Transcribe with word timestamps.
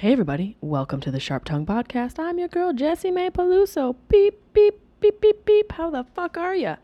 Hey 0.00 0.14
everybody, 0.14 0.56
welcome 0.62 1.00
to 1.00 1.10
the 1.10 1.20
Sharp 1.20 1.44
Tongue 1.44 1.66
Podcast. 1.66 2.18
I'm 2.18 2.38
your 2.38 2.48
girl 2.48 2.72
Jessie 2.72 3.10
Mae 3.10 3.28
Peluso. 3.28 3.96
Beep 4.08 4.40
beep 4.54 4.80
beep 4.98 5.20
beep 5.20 5.44
beep. 5.44 5.72
How 5.72 5.90
the 5.90 6.04
fuck 6.14 6.38
are 6.38 6.54
ya? 6.54 6.76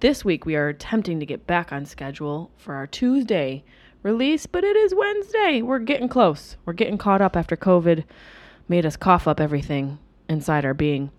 This 0.00 0.24
week 0.24 0.46
we 0.46 0.56
are 0.56 0.68
attempting 0.68 1.20
to 1.20 1.26
get 1.26 1.46
back 1.46 1.72
on 1.72 1.84
schedule 1.84 2.50
for 2.56 2.74
our 2.74 2.86
Tuesday 2.86 3.64
release, 4.02 4.46
but 4.46 4.64
it 4.64 4.76
is 4.76 4.94
Wednesday. 4.94 5.60
We're 5.60 5.78
getting 5.78 6.08
close. 6.08 6.56
We're 6.64 6.72
getting 6.72 6.96
caught 6.96 7.20
up 7.20 7.36
after 7.36 7.54
COVID 7.54 8.04
made 8.66 8.86
us 8.86 8.96
cough 8.96 9.28
up 9.28 9.38
everything 9.38 9.98
inside 10.26 10.64
our 10.64 10.72
being. 10.72 11.10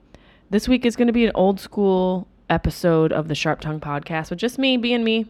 This 0.49 0.67
week 0.67 0.83
is 0.83 0.95
going 0.95 1.05
to 1.05 1.13
be 1.13 1.27
an 1.27 1.31
old 1.35 1.59
school 1.59 2.27
episode 2.49 3.13
of 3.13 3.27
the 3.27 3.35
Sharp 3.35 3.61
Tongue 3.61 3.79
Podcast 3.79 4.31
with 4.31 4.39
just 4.39 4.57
me 4.57 4.77
being 4.77 5.03
me, 5.03 5.27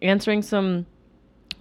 answering 0.00 0.40
some 0.40 0.86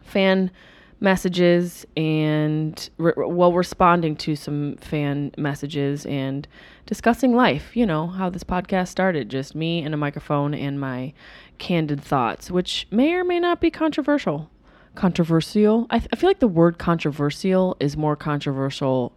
fan 0.05 0.51
messages 0.99 1.85
and 1.95 2.89
re- 2.97 3.13
well 3.15 3.53
responding 3.53 4.15
to 4.15 4.35
some 4.35 4.75
fan 4.77 5.31
messages 5.37 6.05
and 6.05 6.47
discussing 6.85 7.33
life 7.33 7.75
you 7.75 7.85
know 7.85 8.07
how 8.07 8.29
this 8.29 8.43
podcast 8.43 8.89
started 8.89 9.29
just 9.29 9.55
me 9.55 9.81
and 9.81 9.93
a 9.93 9.97
microphone 9.97 10.53
and 10.53 10.79
my 10.79 11.13
candid 11.59 12.01
thoughts 12.01 12.49
which 12.49 12.87
may 12.89 13.13
or 13.13 13.23
may 13.23 13.39
not 13.39 13.61
be 13.61 13.69
controversial. 13.69 14.49
Controversial? 14.95 15.85
I, 15.91 15.99
th- 15.99 16.09
I 16.11 16.15
feel 16.15 16.29
like 16.29 16.39
the 16.39 16.47
word 16.47 16.79
controversial 16.79 17.77
is 17.79 17.95
more 17.95 18.15
controversial 18.15 19.13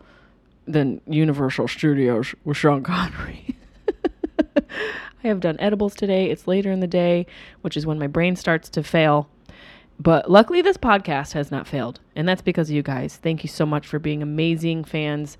than 0.66 1.00
universal 1.06 1.66
studios 1.66 2.34
with 2.44 2.58
sean 2.58 2.82
connery. 2.82 3.56
I 5.24 5.28
have 5.28 5.40
done 5.40 5.56
edibles 5.60 5.94
today. 5.94 6.30
It's 6.30 6.46
later 6.46 6.70
in 6.70 6.80
the 6.80 6.86
day 6.86 7.26
which 7.62 7.76
is 7.76 7.86
when 7.86 7.98
my 7.98 8.08
brain 8.08 8.36
starts 8.36 8.68
to 8.70 8.82
fail 8.82 9.28
but 10.02 10.28
luckily, 10.28 10.62
this 10.62 10.76
podcast 10.76 11.32
has 11.32 11.50
not 11.50 11.68
failed. 11.68 12.00
And 12.16 12.26
that's 12.26 12.42
because 12.42 12.70
of 12.70 12.74
you 12.74 12.82
guys. 12.82 13.16
Thank 13.16 13.44
you 13.44 13.48
so 13.48 13.64
much 13.64 13.86
for 13.86 13.98
being 13.98 14.20
amazing 14.20 14.84
fans. 14.84 15.38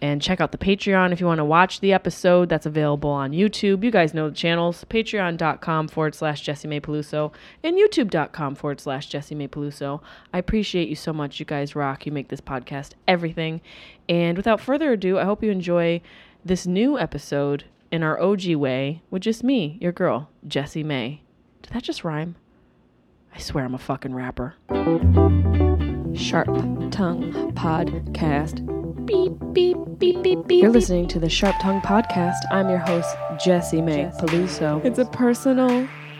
And 0.00 0.22
check 0.22 0.40
out 0.40 0.52
the 0.52 0.58
Patreon 0.58 1.12
if 1.12 1.20
you 1.20 1.26
want 1.26 1.38
to 1.38 1.44
watch 1.44 1.80
the 1.80 1.92
episode. 1.92 2.48
That's 2.48 2.66
available 2.66 3.10
on 3.10 3.32
YouTube. 3.32 3.82
You 3.82 3.90
guys 3.90 4.14
know 4.14 4.28
the 4.28 4.36
channels 4.36 4.84
patreon.com 4.88 5.88
forward 5.88 6.14
slash 6.14 6.42
Jessie 6.42 6.68
Mae 6.68 6.80
Peluso 6.80 7.32
and 7.62 7.76
youtube.com 7.76 8.54
forward 8.54 8.80
slash 8.80 9.08
Jessie 9.08 9.34
Mae 9.34 9.48
Peluso. 9.48 10.00
I 10.32 10.38
appreciate 10.38 10.88
you 10.88 10.96
so 10.96 11.12
much. 11.12 11.40
You 11.40 11.46
guys 11.46 11.74
rock. 11.74 12.06
You 12.06 12.12
make 12.12 12.28
this 12.28 12.40
podcast 12.40 12.90
everything. 13.08 13.62
And 14.08 14.36
without 14.36 14.60
further 14.60 14.92
ado, 14.92 15.18
I 15.18 15.24
hope 15.24 15.42
you 15.42 15.50
enjoy 15.50 16.02
this 16.44 16.66
new 16.66 16.98
episode 16.98 17.64
in 17.90 18.02
our 18.02 18.20
OG 18.20 18.54
way 18.56 19.02
with 19.10 19.22
just 19.22 19.42
me, 19.42 19.78
your 19.80 19.92
girl, 19.92 20.28
Jessie 20.46 20.84
May. 20.84 21.22
Did 21.62 21.72
that 21.72 21.82
just 21.82 22.04
rhyme? 22.04 22.36
I 23.34 23.38
swear 23.38 23.64
I'm 23.64 23.74
a 23.74 23.78
fucking 23.78 24.14
rapper. 24.14 24.54
Sharp 26.14 26.46
Tongue 26.92 27.52
Podcast. 27.54 28.64
Beep, 29.06 29.32
beep, 29.52 29.76
beep, 29.98 30.22
beep, 30.22 30.46
beep. 30.46 30.62
You're 30.62 30.70
listening 30.70 31.08
to 31.08 31.18
the 31.18 31.28
Sharp 31.28 31.56
Tongue 31.60 31.80
Podcast. 31.80 32.38
I'm 32.52 32.68
your 32.68 32.78
host, 32.78 33.16
Jessie 33.44 33.82
Mae 33.82 34.10
Peluso. 34.20 34.84
It's 34.84 35.00
a 35.00 35.04
personal 35.06 35.88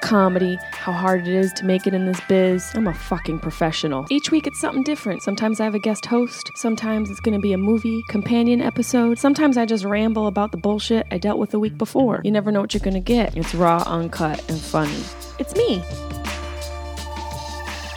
comedy, 0.00 0.58
how 0.72 0.92
hard 0.92 1.26
it 1.26 1.34
is 1.34 1.52
to 1.54 1.64
make 1.64 1.86
it 1.86 1.94
in 1.94 2.06
this 2.06 2.20
biz. 2.28 2.70
I'm 2.74 2.86
a 2.86 2.94
fucking 2.94 3.38
professional. 3.40 4.06
Each 4.10 4.30
week 4.30 4.46
it's 4.46 4.60
something 4.60 4.82
different. 4.82 5.22
Sometimes 5.22 5.60
I 5.60 5.64
have 5.64 5.74
a 5.74 5.78
guest 5.78 6.06
host. 6.06 6.50
Sometimes 6.56 7.10
it's 7.10 7.20
gonna 7.20 7.38
be 7.38 7.52
a 7.52 7.58
movie 7.58 8.02
companion 8.08 8.60
episode. 8.60 9.18
Sometimes 9.18 9.56
I 9.56 9.66
just 9.66 9.84
ramble 9.84 10.26
about 10.26 10.52
the 10.52 10.56
bullshit 10.58 11.06
I 11.10 11.18
dealt 11.18 11.38
with 11.38 11.50
the 11.50 11.58
week 11.58 11.76
before. 11.78 12.20
You 12.24 12.30
never 12.30 12.50
know 12.50 12.60
what 12.60 12.74
you're 12.74 12.80
gonna 12.80 13.00
get. 13.00 13.36
It's 13.36 13.54
raw, 13.54 13.82
uncut, 13.86 14.38
and 14.50 14.58
funny. 14.58 15.02
It's 15.38 15.54
me. 15.54 15.82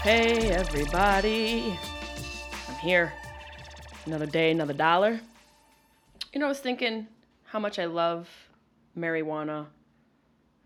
Hey, 0.02 0.50
everybody. 0.52 1.80
I'm 2.68 2.76
here. 2.76 3.14
Another 4.06 4.26
day, 4.26 4.52
another 4.52 4.74
dollar. 4.74 5.22
You 6.34 6.40
know, 6.40 6.48
I 6.48 6.50
was 6.50 6.60
thinking 6.60 7.08
how 7.46 7.60
much 7.60 7.80
I 7.80 7.86
love 7.86 8.28
marijuana. 8.98 9.68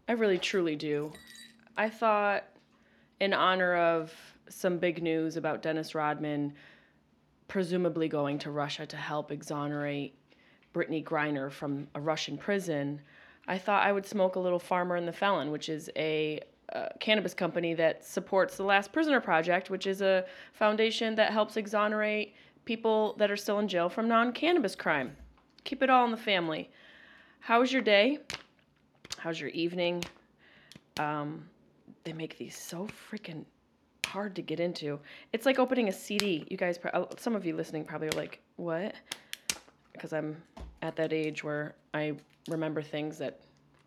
I 0.08 0.14
really, 0.14 0.38
truly 0.38 0.76
do. 0.76 1.12
I 1.78 1.90
thought, 1.90 2.46
in 3.20 3.34
honor 3.34 3.76
of 3.76 4.14
some 4.50 4.78
big 4.78 5.02
news 5.02 5.38
about 5.38 5.62
Dennis 5.62 5.94
Rodman 5.94 6.54
presumably 7.48 8.08
going 8.08 8.38
to 8.40 8.52
Russia 8.52 8.86
to 8.86 8.98
help 8.98 9.32
exonerate 9.32 10.16
Brittney 10.74 11.04
Griner 11.04 11.52
from 11.52 11.88
a 11.96 12.02
Russian 12.02 12.38
prison, 12.38 13.02
I 13.48 13.58
thought 13.58 13.84
I 13.84 13.92
would 13.92 14.06
smoke 14.06 14.36
a 14.36 14.40
little 14.40 14.60
Farmer 14.60 14.96
and 14.96 15.08
the 15.08 15.14
Felon, 15.14 15.52
which 15.52 15.70
is 15.70 15.90
a 15.96 16.42
uh, 16.74 16.88
cannabis 17.00 17.34
company 17.34 17.74
that 17.76 18.04
supports 18.04 18.58
the 18.58 18.64
Last 18.64 18.92
Prisoner 18.92 19.22
Project, 19.22 19.70
which 19.70 19.88
is 19.88 20.02
a 20.02 20.26
foundation 20.54 21.16
that 21.16 21.32
helps 21.32 21.56
exonerate 21.56 22.36
people 22.66 23.16
that 23.18 23.32
are 23.32 23.38
still 23.38 23.60
in 23.60 23.68
jail 23.68 23.88
from 23.88 24.08
non 24.08 24.34
cannabis 24.34 24.76
crime. 24.76 25.16
Keep 25.64 25.84
it 25.84 25.90
all 25.90 26.04
in 26.06 26.12
the 26.12 26.18
family. 26.18 26.70
How 27.40 27.62
was 27.62 27.72
your 27.72 27.82
day? 27.82 28.20
How's 29.18 29.40
your 29.40 29.50
evening? 29.52 30.04
Um, 31.00 31.46
they 32.08 32.14
make 32.14 32.38
these 32.38 32.58
so 32.58 32.88
freaking 33.12 33.44
hard 34.06 34.34
to 34.34 34.42
get 34.42 34.62
into. 34.62 34.98
It's 35.34 35.46
like 35.46 35.60
opening 35.60 35.90
a 35.90 35.92
CD. 35.92 36.48
You 36.50 36.56
guys, 36.56 36.80
some 37.18 37.36
of 37.36 37.46
you 37.46 37.54
listening 37.54 37.84
probably 37.84 38.08
are 38.08 38.12
like, 38.12 38.40
what? 38.56 38.96
Because 39.92 40.14
I'm 40.14 40.42
at 40.82 40.96
that 40.96 41.12
age 41.12 41.44
where 41.44 41.76
I 41.94 42.14
remember 42.48 42.82
things 42.82 43.18
that 43.18 43.42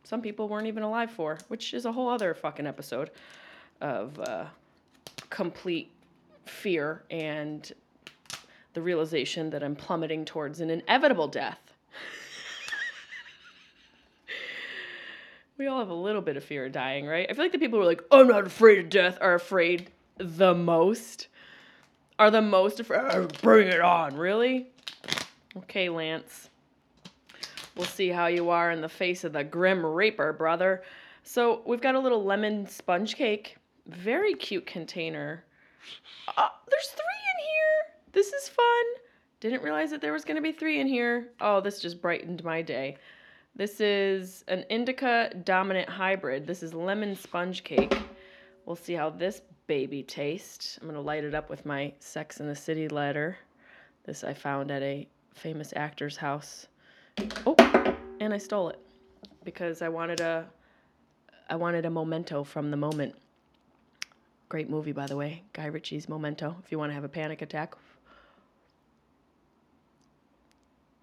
some 0.05 0.21
people 0.21 0.49
weren't 0.49 0.67
even 0.67 0.83
alive 0.83 1.11
for, 1.11 1.39
which 1.49 1.73
is 1.73 1.87
a 1.87 1.93
whole 1.93 2.11
other 2.11 2.35
fucking 2.35 2.67
episode 2.67 3.11
of 3.81 4.19
uh, 4.21 4.45
complete 5.31 5.91
fear 6.45 7.05
and 7.11 7.73
the 8.75 8.83
realization 8.83 9.49
that 9.49 9.63
I'm 9.63 9.75
plummeting 9.75 10.27
towards 10.27 10.61
an 10.61 10.69
inevitable 10.69 11.27
death. 11.27 11.70
We 15.61 15.67
all 15.67 15.79
have 15.79 15.91
a 15.91 15.95
little 15.95 16.23
bit 16.23 16.39
of 16.39 16.43
fear 16.43 16.65
of 16.65 16.73
dying, 16.73 17.07
right? 17.07 17.27
I 17.29 17.35
feel 17.35 17.45
like 17.45 17.53
the 17.53 17.59
people 17.59 17.79
who 17.79 17.83
are 17.83 17.89
like, 17.89 18.03
I'm 18.11 18.29
not 18.29 18.47
afraid 18.47 18.79
of 18.79 18.89
death 18.89 19.19
are 19.21 19.35
afraid 19.35 19.91
the 20.17 20.55
most. 20.55 21.29
are 22.19 22.31
the 22.31 22.41
most 22.41 22.81
afraid. 22.81 23.39
Bring 23.43 23.69
it 23.69 23.83
on, 23.83 24.17
really? 24.17 24.69
Okay, 25.59 25.91
Lance. 25.91 26.49
We'll 27.77 27.85
see 27.85 28.09
how 28.09 28.29
you 28.29 28.49
are 28.49 28.71
in 28.71 28.81
the 28.81 28.89
face 28.89 29.23
of 29.23 29.35
the 29.35 29.45
Grim 29.45 29.85
Reaper, 29.85 30.33
brother. 30.33 30.83
So 31.25 31.61
we've 31.67 31.83
got 31.83 31.95
a 31.95 32.01
little 32.01 32.25
lemon 32.25 32.67
sponge 32.67 33.15
cake. 33.15 33.59
Very 33.87 34.33
cute 34.33 34.65
container. 34.65 35.45
Uh, 36.39 36.49
there's 36.71 36.89
three 36.89 37.03
in 37.03 37.45
here. 37.45 38.13
This 38.13 38.33
is 38.33 38.49
fun. 38.49 38.85
Didn't 39.41 39.63
realize 39.63 39.91
that 39.91 40.01
there 40.01 40.15
was 40.15 40.25
going 40.25 40.37
to 40.37 40.43
be 40.43 40.53
three 40.53 40.81
in 40.81 40.87
here. 40.87 41.33
Oh, 41.39 41.61
this 41.61 41.81
just 41.81 42.01
brightened 42.01 42.43
my 42.45 42.63
day. 42.63 42.97
This 43.55 43.81
is 43.81 44.45
an 44.49 44.65
indica 44.71 45.31
dominant 45.45 45.89
hybrid. 45.89 46.47
This 46.47 46.63
is 46.63 46.73
lemon 46.73 47.15
sponge 47.15 47.65
cake. 47.65 47.95
We'll 48.65 48.77
see 48.77 48.95
how 48.95 49.11
this 49.11 49.43
baby 49.67 50.03
tastes. 50.03 50.79
I'm 50.81 50.91
to 50.91 51.01
light 51.01 51.25
it 51.25 51.35
up 51.35 51.51
with 51.51 51.67
my 51.67 51.93
Sex 52.01 52.41
in 52.41 52.47
the 52.47 52.57
City 52.57 52.89
letter. 52.89 53.37
This 54.05 54.25
I 54.25 54.33
found 54.35 54.71
at 54.71 54.83
a 54.83 55.07
famous 55.35 55.73
actor's 55.77 56.17
house. 56.17 56.69
Oh, 57.47 57.55
and 58.21 58.33
I 58.33 58.39
stole 58.39 58.69
it 58.71 58.79
because 59.45 59.83
I 59.83 59.89
wanted 59.89 60.21
a 60.21 60.47
I 61.49 61.57
wanted 61.57 61.85
a 61.85 61.91
memento 61.91 62.45
from 62.45 62.71
the 62.71 62.77
moment. 62.77 63.15
Great 64.49 64.71
movie, 64.71 64.93
by 64.93 65.07
the 65.07 65.17
way, 65.17 65.43
Guy 65.53 65.67
Ritchie's 65.67 66.09
Memento. 66.09 66.57
If 66.65 66.73
you 66.73 66.79
want 66.79 66.91
to 66.91 66.95
have 66.95 67.05
a 67.05 67.09
panic 67.09 67.43
attack. 67.43 67.75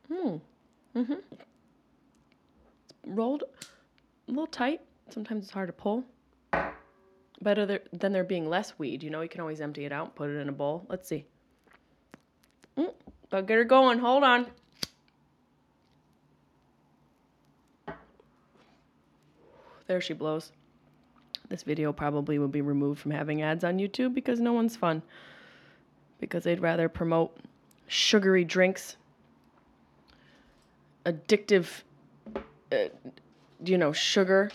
Hmm. 0.07 0.37
Mm-hmm. 0.95 1.13
Rolled 3.07 3.43
a 4.27 4.31
little 4.31 4.47
tight. 4.47 4.81
Sometimes 5.09 5.45
it's 5.45 5.53
hard 5.53 5.67
to 5.69 5.73
pull. 5.73 6.03
Better 7.41 7.79
than 7.93 8.11
there 8.11 8.23
being 8.23 8.49
less 8.49 8.77
weed. 8.77 9.03
You 9.03 9.09
know, 9.09 9.21
you 9.21 9.29
can 9.29 9.41
always 9.41 9.61
empty 9.61 9.85
it 9.85 9.91
out, 9.91 10.15
put 10.15 10.29
it 10.29 10.37
in 10.37 10.49
a 10.49 10.51
bowl. 10.51 10.85
Let's 10.89 11.07
see. 11.07 11.25
Mm, 12.77 12.93
I'll 13.31 13.41
get 13.41 13.57
her 13.57 13.63
going. 13.63 13.99
Hold 13.99 14.23
on. 14.23 14.47
There 19.87 20.01
she 20.01 20.13
blows. 20.13 20.51
This 21.49 21.63
video 21.63 21.93
probably 21.93 22.39
will 22.39 22.49
be 22.49 22.61
removed 22.61 22.99
from 22.99 23.11
having 23.11 23.41
ads 23.41 23.63
on 23.63 23.77
YouTube 23.77 24.13
because 24.13 24.39
no 24.39 24.51
one's 24.51 24.75
fun. 24.75 25.01
Because 26.19 26.43
they'd 26.43 26.59
rather 26.59 26.89
promote 26.89 27.37
sugary 27.87 28.43
drinks, 28.43 28.97
addictive, 31.05 31.83
uh, 32.71 32.85
you 33.63 33.77
know, 33.77 33.91
sugar 33.91 34.51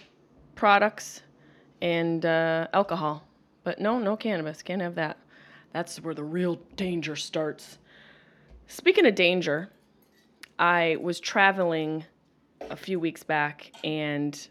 products, 0.55 1.23
and 1.81 2.25
uh, 2.25 2.69
alcohol. 2.73 3.27
But 3.65 3.81
no, 3.81 3.99
no 3.99 4.17
cannabis. 4.17 4.63
Can't 4.63 4.83
have 4.83 4.95
that. 4.95 5.19
That's 5.73 6.01
where 6.01 6.15
the 6.15 6.25
real 6.25 6.57
danger 6.77 7.17
starts. 7.17 7.79
Speaking 8.67 9.07
of 9.07 9.15
danger, 9.15 9.71
I 10.59 10.97
was 11.01 11.19
traveling 11.19 12.05
a 12.71 12.77
few 12.77 13.01
weeks 13.01 13.23
back 13.23 13.73
and 13.83 14.49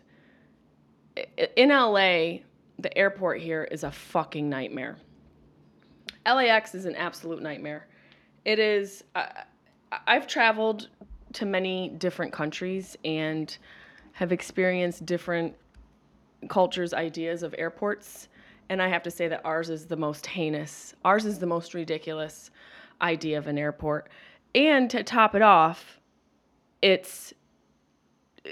in 1.56 1.69
LA, 1.69 2.40
the 2.80 2.98
airport 2.98 3.42
here 3.42 3.63
is 3.66 3.84
a 3.84 3.92
fucking 3.92 4.50
nightmare. 4.50 4.98
LAX 6.25 6.75
is 6.75 6.86
an 6.86 6.96
absolute 6.96 7.42
nightmare. 7.42 7.88
It 8.46 8.60
is. 8.60 9.04
Uh, 9.16 9.28
I've 10.08 10.28
traveled 10.28 10.90
to 11.33 11.45
many 11.45 11.89
different 11.89 12.33
countries 12.33 12.98
and 13.06 13.57
have 14.13 14.31
experienced 14.31 15.06
different 15.06 15.56
cultures' 16.50 16.94
ideas 16.94 17.44
of 17.44 17.56
airports. 17.57 18.28
And 18.69 18.81
I 18.81 18.88
have 18.88 19.04
to 19.04 19.12
say 19.12 19.28
that 19.28 19.42
ours 19.45 19.69
is 19.69 19.86
the 19.86 19.95
most 19.95 20.25
heinous. 20.25 20.94
Ours 21.04 21.25
is 21.25 21.39
the 21.39 21.45
most 21.45 21.74
ridiculous 21.74 22.51
idea 23.01 23.38
of 23.38 23.48
an 23.48 23.57
airport. 23.57 24.10
And 24.54 24.89
to 24.89 25.04
top 25.04 25.36
it 25.36 25.42
off, 25.42 26.00
it's 26.81 27.34
uh, 28.45 28.50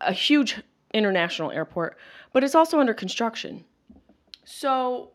a 0.00 0.12
huge 0.12 0.62
international 0.92 1.50
airport, 1.50 1.98
but 2.32 2.44
it's 2.44 2.54
also 2.54 2.80
under 2.80 2.94
construction. 2.94 3.64
So 4.44 5.10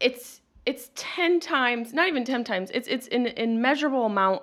it's 0.00 0.40
it's 0.64 0.90
10 0.96 1.38
times, 1.38 1.92
not 1.92 2.08
even 2.08 2.24
10 2.24 2.44
times, 2.44 2.70
it's 2.74 2.88
it's 2.88 3.08
an 3.08 3.26
immeasurable 3.26 4.04
amount 4.04 4.42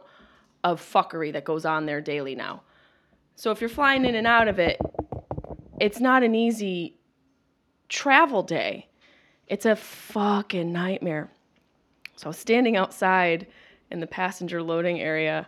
of 0.63 0.81
fuckery 0.81 1.33
that 1.33 1.43
goes 1.43 1.65
on 1.65 1.85
there 1.85 2.01
daily 2.01 2.35
now. 2.35 2.61
So 3.35 3.51
if 3.51 3.61
you're 3.61 3.69
flying 3.69 4.05
in 4.05 4.15
and 4.15 4.27
out 4.27 4.47
of 4.47 4.59
it, 4.59 4.79
it's 5.79 5.99
not 5.99 6.23
an 6.23 6.35
easy 6.35 6.97
travel 7.89 8.43
day. 8.43 8.87
It's 9.47 9.65
a 9.65 9.75
fucking 9.75 10.71
nightmare. 10.71 11.31
So 12.15 12.27
I 12.27 12.29
was 12.29 12.37
standing 12.37 12.77
outside 12.77 13.47
in 13.91 13.99
the 13.99 14.07
passenger 14.07 14.61
loading 14.61 15.01
area, 15.01 15.47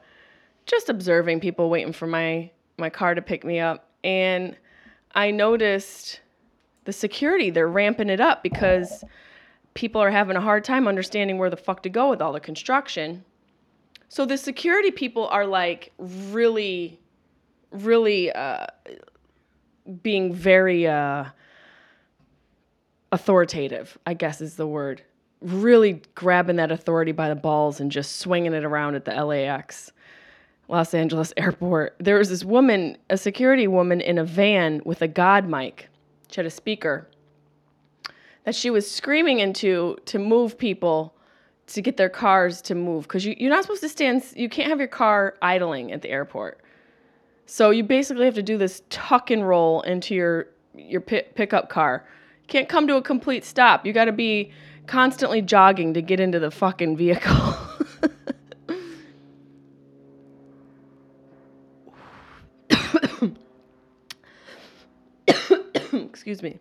just 0.66 0.90
observing 0.90 1.40
people 1.40 1.70
waiting 1.70 1.94
for 1.94 2.08
my 2.08 2.52
my 2.78 2.90
car 2.90 3.16
to 3.16 3.22
pick 3.22 3.46
me 3.46 3.60
up, 3.60 3.90
and 4.04 4.58
I 5.14 5.32
noticed 5.32 6.20
the 6.84 6.92
security, 6.92 7.50
they're 7.50 7.68
ramping 7.68 8.10
it 8.10 8.20
up 8.20 8.44
because 8.44 9.04
people 9.74 10.02
are 10.02 10.12
having 10.12 10.36
a 10.36 10.42
hard 10.42 10.64
time 10.64 10.88
understanding 10.88 11.38
where 11.38 11.50
the 11.50 11.58
fuck 11.58 11.84
to 11.84 11.90
go 11.90 12.10
with 12.10 12.22
all 12.22 12.34
the 12.34 12.40
construction. 12.40 13.24
So 14.10 14.26
the 14.26 14.38
security 14.38 14.92
people 14.92 15.28
are 15.28 15.46
like 15.46 15.92
really, 15.98 17.00
really 17.72 18.32
uh, 18.32 18.68
being 20.04 20.34
very 20.34 20.88
uh, 20.88 21.26
authoritative, 23.12 23.98
I 24.06 24.14
guess 24.14 24.42
is 24.42 24.56
the 24.56 24.68
word. 24.68 25.04
Really 25.42 26.02
grabbing 26.16 26.56
that 26.58 26.72
authority 26.72 27.12
by 27.12 27.30
the 27.30 27.36
balls 27.36 27.80
and 27.80 27.92
just 27.92 28.18
swinging 28.18 28.54
it 28.54 28.64
around 28.64 28.96
at 28.96 29.06
the 29.06 29.12
LAX. 29.24 29.92
Los 30.68 30.94
Angeles 30.94 31.34
airport, 31.38 31.96
there 32.00 32.18
was 32.18 32.30
this 32.30 32.44
woman, 32.44 32.98
a 33.10 33.18
security 33.18 33.68
woman 33.68 34.02
in 34.02 34.18
a 34.18 34.24
van 34.24 34.82
with 34.86 35.02
a 35.02 35.08
God 35.08 35.48
mic. 35.48 35.90
She 36.32 36.38
had 36.38 36.46
a 36.46 36.52
speaker 36.52 37.08
that 38.46 38.56
she 38.56 38.70
was 38.70 38.90
screaming 38.90 39.40
into 39.40 39.98
to 40.06 40.20
move 40.20 40.58
people 40.58 41.15
to 41.68 41.82
get 41.82 41.98
their 41.98 42.10
cars 42.10 42.62
to 42.64 42.76
move 42.76 43.04
because 43.04 43.26
you, 43.26 43.36
you're 43.38 43.50
not 43.50 43.64
supposed 43.64 43.82
to 43.82 43.90
stand, 43.90 44.24
you 44.36 44.50
can't 44.50 44.70
have 44.70 44.80
your 44.80 44.88
car 44.88 45.36
idling 45.42 45.92
at 45.92 46.02
the 46.02 46.10
airport. 46.10 46.62
So 47.48 47.70
you 47.70 47.84
basically 47.84 48.26
have 48.26 48.36
to 48.36 48.44
do 48.44 48.58
this 48.58 48.82
tuck 48.90 49.32
and 49.32 49.48
roll 49.48 49.82
into 49.82 50.16
your 50.16 50.48
your 50.74 51.02
pickup 51.02 51.70
car. 51.70 52.06
Can't 52.48 52.68
come 52.68 52.88
to 52.88 52.98
a 52.98 53.02
complete 53.02 53.46
stop. 53.46 53.86
You 53.86 53.94
got 53.94 54.06
to 54.06 54.12
be 54.12 54.52
constantly 54.88 55.42
jogging 55.42 55.94
to 55.94 56.02
get 56.02 56.20
into 56.20 56.40
the 56.40 56.52
fucking 56.52 56.98
vehicle. 56.98 57.34
Excuse 65.94 66.44
me. 66.44 66.60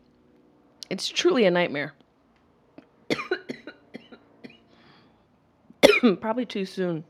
It's 0.90 1.08
truly 1.08 1.44
a 1.44 1.50
nightmare. 1.50 1.94
Probably 6.20 6.46
too 6.46 6.66
soon. 6.66 7.04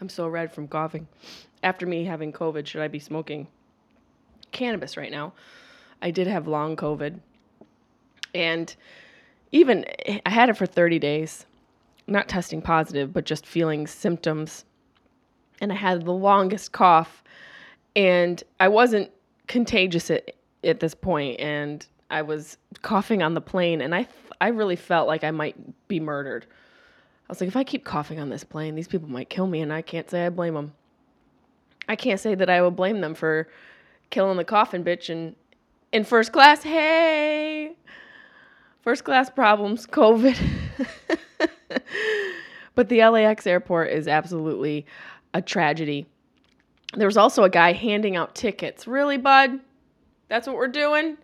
I'm 0.00 0.08
so 0.08 0.26
red 0.28 0.52
from 0.52 0.68
coughing. 0.68 1.08
After 1.62 1.86
me 1.86 2.04
having 2.04 2.32
COVID, 2.32 2.66
should 2.66 2.82
I 2.82 2.88
be 2.88 2.98
smoking 2.98 3.46
cannabis 4.50 4.96
right 4.96 5.10
now? 5.10 5.32
I 6.00 6.10
did 6.10 6.26
have 6.26 6.46
long 6.46 6.76
COVID. 6.76 7.20
And 8.34 8.74
even 9.52 9.84
I 10.26 10.30
had 10.30 10.48
it 10.48 10.56
for 10.56 10.66
30 10.66 10.98
days, 10.98 11.46
not 12.06 12.28
testing 12.28 12.62
positive, 12.62 13.12
but 13.12 13.24
just 13.24 13.46
feeling 13.46 13.86
symptoms. 13.86 14.64
And 15.60 15.72
I 15.72 15.76
had 15.76 16.04
the 16.04 16.12
longest 16.12 16.72
cough. 16.72 17.22
And 17.94 18.42
I 18.58 18.68
wasn't 18.68 19.10
contagious 19.46 20.10
at, 20.10 20.32
at 20.64 20.80
this 20.80 20.94
point 20.94 21.38
and 21.40 21.86
I 22.10 22.22
was 22.22 22.56
coughing 22.82 23.22
on 23.22 23.34
the 23.34 23.40
plane 23.40 23.80
and 23.80 23.94
I 23.94 24.06
I 24.40 24.48
really 24.48 24.76
felt 24.76 25.06
like 25.06 25.24
I 25.24 25.30
might 25.30 25.56
be 25.88 26.00
murdered. 26.00 26.46
I 27.32 27.34
was 27.34 27.40
like 27.40 27.48
if 27.48 27.56
I 27.56 27.64
keep 27.64 27.82
coughing 27.82 28.20
on 28.20 28.28
this 28.28 28.44
plane, 28.44 28.74
these 28.74 28.88
people 28.88 29.08
might 29.08 29.30
kill 29.30 29.46
me 29.46 29.62
and 29.62 29.72
I 29.72 29.80
can't 29.80 30.10
say 30.10 30.26
I 30.26 30.28
blame 30.28 30.52
them. 30.52 30.74
I 31.88 31.96
can't 31.96 32.20
say 32.20 32.34
that 32.34 32.50
I 32.50 32.60
will 32.60 32.70
blame 32.70 33.00
them 33.00 33.14
for 33.14 33.48
killing 34.10 34.36
the 34.36 34.44
coffin 34.44 34.84
bitch 34.84 35.08
and 35.08 35.34
in 35.92 36.04
first 36.04 36.30
class, 36.30 36.62
hey. 36.62 37.72
First 38.82 39.04
class 39.04 39.30
problems, 39.30 39.86
COVID. 39.86 40.38
but 42.74 42.90
the 42.90 43.02
LAX 43.02 43.46
airport 43.46 43.92
is 43.92 44.08
absolutely 44.08 44.84
a 45.32 45.40
tragedy. 45.40 46.04
There 46.98 47.08
was 47.08 47.16
also 47.16 47.44
a 47.44 47.50
guy 47.50 47.72
handing 47.72 48.14
out 48.14 48.34
tickets. 48.34 48.86
Really, 48.86 49.16
bud? 49.16 49.58
That's 50.28 50.46
what 50.46 50.56
we're 50.56 50.68
doing? 50.68 51.16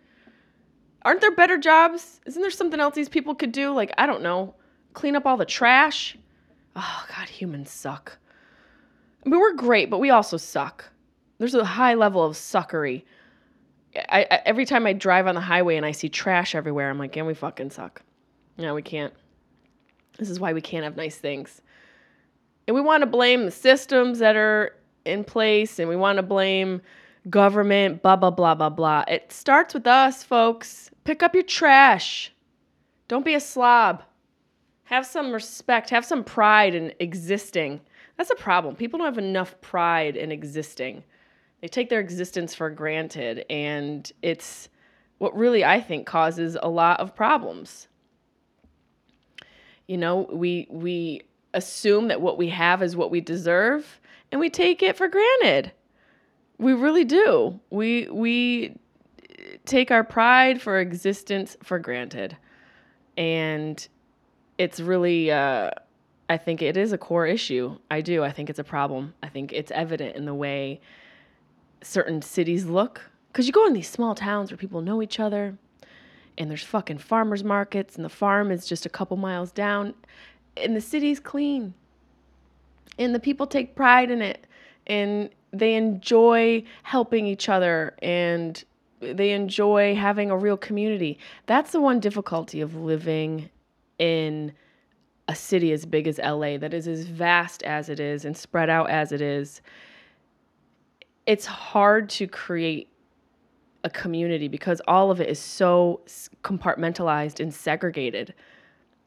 Aren't 1.03 1.21
there 1.21 1.33
better 1.33 1.59
jobs? 1.59 2.23
Isn't 2.25 2.41
there 2.41 2.50
something 2.50 2.81
else 2.81 2.95
these 2.95 3.11
people 3.11 3.35
could 3.35 3.53
do? 3.53 3.75
Like, 3.75 3.93
I 3.99 4.07
don't 4.07 4.23
know, 4.23 4.55
clean 4.99 5.14
up 5.14 5.26
all 5.26 5.37
the 5.37 5.45
trash? 5.45 6.17
Oh, 6.75 7.07
God, 7.17 7.28
humans 7.28 7.71
suck. 7.71 8.19
I 9.25 9.28
mean, 9.28 9.38
we're 9.38 9.55
great, 9.55 9.90
but 9.90 10.00
we 10.00 10.11
also 10.11 10.37
suck. 10.37 10.90
There's 11.38 11.55
a 11.55 11.64
high 11.64 11.95
level 11.95 12.25
of 12.25 12.35
suckery. 12.35 13.05
I, 14.09 14.26
I, 14.28 14.43
every 14.45 14.64
time 14.64 14.87
I 14.87 14.93
drive 14.93 15.28
on 15.28 15.37
the 15.37 15.40
highway 15.40 15.76
and 15.76 15.87
I 15.87 15.93
see 15.93 16.09
trash 16.09 16.55
everywhere, 16.55 16.90
I'm 16.90 16.99
like, 16.99 17.14
yeah, 17.14 17.23
we 17.23 17.35
fucking 17.35 17.71
suck. 17.71 18.02
No, 18.59 18.75
we 18.75 18.83
can't. 18.83 19.14
This 20.19 20.31
is 20.31 20.40
why 20.40 20.52
we 20.52 20.61
can't 20.61 20.83
have 20.83 20.97
nice 20.97 21.17
things. 21.17 21.62
And 22.67 22.75
we 22.75 22.81
want 22.81 23.02
to 23.02 23.07
blame 23.07 23.45
the 23.45 23.52
systems 23.52 24.19
that 24.19 24.35
are 24.35 24.75
in 25.05 25.23
place 25.23 25.78
and 25.78 25.88
we 25.88 25.97
want 25.97 26.17
to 26.17 26.25
blame 26.25 26.83
government, 27.31 28.02
blah, 28.02 28.17
blah, 28.17 28.31
blah, 28.31 28.57
blah, 28.57 28.69
blah. 28.69 29.05
It 29.07 29.33
starts 29.33 29.75
with 29.75 29.87
us, 29.87 30.25
folks. 30.25 30.90
Pick 31.05 31.23
up 31.23 31.35
your 31.35 31.45
trash. 31.45 32.33
Don't 33.07 33.25
be 33.25 33.35
a 33.35 33.40
slob. 33.40 34.02
Have 34.88 35.04
some 35.04 35.33
respect, 35.33 35.90
have 35.90 36.07
some 36.07 36.25
pride 36.25 36.75
in 36.75 36.95
existing. 36.99 37.83
That's 38.16 38.30
a 38.30 38.35
problem. 38.35 38.75
People 38.75 38.97
don't 38.97 39.04
have 39.04 39.18
enough 39.18 39.61
pride 39.61 40.16
in 40.16 40.33
existing. 40.33 41.04
They 41.61 41.68
take 41.68 41.90
their 41.90 42.00
existence 42.00 42.54
for 42.54 42.71
granted, 42.71 43.45
and 43.50 44.11
it's 44.23 44.71
what 45.18 45.37
really 45.37 45.62
I 45.62 45.83
think 45.83 46.07
causes 46.07 46.57
a 46.62 46.71
lot 46.71 47.00
of 47.00 47.14
problems. 47.14 47.87
You 49.88 49.99
know, 49.99 50.26
we 50.33 50.66
we 50.71 51.21
assume 51.52 52.09
that 52.09 52.23
what 52.23 52.38
we 52.38 52.49
have 52.49 52.83
is 52.83 52.97
what 52.97 53.11
we 53.11 53.21
deserve, 53.21 54.00
and 54.33 54.40
we 54.40 54.49
take 54.49 54.83
it 54.83 54.97
for 54.97 55.07
granted. 55.07 55.71
We 56.57 56.73
really 56.73 57.04
do. 57.04 57.61
We 57.68 58.09
we 58.11 58.78
take 59.66 59.90
our 59.90 60.02
pride 60.02 60.62
for 60.62 60.80
existence 60.80 61.59
for 61.62 61.78
granted. 61.78 62.38
And 63.18 63.87
it's 64.59 64.81
really 64.81 65.31
uh, 65.31 65.71
I 66.29 66.37
think 66.37 66.61
it 66.61 66.77
is 66.77 66.93
a 66.93 66.99
core 66.99 67.27
issue. 67.27 67.79
I 67.91 68.00
do. 68.03 68.23
I 68.23 68.31
think 68.31 68.50
it's 68.50 68.59
a 68.59 68.65
problem. 68.65 69.15
I 69.23 69.29
think 69.29 69.53
it's 69.53 69.71
evident 69.71 70.17
in 70.17 70.27
the 70.27 70.35
way 70.35 70.81
certain 71.83 72.21
cities 72.21 72.67
look. 72.67 73.11
Because 73.29 73.47
you 73.47 73.53
go 73.53 73.67
in 73.67 73.73
these 73.73 73.88
small 73.88 74.15
towns 74.15 74.50
where 74.50 74.59
people 74.59 74.83
know 74.83 75.00
each 75.00 75.21
other, 75.21 75.57
and 76.37 76.50
there's 76.50 76.65
fucking 76.65 76.99
farmers 76.99 77.45
markets, 77.45 77.97
and 77.97 78.05
the 78.05 78.11
farm 78.11 78.50
is 78.50 78.67
just 78.67 78.85
a 78.85 78.88
couple 78.91 79.17
miles 79.17 79.53
down, 79.53 79.95
and 80.57 80.77
the 80.77 80.81
city's 80.81 81.21
clean. 81.21 81.73
And 82.99 83.15
the 83.15 83.21
people 83.21 83.47
take 83.47 83.75
pride 83.75 84.11
in 84.11 84.21
it, 84.21 84.47
and 84.87 85.31
they 85.53 85.75
enjoy 85.75 86.65
helping 86.83 87.27
each 87.27 87.49
other, 87.49 87.95
and 88.03 88.62
they 89.00 89.31
enjoy 89.31 89.95
having 89.95 90.31
a 90.31 90.37
real 90.37 90.57
community. 90.57 91.19
That's 91.47 91.71
the 91.71 91.81
one 91.81 92.00
difficulty 92.00 92.61
of 92.61 92.75
living 92.75 93.49
in 93.99 94.52
a 95.28 95.35
city 95.35 95.73
as 95.73 95.85
big 95.85 96.09
as 96.09 96.19
LA 96.19 96.57
that 96.57 96.73
is 96.73 96.88
as 96.88 97.05
vast 97.05 97.62
as 97.62 97.88
it 97.88 98.00
is 98.00 98.25
and 98.25 98.37
spread 98.37 98.71
out 98.71 98.88
as 98.90 99.12
it 99.12 99.21
is, 99.21 99.61
it's 101.26 101.45
hard 101.45 102.09
to 102.09 102.26
create 102.26 102.88
a 103.85 103.90
community 103.90 104.49
because 104.49 104.81
all 104.88 105.11
of 105.11 105.21
it 105.21 105.28
is 105.28 105.38
so 105.38 106.00
compartmentalized 106.43 107.40
and 107.40 107.52
segregated. 107.52 108.35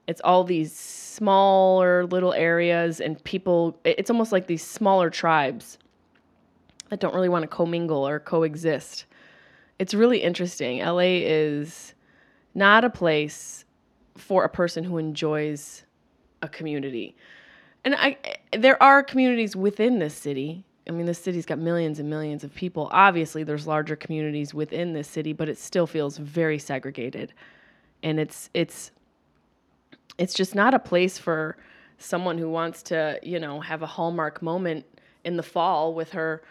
It's 0.08 0.22
all 0.24 0.44
these 0.44 0.74
smaller 0.76 2.06
little 2.06 2.34
areas 2.34 3.02
and 3.02 3.22
people, 3.24 3.80
it's 3.84 4.10
almost 4.10 4.32
like 4.32 4.48
these 4.48 4.66
smaller 4.66 5.10
tribes 5.10 5.78
that 6.90 7.00
don't 7.00 7.16
really 7.16 7.30
want 7.30 7.44
to 7.44 7.48
commingle 7.48 8.08
or 8.08 8.20
coexist. 8.20 9.06
It's 9.80 9.94
really 9.94 10.22
interesting. 10.22 10.80
LA 10.80 11.24
is 11.24 11.96
not 12.54 12.84
a 12.84 12.90
place 12.90 13.66
for 14.18 14.44
a 14.44 14.50
person 14.50 14.84
who 14.84 14.98
enjoys 14.98 15.84
a 16.42 16.48
community. 16.48 17.16
And 17.84 17.96
I 17.96 18.18
there 18.58 18.82
are 18.82 19.04
communities 19.04 19.56
within 19.56 20.00
this 20.00 20.14
city. 20.14 20.64
I 20.88 20.92
mean, 20.92 21.06
this 21.06 21.20
city's 21.20 21.46
got 21.46 21.60
millions 21.60 22.00
and 22.00 22.10
millions 22.10 22.44
of 22.44 22.54
people. 22.54 22.90
Obviously, 22.92 23.44
there's 23.44 23.68
larger 23.68 23.96
communities 23.96 24.54
within 24.54 24.94
this 24.94 25.08
city, 25.08 25.32
but 25.34 25.48
it 25.48 25.58
still 25.58 25.88
feels 25.88 26.18
very 26.18 26.60
segregated. 26.60 27.34
And 28.04 28.20
it's 28.20 28.50
it's 28.54 28.92
it's 30.18 30.34
just 30.34 30.56
not 30.56 30.74
a 30.74 30.80
place 30.80 31.18
for 31.18 31.58
someone 31.98 32.38
who 32.38 32.50
wants 32.50 32.84
to, 32.84 33.20
you 33.24 33.40
know, 33.40 33.60
have 33.60 33.82
a 33.82 33.88
hallmark 33.88 34.42
moment 34.42 34.86
in 35.24 35.38
the 35.38 35.44
fall 35.44 35.94
with 35.94 36.12
her 36.12 36.42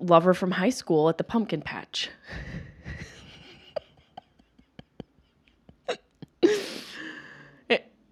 lover 0.00 0.34
from 0.34 0.50
high 0.50 0.70
school 0.70 1.08
at 1.08 1.18
the 1.18 1.24
pumpkin 1.24 1.62
patch. 1.62 2.10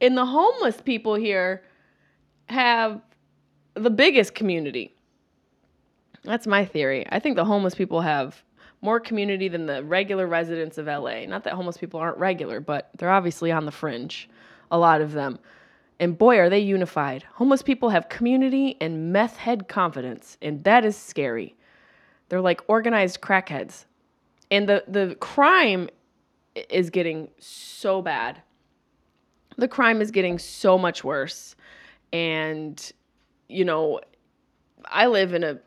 and 0.01 0.17
the 0.17 0.27
homeless 0.27 0.81
people 0.81 1.15
here 1.15 1.63
have 2.49 3.01
the 3.75 3.91
biggest 3.91 4.35
community. 4.35 4.95
That's 6.25 6.47
my 6.47 6.65
theory. 6.65 7.07
I 7.11 7.19
think 7.19 7.37
the 7.37 7.45
homeless 7.45 7.75
people 7.75 8.01
have 8.01 8.43
more 8.83 9.01
community 9.01 9.49
than 9.49 9.67
the 9.67 9.83
regular 9.85 10.27
residents 10.27 10.79
of 10.79 10.87
LA. 10.87 11.27
Not 11.27 11.45
that 11.45 11.55
homeless 11.55 11.77
people 11.77 12.01
aren't 12.01 12.19
regular, 12.19 12.61
but 12.61 12.91
they're 12.97 13.11
obviously 13.11 13.53
on 13.53 13.67
the 13.67 13.73
fringe, 13.73 14.29
a 14.71 14.79
lot 14.79 15.01
of 15.01 15.13
them. 15.13 15.39
And 15.99 16.17
boy, 16.17 16.39
are 16.39 16.49
they 16.49 16.61
unified. 16.61 17.25
Homeless 17.35 17.63
people 17.63 17.91
have 17.91 18.09
community 18.09 18.77
and 18.81 19.13
meth 19.13 19.37
head 19.37 19.69
confidence, 19.69 20.39
and 20.41 20.65
that 20.65 20.85
is 20.85 20.97
scary. 20.97 21.55
They're 22.31 22.41
like 22.41 22.63
organized 22.69 23.21
crackheads. 23.21 23.85
And 24.51 24.69
the, 24.69 24.85
the 24.89 25.15
crime 25.17 25.91
is 26.71 26.91
getting 26.91 27.29
so 27.39 28.01
bad 28.01 28.43
the 29.61 29.69
crime 29.69 30.01
is 30.01 30.11
getting 30.11 30.39
so 30.39 30.77
much 30.77 31.05
worse. 31.05 31.55
And, 32.13 32.93
you 33.49 33.65
know, 33.65 34.01
I 34.87 35.07
live 35.07 35.35
in 35.35 35.45
a 35.45 35.59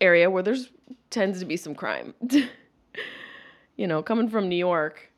area 0.00 0.30
where 0.30 0.42
there's 0.42 0.70
tends 1.10 1.40
to 1.40 1.44
be 1.44 1.56
some 1.56 1.74
crime. 1.74 2.14
you 3.76 3.86
know, 3.86 4.02
coming 4.02 4.28
from 4.28 4.48
New 4.48 4.56
York, 4.56 5.10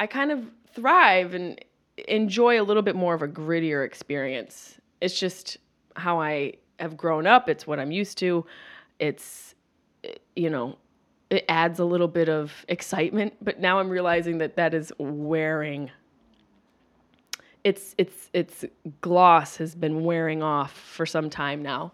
I 0.00 0.06
kind 0.06 0.32
of 0.32 0.44
thrive 0.74 1.34
and 1.34 1.62
enjoy 2.06 2.60
a 2.60 2.64
little 2.64 2.82
bit 2.82 2.96
more 2.96 3.14
of 3.14 3.22
a 3.22 3.28
grittier 3.28 3.84
experience. 3.84 4.78
It's 5.00 5.18
just 5.18 5.58
how 5.96 6.20
I 6.20 6.54
have 6.78 6.96
grown 6.96 7.26
up. 7.26 7.48
It's 7.48 7.66
what 7.66 7.78
I'm 7.78 7.90
used 7.90 8.18
to. 8.18 8.46
It's, 8.98 9.54
you 10.36 10.50
know, 10.50 10.78
it 11.30 11.44
adds 11.48 11.78
a 11.78 11.84
little 11.84 12.08
bit 12.08 12.28
of 12.28 12.64
excitement, 12.68 13.34
but 13.42 13.60
now 13.60 13.80
I'm 13.80 13.90
realizing 13.90 14.38
that 14.38 14.56
that 14.56 14.74
is 14.74 14.92
wearing 14.98 15.90
its 17.68 17.94
its 17.98 18.30
its 18.32 18.64
gloss 19.02 19.56
has 19.58 19.74
been 19.74 20.02
wearing 20.02 20.42
off 20.42 20.72
for 20.72 21.04
some 21.04 21.28
time 21.28 21.60
now. 21.62 21.92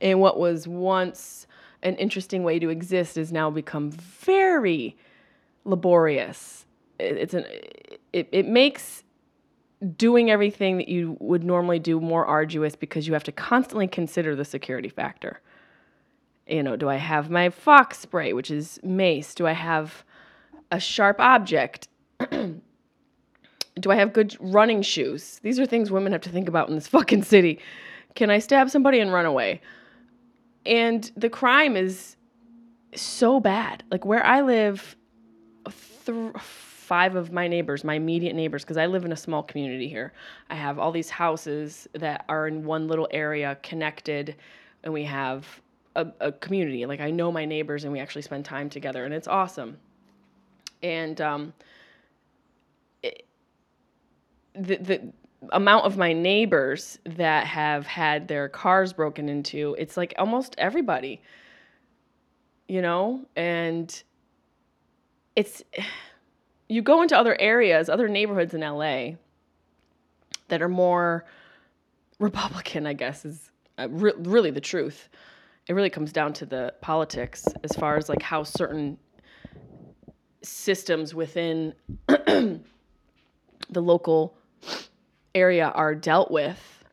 And 0.00 0.18
what 0.18 0.38
was 0.38 0.66
once 0.66 1.46
an 1.82 1.94
interesting 1.96 2.42
way 2.42 2.58
to 2.58 2.70
exist 2.70 3.16
has 3.16 3.30
now 3.30 3.50
become 3.50 3.90
very 3.90 4.96
laborious. 5.66 6.64
It's 6.98 7.34
an 7.34 7.44
it, 8.14 8.28
it 8.32 8.46
makes 8.46 9.04
doing 9.98 10.30
everything 10.30 10.78
that 10.78 10.88
you 10.88 11.18
would 11.20 11.44
normally 11.44 11.78
do 11.78 12.00
more 12.00 12.24
arduous 12.24 12.74
because 12.74 13.06
you 13.06 13.12
have 13.12 13.24
to 13.24 13.32
constantly 13.32 13.88
consider 13.88 14.34
the 14.34 14.44
security 14.46 14.88
factor. 14.88 15.42
You 16.46 16.62
know, 16.62 16.76
do 16.76 16.88
I 16.88 16.96
have 16.96 17.28
my 17.28 17.50
fox 17.50 17.98
spray, 17.98 18.32
which 18.32 18.50
is 18.50 18.80
mace? 18.82 19.34
Do 19.34 19.46
I 19.46 19.52
have 19.52 20.02
a 20.70 20.80
sharp 20.80 21.20
object? 21.20 21.88
Do 23.78 23.90
I 23.90 23.96
have 23.96 24.12
good 24.12 24.36
running 24.40 24.82
shoes? 24.82 25.40
These 25.42 25.58
are 25.58 25.66
things 25.66 25.90
women 25.90 26.12
have 26.12 26.20
to 26.22 26.30
think 26.30 26.48
about 26.48 26.68
in 26.68 26.74
this 26.74 26.86
fucking 26.88 27.22
city. 27.22 27.58
Can 28.14 28.30
I 28.30 28.38
stab 28.38 28.70
somebody 28.70 28.98
and 29.00 29.12
run 29.12 29.26
away? 29.26 29.60
And 30.66 31.10
the 31.16 31.30
crime 31.30 31.76
is 31.76 32.16
so 32.94 33.40
bad. 33.40 33.84
Like 33.90 34.04
where 34.04 34.24
I 34.24 34.42
live, 34.42 34.96
th- 36.04 36.32
five 36.90 37.14
of 37.14 37.32
my 37.32 37.46
neighbors, 37.46 37.84
my 37.84 37.94
immediate 37.94 38.34
neighbors, 38.34 38.64
because 38.64 38.76
I 38.76 38.86
live 38.86 39.04
in 39.04 39.12
a 39.12 39.16
small 39.16 39.42
community 39.42 39.88
here. 39.88 40.12
I 40.50 40.56
have 40.56 40.78
all 40.78 40.90
these 40.90 41.08
houses 41.08 41.88
that 41.94 42.24
are 42.28 42.48
in 42.48 42.64
one 42.64 42.88
little 42.88 43.08
area 43.12 43.56
connected, 43.62 44.34
and 44.82 44.92
we 44.92 45.04
have 45.04 45.46
a, 45.94 46.08
a 46.20 46.32
community. 46.32 46.86
Like 46.86 47.00
I 47.00 47.10
know 47.10 47.30
my 47.30 47.44
neighbors, 47.44 47.84
and 47.84 47.92
we 47.92 48.00
actually 48.00 48.22
spend 48.22 48.44
time 48.44 48.68
together, 48.68 49.04
and 49.04 49.14
it's 49.14 49.28
awesome. 49.28 49.78
And 50.82 51.20
um, 51.20 51.52
the, 54.54 54.76
the 54.76 55.12
amount 55.52 55.86
of 55.86 55.96
my 55.96 56.12
neighbors 56.12 56.98
that 57.04 57.46
have 57.46 57.86
had 57.86 58.28
their 58.28 58.48
cars 58.48 58.92
broken 58.92 59.28
into, 59.28 59.74
it's 59.78 59.96
like 59.96 60.14
almost 60.18 60.54
everybody, 60.58 61.22
you 62.68 62.82
know? 62.82 63.24
And 63.36 64.02
it's, 65.36 65.62
you 66.68 66.82
go 66.82 67.02
into 67.02 67.16
other 67.16 67.36
areas, 67.40 67.88
other 67.88 68.08
neighborhoods 68.08 68.54
in 68.54 68.60
LA 68.60 69.12
that 70.48 70.62
are 70.62 70.68
more 70.68 71.24
Republican, 72.18 72.86
I 72.86 72.92
guess, 72.92 73.24
is 73.24 73.50
uh, 73.78 73.88
re- 73.90 74.12
really 74.18 74.50
the 74.50 74.60
truth. 74.60 75.08
It 75.66 75.72
really 75.72 75.90
comes 75.90 76.12
down 76.12 76.32
to 76.34 76.46
the 76.46 76.74
politics 76.80 77.44
as 77.64 77.72
far 77.72 77.96
as 77.96 78.08
like 78.08 78.22
how 78.22 78.42
certain 78.42 78.98
systems 80.42 81.14
within 81.14 81.74
the 82.08 82.60
local 83.74 84.36
area 85.34 85.68
are 85.68 85.94
dealt 85.94 86.30
with 86.30 86.84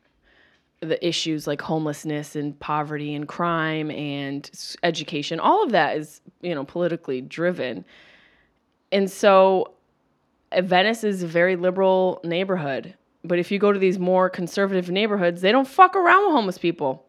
the 0.80 1.04
issues 1.06 1.46
like 1.46 1.60
homelessness 1.60 2.36
and 2.36 2.58
poverty 2.60 3.14
and 3.14 3.26
crime 3.26 3.90
and 3.90 4.50
education 4.84 5.40
all 5.40 5.64
of 5.64 5.72
that 5.72 5.96
is 5.96 6.20
you 6.40 6.54
know 6.54 6.64
politically 6.64 7.20
driven 7.20 7.84
and 8.92 9.10
so 9.10 9.72
uh, 10.52 10.62
venice 10.62 11.02
is 11.02 11.22
a 11.22 11.26
very 11.26 11.56
liberal 11.56 12.20
neighborhood 12.24 12.94
But 13.24 13.38
if 13.38 13.50
you 13.50 13.58
go 13.58 13.72
to 13.72 13.78
these 13.78 13.98
more 13.98 14.30
conservative 14.30 14.90
neighborhoods, 14.90 15.40
they 15.40 15.52
don't 15.52 15.68
fuck 15.68 15.94
around 15.94 16.24
with 16.26 16.32
homeless 16.32 16.58
people. 16.58 17.04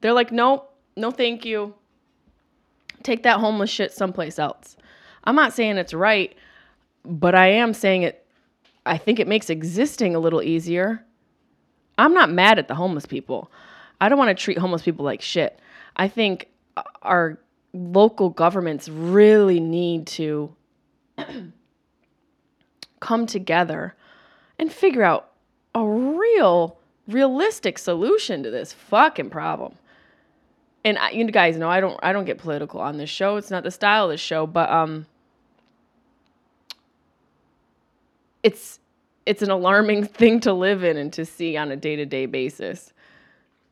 They're 0.00 0.12
like, 0.12 0.32
nope, 0.32 0.74
no 0.96 1.10
thank 1.10 1.44
you. 1.44 1.74
Take 3.02 3.22
that 3.22 3.38
homeless 3.38 3.70
shit 3.70 3.92
someplace 3.92 4.38
else. 4.38 4.76
I'm 5.24 5.36
not 5.36 5.52
saying 5.52 5.76
it's 5.76 5.94
right, 5.94 6.34
but 7.04 7.34
I 7.34 7.48
am 7.48 7.72
saying 7.74 8.02
it, 8.02 8.25
I 8.86 8.98
think 8.98 9.18
it 9.18 9.28
makes 9.28 9.50
existing 9.50 10.14
a 10.14 10.18
little 10.18 10.42
easier. 10.42 11.04
I'm 11.98 12.14
not 12.14 12.30
mad 12.30 12.58
at 12.58 12.68
the 12.68 12.74
homeless 12.74 13.06
people. 13.06 13.50
I 14.00 14.08
don't 14.08 14.18
want 14.18 14.36
to 14.36 14.42
treat 14.42 14.58
homeless 14.58 14.82
people 14.82 15.04
like 15.04 15.22
shit. 15.22 15.58
I 15.96 16.08
think 16.08 16.48
our 17.02 17.38
local 17.72 18.30
governments 18.30 18.88
really 18.88 19.60
need 19.60 20.06
to 20.06 20.54
come 23.00 23.26
together 23.26 23.94
and 24.58 24.72
figure 24.72 25.02
out 25.02 25.30
a 25.74 25.84
real, 25.84 26.78
realistic 27.08 27.78
solution 27.78 28.42
to 28.42 28.50
this 28.50 28.72
fucking 28.72 29.30
problem. 29.30 29.74
And 30.84 30.98
I, 30.98 31.10
you 31.10 31.24
guys 31.26 31.56
know 31.56 31.68
I 31.68 31.80
don't 31.80 31.98
I 32.02 32.12
don't 32.12 32.24
get 32.26 32.38
political 32.38 32.80
on 32.80 32.96
this 32.96 33.10
show. 33.10 33.36
It's 33.36 33.50
not 33.50 33.64
the 33.64 33.70
style 33.70 34.04
of 34.04 34.10
this 34.10 34.20
show, 34.20 34.46
but 34.46 34.70
um 34.70 35.06
it's 38.46 38.78
it's 39.26 39.42
an 39.42 39.50
alarming 39.50 40.04
thing 40.20 40.40
to 40.40 40.52
live 40.52 40.84
in 40.84 40.96
and 40.96 41.12
to 41.12 41.26
see 41.26 41.56
on 41.56 41.70
a 41.70 41.76
day-to-day 41.76 42.26
basis. 42.26 42.92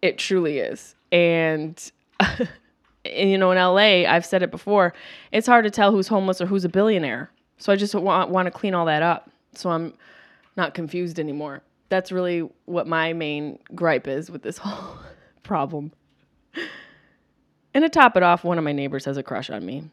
It 0.02 0.18
truly 0.18 0.58
is. 0.58 0.96
And, 1.12 1.80
you 3.04 3.38
know, 3.38 3.52
in 3.52 3.58
LA, 3.58 4.10
I've 4.10 4.26
said 4.26 4.42
it 4.42 4.50
before, 4.50 4.92
it's 5.32 5.46
hard 5.46 5.64
to 5.64 5.70
tell 5.70 5.92
who's 5.92 6.08
homeless 6.08 6.40
or 6.40 6.46
who's 6.46 6.64
a 6.64 6.68
billionaire. 6.68 7.30
So 7.58 7.72
I 7.72 7.76
just 7.76 7.94
want, 7.94 8.30
want 8.30 8.46
to 8.46 8.50
clean 8.50 8.74
all 8.74 8.86
that 8.86 9.00
up 9.00 9.30
so 9.54 9.70
I'm 9.70 9.94
not 10.56 10.74
confused 10.74 11.20
anymore. 11.20 11.62
That's 11.88 12.10
really 12.10 12.48
what 12.64 12.88
my 12.88 13.12
main 13.12 13.60
gripe 13.74 14.08
is 14.08 14.30
with 14.30 14.42
this 14.42 14.58
whole 14.62 14.98
problem. 15.44 15.92
And 17.72 17.82
to 17.82 17.88
top 17.88 18.16
it 18.16 18.22
off, 18.22 18.44
one 18.44 18.58
of 18.58 18.64
my 18.64 18.72
neighbors 18.72 19.04
has 19.04 19.16
a 19.16 19.22
crush 19.22 19.50
on 19.50 19.64
me. 19.64 19.84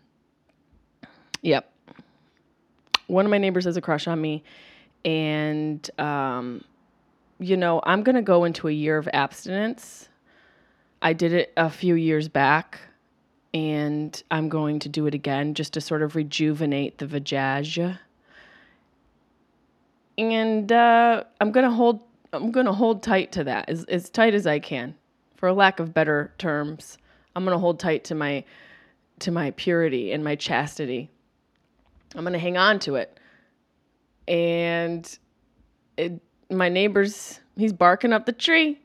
Yep. 1.43 1.71
One 3.07 3.25
of 3.25 3.31
my 3.31 3.37
neighbors 3.37 3.65
has 3.65 3.77
a 3.77 3.81
crush 3.81 4.07
on 4.07 4.19
me 4.19 4.43
and 5.05 5.89
um, 5.99 6.63
you 7.39 7.57
know 7.57 7.81
i'm 7.85 8.03
going 8.03 8.15
to 8.15 8.21
go 8.21 8.43
into 8.43 8.67
a 8.67 8.71
year 8.71 8.97
of 8.97 9.07
abstinence. 9.13 10.07
I 11.03 11.13
did 11.13 11.33
it 11.33 11.51
a 11.57 11.69
few 11.69 11.95
years 11.95 12.27
back 12.27 12.79
and 13.53 14.21
i'm 14.31 14.49
going 14.49 14.79
to 14.79 14.89
do 14.89 15.07
it 15.07 15.13
again 15.13 15.53
just 15.53 15.73
to 15.73 15.81
sort 15.81 16.03
of 16.03 16.15
rejuvenate 16.15 16.97
the 16.99 17.07
vajaj. 17.07 17.97
And 20.17 20.71
uh, 20.71 21.23
i'm 21.39 21.51
going 21.51 21.65
to 21.65 21.71
hold 21.71 22.01
i'm 22.33 22.51
going 22.51 22.65
to 22.67 22.73
hold 22.73 23.03
tight 23.03 23.31
to 23.33 23.43
that 23.45 23.69
as, 23.69 23.83
as 23.85 24.09
tight 24.09 24.33
as 24.33 24.45
i 24.45 24.59
can 24.59 24.95
for 25.41 25.51
lack 25.51 25.79
of 25.79 25.91
better 25.91 26.31
terms. 26.37 26.99
I'm 27.35 27.43
going 27.43 27.55
to 27.55 27.59
hold 27.59 27.79
tight 27.79 28.03
to 28.05 28.15
my 28.15 28.45
to 29.19 29.31
my 29.31 29.51
purity 29.51 30.11
and 30.11 30.23
my 30.23 30.35
chastity. 30.35 31.09
I'm 32.15 32.21
going 32.21 32.33
to 32.33 32.39
hang 32.39 32.57
on 32.57 32.77
to 32.79 32.95
it 32.95 33.19
and 34.27 35.17
it, 35.97 36.21
my 36.49 36.69
neighbor's 36.69 37.39
he's 37.55 37.73
barking 37.73 38.13
up 38.13 38.25
the 38.25 38.31
tree. 38.31 38.79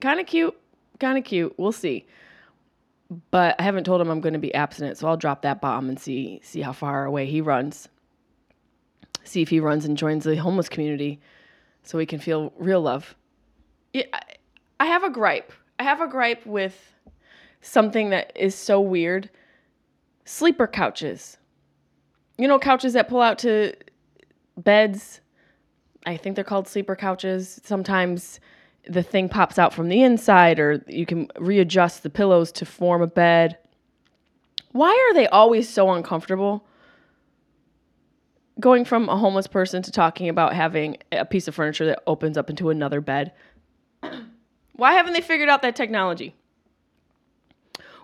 Kind 0.00 0.20
of 0.20 0.26
cute, 0.26 0.56
kind 1.00 1.18
of 1.18 1.24
cute. 1.24 1.54
We'll 1.58 1.72
see. 1.72 2.06
But 3.30 3.56
I 3.58 3.62
haven't 3.62 3.84
told 3.84 4.00
him 4.00 4.10
I'm 4.10 4.20
going 4.20 4.34
to 4.34 4.38
be 4.38 4.54
abstinent, 4.54 4.98
so 4.98 5.08
I'll 5.08 5.16
drop 5.16 5.42
that 5.42 5.60
bomb 5.60 5.88
and 5.88 5.98
see 5.98 6.40
see 6.42 6.60
how 6.60 6.72
far 6.72 7.04
away 7.04 7.26
he 7.26 7.40
runs. 7.40 7.88
See 9.24 9.42
if 9.42 9.48
he 9.48 9.60
runs 9.60 9.84
and 9.84 9.96
joins 9.96 10.24
the 10.24 10.36
homeless 10.36 10.68
community, 10.68 11.20
so 11.82 11.98
we 11.98 12.06
can 12.06 12.18
feel 12.18 12.52
real 12.58 12.80
love. 12.80 13.14
Yeah, 13.92 14.04
I 14.80 14.86
have 14.86 15.04
a 15.04 15.10
gripe. 15.10 15.52
I 15.78 15.84
have 15.84 16.00
a 16.00 16.08
gripe 16.08 16.44
with 16.44 16.94
something 17.60 18.10
that 18.10 18.32
is 18.34 18.54
so 18.54 18.80
weird. 18.80 19.30
Sleeper 20.24 20.66
couches. 20.66 21.38
You 22.36 22.46
know, 22.46 22.58
couches 22.58 22.92
that 22.92 23.08
pull 23.08 23.20
out 23.20 23.38
to 23.40 23.74
beds. 24.58 25.20
I 26.04 26.16
think 26.16 26.34
they're 26.34 26.44
called 26.44 26.68
sleeper 26.68 26.96
couches. 26.96 27.60
Sometimes 27.64 28.40
the 28.88 29.02
thing 29.02 29.28
pops 29.28 29.58
out 29.58 29.74
from 29.74 29.88
the 29.88 30.02
inside, 30.02 30.58
or 30.58 30.82
you 30.86 31.06
can 31.06 31.28
readjust 31.38 32.02
the 32.02 32.10
pillows 32.10 32.52
to 32.52 32.64
form 32.64 33.02
a 33.02 33.06
bed. 33.06 33.58
Why 34.72 34.90
are 34.90 35.14
they 35.14 35.26
always 35.28 35.68
so 35.68 35.90
uncomfortable? 35.90 36.66
Going 38.60 38.84
from 38.84 39.08
a 39.08 39.16
homeless 39.16 39.46
person 39.46 39.82
to 39.82 39.92
talking 39.92 40.28
about 40.28 40.54
having 40.54 40.98
a 41.12 41.24
piece 41.24 41.48
of 41.48 41.54
furniture 41.54 41.86
that 41.86 42.02
opens 42.06 42.36
up 42.36 42.50
into 42.50 42.70
another 42.70 43.00
bed. 43.00 43.32
Why 44.72 44.92
haven't 44.92 45.12
they 45.12 45.20
figured 45.20 45.48
out 45.48 45.62
that 45.62 45.76
technology? 45.76 46.34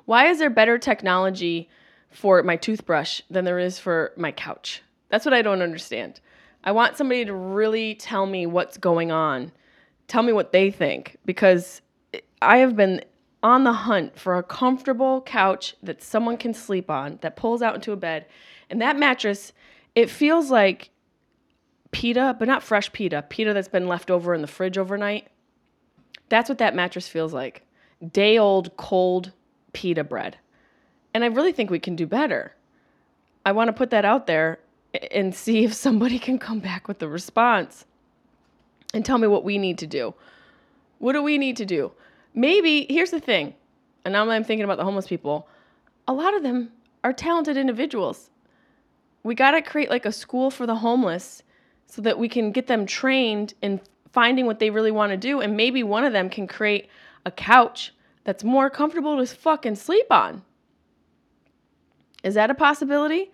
Why 0.05 0.27
is 0.27 0.39
there 0.39 0.51
better 0.51 0.79
technology 0.79 1.69
for 2.11 2.43
my 2.43 2.57
toothbrush 2.57 3.23
than 3.31 3.45
there 3.45 3.59
is 3.59 3.79
for 3.79 4.13
my 4.17 4.33
couch? 4.33 4.83
That's 5.09 5.25
what 5.25 5.35
I 5.35 5.43
don't 5.43 5.63
understand. 5.63 6.21
I 6.65 6.73
want 6.73 6.97
somebody 6.97 7.25
to 7.27 7.35
really 7.35 7.95
tell 7.95 8.27
me 8.27 8.47
what's 8.47 8.79
going 8.79 9.13
on. 9.13 9.53
Tell 10.09 10.23
me 10.23 10.33
what 10.33 10.53
they 10.53 10.71
think 10.71 11.19
because 11.25 11.83
I 12.41 12.59
have 12.59 12.75
been 12.75 13.05
on 13.43 13.65
the 13.65 13.73
hunt 13.73 14.19
for 14.19 14.39
a 14.39 14.43
comfortable 14.43 15.21
couch 15.21 15.77
that 15.83 16.03
someone 16.03 16.39
can 16.39 16.55
sleep 16.55 16.91
on 16.91 17.19
that 17.21 17.37
pulls 17.37 17.61
out 17.61 17.75
into 17.75 17.93
a 17.93 17.97
bed. 17.97 18.25
And 18.71 18.81
that 18.81 18.99
mattress, 18.99 19.53
it 19.95 20.09
feels 20.09 20.51
like 20.51 20.91
pita, 21.91 22.35
but 22.39 22.49
not 22.49 22.63
fresh 22.63 22.91
pita, 22.93 23.23
pita 23.29 23.53
that's 23.53 23.69
been 23.69 23.87
left 23.87 24.11
over 24.11 24.35
in 24.35 24.41
the 24.41 24.49
fridge 24.49 24.79
overnight. 24.79 25.29
That's 26.31 26.49
what 26.49 26.59
that 26.59 26.75
mattress 26.75 27.07
feels 27.07 27.35
like. 27.35 27.67
Day 28.13 28.39
old 28.39 28.75
cold 28.79 29.33
pita 29.75 30.03
bread. 30.03 30.39
And 31.13 31.23
I 31.23 31.27
really 31.27 31.53
think 31.53 31.69
we 31.69 31.79
can 31.79 31.95
do 31.95 32.07
better. 32.07 32.55
I 33.45 33.53
want 33.53 33.69
to 33.69 33.73
put 33.75 33.91
that 33.91 34.07
out 34.07 34.27
there 34.27 34.59
and 35.11 35.35
see 35.35 35.65
if 35.65 35.73
somebody 35.73 36.19
can 36.19 36.39
come 36.39 36.61
back 36.61 36.89
with 36.89 37.03
a 37.03 37.09
response 37.09 37.85
and 38.93 39.05
tell 39.05 39.19
me 39.19 39.27
what 39.27 39.45
we 39.45 39.59
need 39.59 39.79
to 39.79 39.87
do. 39.87 40.15
What 40.99 41.13
do 41.13 41.23
we 41.23 41.39
need 41.39 41.57
to 41.57 41.67
do? 41.67 41.93
Maybe, 42.35 42.87
here's 42.89 43.11
the 43.11 43.21
thing, 43.21 43.55
and 44.05 44.13
now 44.13 44.29
I'm 44.29 44.45
thinking 44.45 44.65
about 44.65 44.79
the 44.79 44.85
homeless 44.85 45.07
people, 45.07 45.49
a 46.07 46.13
lot 46.13 46.35
of 46.35 46.43
them 46.43 46.73
are 47.03 47.13
talented 47.13 47.57
individuals. 47.57 48.31
We 49.23 49.35
got 49.35 49.53
to 49.53 49.63
create 49.63 49.91
like 49.91 50.07
a 50.07 50.13
school 50.13 50.51
for 50.51 50.67
the 50.67 50.77
homeless 50.77 51.43
so 51.87 52.03
that 52.03 52.19
we 52.19 52.29
can 52.29 52.51
get 52.51 52.67
them 52.67 52.87
trained 52.87 53.55
in 53.63 53.81
finding 54.13 54.47
what 54.47 54.59
they 54.59 54.71
really 54.71 54.91
want 54.91 55.11
to 55.11 55.17
do. 55.17 55.41
And 55.41 55.57
maybe 55.57 55.83
one 55.83 56.05
of 56.05 56.13
them 56.13 56.29
can 56.29 56.47
create 56.47 56.89
a 57.25 57.31
couch 57.31 57.93
that's 58.25 58.45
more 58.45 58.71
comfortable 58.71 59.19
to 59.19 59.35
fucking 59.35 59.77
sleep 59.77 60.07
on. 60.11 60.43
Is 62.23 62.35
that 62.35 62.51
a 62.51 62.55
possibility? 62.55 63.31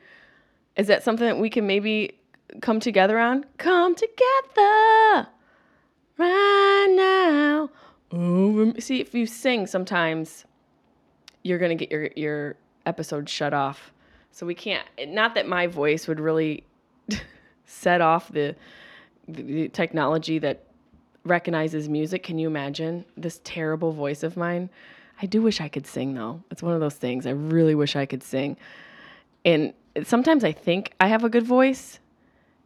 Is 0.76 0.87
that 0.87 1.02
something 1.02 1.26
that 1.26 1.38
we 1.38 1.50
can 1.50 1.66
maybe 1.66 2.18
come 2.61 2.80
together 2.80 3.18
on? 3.18 3.44
Come 3.59 3.94
together 3.94 5.28
right 6.18 6.87
now. 6.90 7.70
See, 8.78 9.00
if 9.00 9.14
you 9.14 9.26
sing 9.26 9.66
sometimes, 9.66 10.44
you're 11.42 11.59
going 11.59 11.76
to 11.76 11.87
get 11.87 11.90
your, 11.90 12.11
your 12.16 12.56
episode 12.87 13.28
shut 13.28 13.54
off. 13.54 13.92
So 14.33 14.46
we 14.46 14.54
can't, 14.54 14.87
not 15.09 15.35
that 15.35 15.46
my 15.46 15.66
voice 15.66 16.06
would 16.06 16.20
really 16.20 16.64
set 17.66 18.00
off 18.00 18.33
the, 18.33 18.54
the 19.28 19.68
technology 19.68 20.38
that 20.38 20.64
recognizes 21.24 21.88
music. 21.88 22.22
Can 22.22 22.38
you 22.38 22.48
imagine 22.48 23.04
this 23.16 23.40
terrible 23.44 23.92
voice 23.92 24.22
of 24.22 24.37
mine? 24.37 24.70
I 25.22 25.26
do 25.26 25.42
wish 25.42 25.61
I 25.61 25.68
could 25.68 25.87
sing 25.87 26.14
though. 26.14 26.42
It's 26.50 26.62
one 26.62 26.74
of 26.74 26.80
those 26.80 26.94
things. 26.94 27.26
I 27.26 27.30
really 27.30 27.74
wish 27.74 27.96
I 27.96 28.06
could 28.06 28.22
sing. 28.22 28.56
And 29.44 29.74
sometimes 30.05 30.44
I 30.44 30.53
think 30.53 30.92
I 31.00 31.09
have 31.09 31.24
a 31.24 31.29
good 31.29 31.46
voice, 31.46 31.98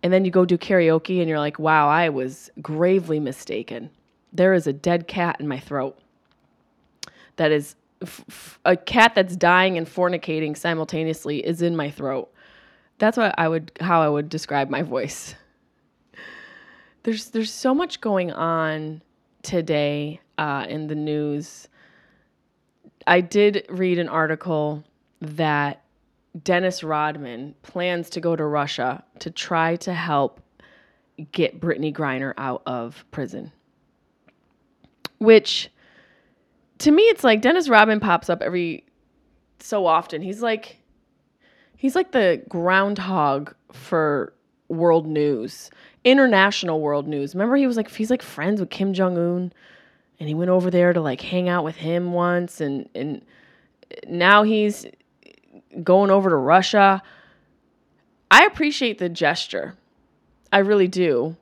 and 0.02 0.12
then 0.12 0.24
you 0.24 0.30
go 0.30 0.44
do 0.44 0.58
karaoke 0.58 1.20
and 1.20 1.28
you're 1.28 1.38
like, 1.38 1.58
wow, 1.58 1.88
I 1.88 2.08
was 2.10 2.50
gravely 2.60 3.18
mistaken. 3.18 3.90
There 4.32 4.52
is 4.52 4.66
a 4.66 4.72
dead 4.72 5.08
cat 5.08 5.36
in 5.40 5.48
my 5.48 5.58
throat. 5.58 5.98
That 7.36 7.50
is 7.50 7.74
f- 8.02 8.24
f- 8.28 8.60
a 8.64 8.76
cat 8.76 9.14
that's 9.14 9.36
dying 9.36 9.78
and 9.78 9.86
fornicating 9.86 10.56
simultaneously 10.56 11.44
is 11.44 11.62
in 11.62 11.74
my 11.74 11.90
throat. 11.90 12.30
That's 12.98 13.16
what 13.16 13.34
I 13.38 13.48
would 13.48 13.72
how 13.80 14.02
I 14.02 14.08
would 14.08 14.28
describe 14.28 14.70
my 14.70 14.82
voice. 14.82 15.34
There's 17.02 17.30
there's 17.30 17.50
so 17.50 17.74
much 17.74 18.00
going 18.00 18.32
on 18.32 19.02
today 19.42 20.20
uh, 20.38 20.66
in 20.68 20.86
the 20.86 20.94
news. 20.94 21.68
I 23.06 23.20
did 23.20 23.66
read 23.68 23.98
an 23.98 24.08
article 24.08 24.84
that 25.20 25.83
Dennis 26.42 26.82
Rodman 26.82 27.54
plans 27.62 28.10
to 28.10 28.20
go 28.20 28.34
to 28.34 28.44
Russia 28.44 29.04
to 29.20 29.30
try 29.30 29.76
to 29.76 29.94
help 29.94 30.40
get 31.30 31.60
Brittney 31.60 31.94
Griner 31.94 32.34
out 32.36 32.62
of 32.66 33.04
prison. 33.10 33.52
Which, 35.18 35.70
to 36.78 36.90
me, 36.90 37.02
it's 37.04 37.22
like 37.22 37.40
Dennis 37.40 37.68
Rodman 37.68 38.00
pops 38.00 38.28
up 38.28 38.42
every 38.42 38.84
so 39.60 39.86
often. 39.86 40.22
He's 40.22 40.42
like, 40.42 40.78
he's 41.76 41.94
like 41.94 42.12
the 42.12 42.42
groundhog 42.48 43.54
for 43.72 44.32
world 44.68 45.06
news. 45.06 45.70
international 46.04 46.80
world 46.80 47.08
news. 47.08 47.34
Remember, 47.34 47.56
he 47.56 47.66
was 47.66 47.76
like 47.76 47.90
he's 47.90 48.10
like 48.10 48.22
friends 48.22 48.60
with 48.60 48.70
Kim 48.70 48.92
Jong 48.92 49.16
Un, 49.16 49.52
and 50.20 50.28
he 50.28 50.34
went 50.34 50.50
over 50.50 50.70
there 50.70 50.92
to 50.92 51.00
like 51.00 51.20
hang 51.20 51.48
out 51.48 51.64
with 51.64 51.76
him 51.76 52.12
once, 52.12 52.60
and 52.60 52.88
and 52.94 53.22
now 54.06 54.42
he's 54.42 54.86
going 55.82 56.10
over 56.10 56.30
to 56.30 56.36
Russia. 56.36 57.02
I 58.30 58.44
appreciate 58.44 58.98
the 58.98 59.08
gesture, 59.08 59.76
I 60.52 60.58
really 60.58 60.88
do. 60.88 61.36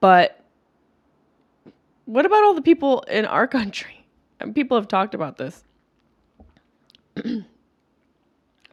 But 0.00 0.40
what 2.06 2.24
about 2.24 2.44
all 2.44 2.54
the 2.54 2.62
people 2.62 3.02
in 3.02 3.24
our 3.26 3.46
country? 3.58 4.06
And 4.40 4.54
people 4.54 4.76
have 4.76 4.88
talked 4.88 5.14
about 5.14 5.36
this. 5.36 5.64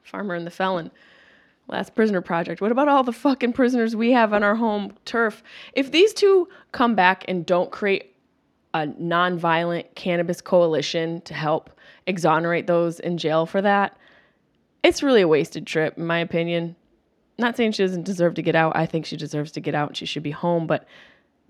Farmer 0.04 0.36
and 0.36 0.46
the 0.46 0.52
Felon. 0.52 0.92
Last 1.70 1.96
Prisoner 1.96 2.22
Project. 2.22 2.60
What 2.60 2.74
about 2.74 2.90
all 2.90 3.04
the 3.04 3.14
fucking 3.14 3.54
prisoners 3.54 3.96
we 3.96 4.12
have 4.12 4.34
on 4.34 4.44
our 4.44 4.56
home 4.56 4.94
turf? 5.06 5.42
If 5.74 5.92
these 5.92 6.14
two 6.14 6.50
come 6.74 6.94
back 6.94 7.24
and 7.28 7.46
don't 7.46 7.72
create 7.72 8.14
a 8.74 8.88
nonviolent 8.88 9.96
cannabis 9.96 10.42
coalition 10.42 11.22
to 11.22 11.34
help 11.34 11.70
exonerate 12.06 12.68
those 12.68 13.00
in 13.00 13.18
jail 13.18 13.46
for 13.46 13.62
that, 13.62 13.98
it's 14.84 15.02
really 15.02 15.22
a 15.22 15.28
wasted 15.28 15.66
trip, 15.66 15.98
in 15.98 16.06
my 16.06 16.20
opinion. 16.20 16.76
Not 17.38 17.58
saying 17.58 17.72
she 17.72 17.84
doesn't 17.84 18.04
deserve 18.04 18.36
to 18.36 18.42
get 18.42 18.56
out. 18.56 18.76
I 18.76 18.86
think 18.86 19.06
she 19.06 19.18
deserves 19.18 19.52
to 19.54 19.60
get 19.60 19.74
out 19.74 19.90
and 19.90 19.98
she 19.98 20.06
should 20.06 20.24
be 20.24 20.32
home, 20.32 20.68
but 20.68 20.86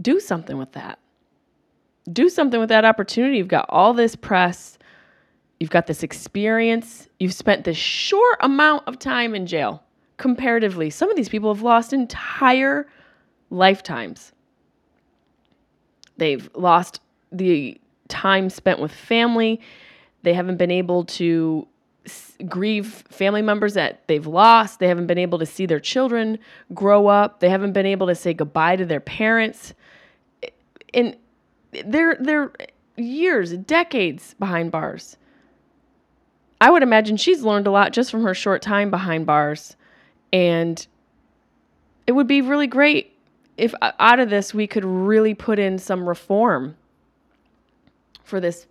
do 0.02 0.20
something 0.20 0.58
with 0.58 0.72
that. 0.74 1.00
Do 2.12 2.30
something 2.30 2.60
with 2.60 2.70
that 2.70 2.86
opportunity. 2.86 3.38
You've 3.38 3.48
got 3.48 3.66
all 3.70 3.94
this 3.94 4.16
press, 4.16 4.78
you've 5.60 5.70
got 5.70 5.88
this 5.88 6.04
experience, 6.04 7.08
you've 7.20 7.34
spent 7.34 7.64
this 7.64 7.78
short 7.78 8.38
amount 8.42 8.88
of 8.88 9.00
time 9.00 9.36
in 9.36 9.46
jail 9.46 9.84
comparatively. 10.18 10.90
Some 10.90 11.10
of 11.10 11.16
these 11.16 11.30
people 11.30 11.54
have 11.54 11.64
lost 11.64 11.94
entire 11.94 12.88
lifetimes. 13.50 14.32
They've 16.18 16.50
lost 16.54 17.00
the 17.32 17.80
time 18.08 18.50
spent 18.50 18.80
with 18.80 18.92
family. 18.92 19.60
They 20.22 20.34
haven't 20.34 20.58
been 20.58 20.72
able 20.72 21.06
to 21.06 21.68
grieve 22.48 23.04
family 23.10 23.42
members 23.42 23.74
that 23.76 24.08
they've 24.08 24.28
lost. 24.28 24.80
They 24.80 24.88
haven't 24.88 25.08
been 25.08 25.18
able 25.18 25.40
to 25.40 25.46
see 25.46 25.66
their 25.66 25.80
children 25.80 26.40
grow 26.74 27.08
up. 27.08 27.40
They 27.40 27.50
haven't 27.50 27.74
been 27.74 27.86
able 27.86 28.08
to 28.08 28.16
say 28.16 28.34
goodbye 28.34 28.76
to 28.76 28.86
their 28.86 29.00
parents. 29.00 29.74
And 30.94 31.16
they're 31.86 32.18
they're 32.20 32.52
years, 32.98 33.54
decades 33.54 34.36
behind 34.36 34.72
bars. 34.72 35.18
I 36.62 36.70
would 36.70 36.84
imagine 36.84 37.18
she's 37.18 37.44
learned 37.44 37.68
a 37.68 37.72
lot 37.72 37.94
just 37.94 38.12
from 38.12 38.24
her 38.24 38.34
short 38.34 38.62
time 38.62 38.90
behind 38.90 39.26
bars. 39.26 39.76
And 40.32 40.86
it 42.08 42.14
would 42.14 42.28
be 42.28 42.42
really 42.42 42.68
great 42.68 43.14
if 43.58 43.74
uh, 43.82 43.92
out 44.00 44.20
of 44.20 44.30
this 44.30 44.54
we 44.54 44.68
could 44.68 44.86
really 44.86 45.34
put 45.34 45.60
in 45.60 45.78
some 45.78 46.08
reform 46.08 46.76
for 48.24 48.40
this 48.40 48.66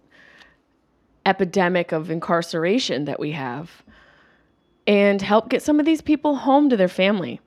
epidemic 1.26 1.92
of 1.92 2.10
incarceration 2.10 3.04
that 3.04 3.20
we 3.20 3.32
have 3.32 3.82
and 4.86 5.22
help 5.22 5.48
get 5.48 5.62
some 5.62 5.78
of 5.78 5.86
these 5.86 6.00
people 6.00 6.36
home 6.36 6.68
to 6.68 6.76
their 6.76 6.88
family. 6.88 7.40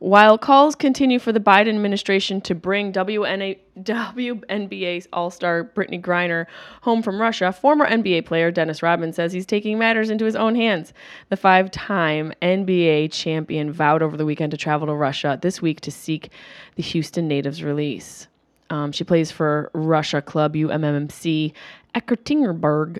While 0.00 0.38
calls 0.38 0.76
continue 0.76 1.18
for 1.18 1.32
the 1.32 1.40
Biden 1.40 1.70
administration 1.70 2.40
to 2.42 2.54
bring 2.54 2.92
WNA, 2.92 3.58
WNBA 3.80 5.06
All 5.12 5.28
Star 5.28 5.64
Brittney 5.64 6.00
Griner 6.00 6.46
home 6.82 7.02
from 7.02 7.20
Russia, 7.20 7.52
former 7.52 7.84
NBA 7.84 8.24
player 8.24 8.52
Dennis 8.52 8.80
Rodman 8.80 9.12
says 9.12 9.32
he's 9.32 9.44
taking 9.44 9.76
matters 9.76 10.08
into 10.08 10.24
his 10.24 10.36
own 10.36 10.54
hands. 10.54 10.92
The 11.30 11.36
five 11.36 11.72
time 11.72 12.32
NBA 12.40 13.10
champion 13.10 13.72
vowed 13.72 14.00
over 14.00 14.16
the 14.16 14.24
weekend 14.24 14.52
to 14.52 14.56
travel 14.56 14.86
to 14.86 14.94
Russia 14.94 15.36
this 15.42 15.60
week 15.60 15.80
to 15.80 15.90
seek 15.90 16.30
the 16.76 16.82
Houston 16.84 17.26
native's 17.26 17.64
release. 17.64 18.28
Um, 18.70 18.92
she 18.92 19.02
plays 19.02 19.30
for 19.30 19.70
Russia 19.72 20.20
club 20.22 20.54
UMMC 20.54 21.52
Ekaterinburg 21.94 22.98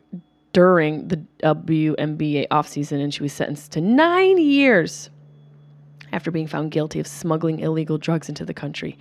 during 0.53 1.09
the 1.09 1.23
WNBA 1.43 2.49
offseason, 2.49 3.03
and 3.03 3.13
she 3.13 3.23
was 3.23 3.33
sentenced 3.33 3.73
to 3.73 3.81
nine 3.81 4.39
years 4.39 5.11
after 6.13 6.31
being 6.31 6.47
found 6.47 6.71
guilty 6.71 6.99
of 7.01 7.07
smuggling 7.07 7.61
illegal 7.61 7.99
drugs 7.99 8.29
into 8.29 8.45
the 8.45 8.55
country. 8.55 8.99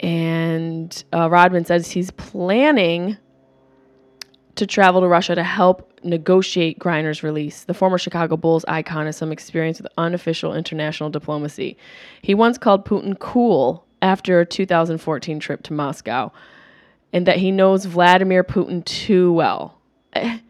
And 0.00 1.04
uh, 1.12 1.30
Rodman 1.30 1.64
says 1.64 1.90
he's 1.90 2.10
planning 2.10 3.16
to 4.56 4.66
travel 4.66 5.00
to 5.00 5.08
Russia 5.08 5.34
to 5.34 5.42
help 5.42 5.98
negotiate 6.04 6.78
Griner's 6.78 7.22
release. 7.22 7.64
The 7.64 7.74
former 7.74 7.98
Chicago 7.98 8.36
Bulls 8.36 8.64
icon 8.68 9.06
has 9.06 9.16
some 9.16 9.32
experience 9.32 9.80
with 9.80 9.90
unofficial 9.98 10.54
international 10.54 11.10
diplomacy. 11.10 11.76
He 12.22 12.34
once 12.34 12.58
called 12.58 12.84
Putin 12.84 13.18
cool 13.18 13.86
after 14.02 14.40
a 14.40 14.46
2014 14.46 15.40
trip 15.40 15.62
to 15.64 15.72
Moscow, 15.72 16.30
and 17.14 17.26
that 17.26 17.38
he 17.38 17.52
knows 17.52 17.84
Vladimir 17.84 18.44
Putin 18.44 18.84
too 18.84 19.32
well. 19.32 19.80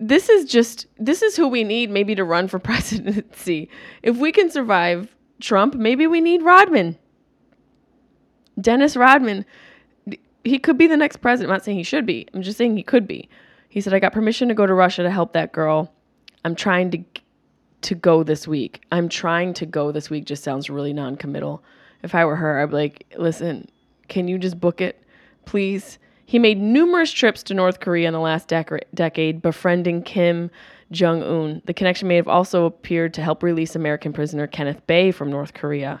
This 0.00 0.28
is 0.28 0.46
just 0.46 0.88
this 0.98 1.22
is 1.22 1.36
who 1.36 1.46
we 1.46 1.62
need 1.62 1.88
maybe 1.88 2.16
to 2.16 2.24
run 2.24 2.48
for 2.48 2.58
presidency. 2.72 3.70
If 4.02 4.16
we 4.16 4.32
can 4.32 4.50
survive 4.50 5.14
Trump, 5.40 5.76
maybe 5.76 6.08
we 6.08 6.20
need 6.20 6.42
Rodman. 6.42 6.98
Dennis 8.60 8.96
Rodman, 8.96 9.44
he 10.42 10.58
could 10.58 10.76
be 10.76 10.88
the 10.88 10.96
next 10.96 11.18
president. 11.18 11.48
I'm 11.48 11.54
not 11.54 11.64
saying 11.64 11.78
he 11.78 11.84
should 11.84 12.06
be. 12.06 12.26
I'm 12.34 12.42
just 12.42 12.58
saying 12.58 12.76
he 12.76 12.82
could 12.82 13.06
be. 13.06 13.28
He 13.68 13.80
said 13.80 13.94
I 13.94 14.00
got 14.00 14.12
permission 14.12 14.48
to 14.48 14.54
go 14.54 14.66
to 14.66 14.74
Russia 14.74 15.04
to 15.04 15.10
help 15.12 15.32
that 15.34 15.52
girl. 15.52 15.92
I'm 16.44 16.56
trying 16.56 16.90
to 16.90 17.04
to 17.82 17.94
go 17.94 18.24
this 18.24 18.48
week. 18.48 18.82
I'm 18.90 19.08
trying 19.08 19.54
to 19.54 19.64
go 19.64 19.92
this 19.92 20.10
week 20.10 20.24
just 20.24 20.42
sounds 20.42 20.68
really 20.68 20.92
non-committal. 20.92 21.62
If 22.02 22.16
I 22.16 22.24
were 22.24 22.34
her, 22.34 22.60
I'd 22.60 22.70
be 22.70 22.74
like, 22.74 23.14
"Listen, 23.16 23.68
can 24.08 24.26
you 24.26 24.38
just 24.38 24.58
book 24.58 24.80
it, 24.80 25.03
please?" 25.46 25.98
He 26.26 26.38
made 26.38 26.58
numerous 26.58 27.12
trips 27.12 27.42
to 27.44 27.54
North 27.54 27.80
Korea 27.80 28.08
in 28.08 28.14
the 28.14 28.20
last 28.20 28.48
dec- 28.48 28.82
decade, 28.94 29.42
befriending 29.42 30.02
Kim 30.02 30.50
Jong 30.90 31.22
un. 31.22 31.62
The 31.66 31.74
connection 31.74 32.08
may 32.08 32.16
have 32.16 32.28
also 32.28 32.64
appeared 32.64 33.14
to 33.14 33.22
help 33.22 33.42
release 33.42 33.76
American 33.76 34.12
prisoner 34.12 34.46
Kenneth 34.46 34.86
Bae 34.86 35.10
from 35.10 35.30
North 35.30 35.54
Korea. 35.54 36.00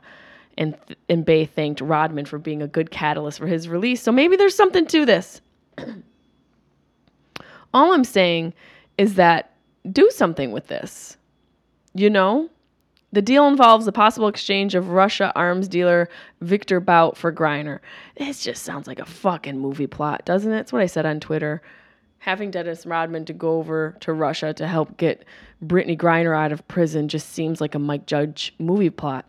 And, 0.56 0.76
th- 0.86 0.98
and 1.08 1.26
Bae 1.26 1.44
thanked 1.46 1.80
Rodman 1.80 2.26
for 2.26 2.38
being 2.38 2.62
a 2.62 2.68
good 2.68 2.90
catalyst 2.90 3.38
for 3.38 3.46
his 3.46 3.68
release. 3.68 4.00
So 4.00 4.12
maybe 4.12 4.36
there's 4.36 4.54
something 4.54 4.86
to 4.86 5.04
this. 5.04 5.40
All 7.74 7.92
I'm 7.92 8.04
saying 8.04 8.54
is 8.96 9.16
that 9.16 9.54
do 9.90 10.08
something 10.10 10.52
with 10.52 10.68
this. 10.68 11.16
You 11.92 12.08
know? 12.08 12.48
The 13.14 13.22
deal 13.22 13.46
involves 13.46 13.84
the 13.84 13.92
possible 13.92 14.26
exchange 14.26 14.74
of 14.74 14.88
Russia 14.88 15.32
arms 15.36 15.68
dealer 15.68 16.08
Victor 16.40 16.80
Bout 16.80 17.16
for 17.16 17.32
Griner. 17.32 17.78
This 18.16 18.42
just 18.42 18.64
sounds 18.64 18.88
like 18.88 18.98
a 18.98 19.04
fucking 19.04 19.56
movie 19.56 19.86
plot, 19.86 20.24
doesn't 20.24 20.50
it? 20.50 20.56
That's 20.56 20.72
what 20.72 20.82
I 20.82 20.86
said 20.86 21.06
on 21.06 21.20
Twitter. 21.20 21.62
Having 22.18 22.50
Dennis 22.50 22.84
Rodman 22.84 23.24
to 23.26 23.32
go 23.32 23.58
over 23.58 23.96
to 24.00 24.12
Russia 24.12 24.52
to 24.54 24.66
help 24.66 24.96
get 24.96 25.24
Brittney 25.64 25.96
Griner 25.96 26.36
out 26.36 26.50
of 26.50 26.66
prison 26.66 27.06
just 27.06 27.28
seems 27.28 27.60
like 27.60 27.76
a 27.76 27.78
Mike 27.78 28.06
Judge 28.06 28.52
movie 28.58 28.90
plot. 28.90 29.26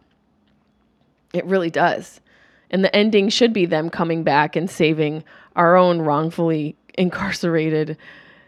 It 1.32 1.46
really 1.46 1.70
does. 1.70 2.22
And 2.72 2.84
the 2.84 2.96
ending 2.96 3.30
should 3.30 3.54
be 3.54 3.68
them 3.68 3.92
coming 3.92 4.24
back 4.24 4.56
and 4.56 4.68
saving 4.68 5.24
our 5.56 5.76
own 5.76 6.02
wrongfully 6.02 6.76
incarcerated 6.98 8.00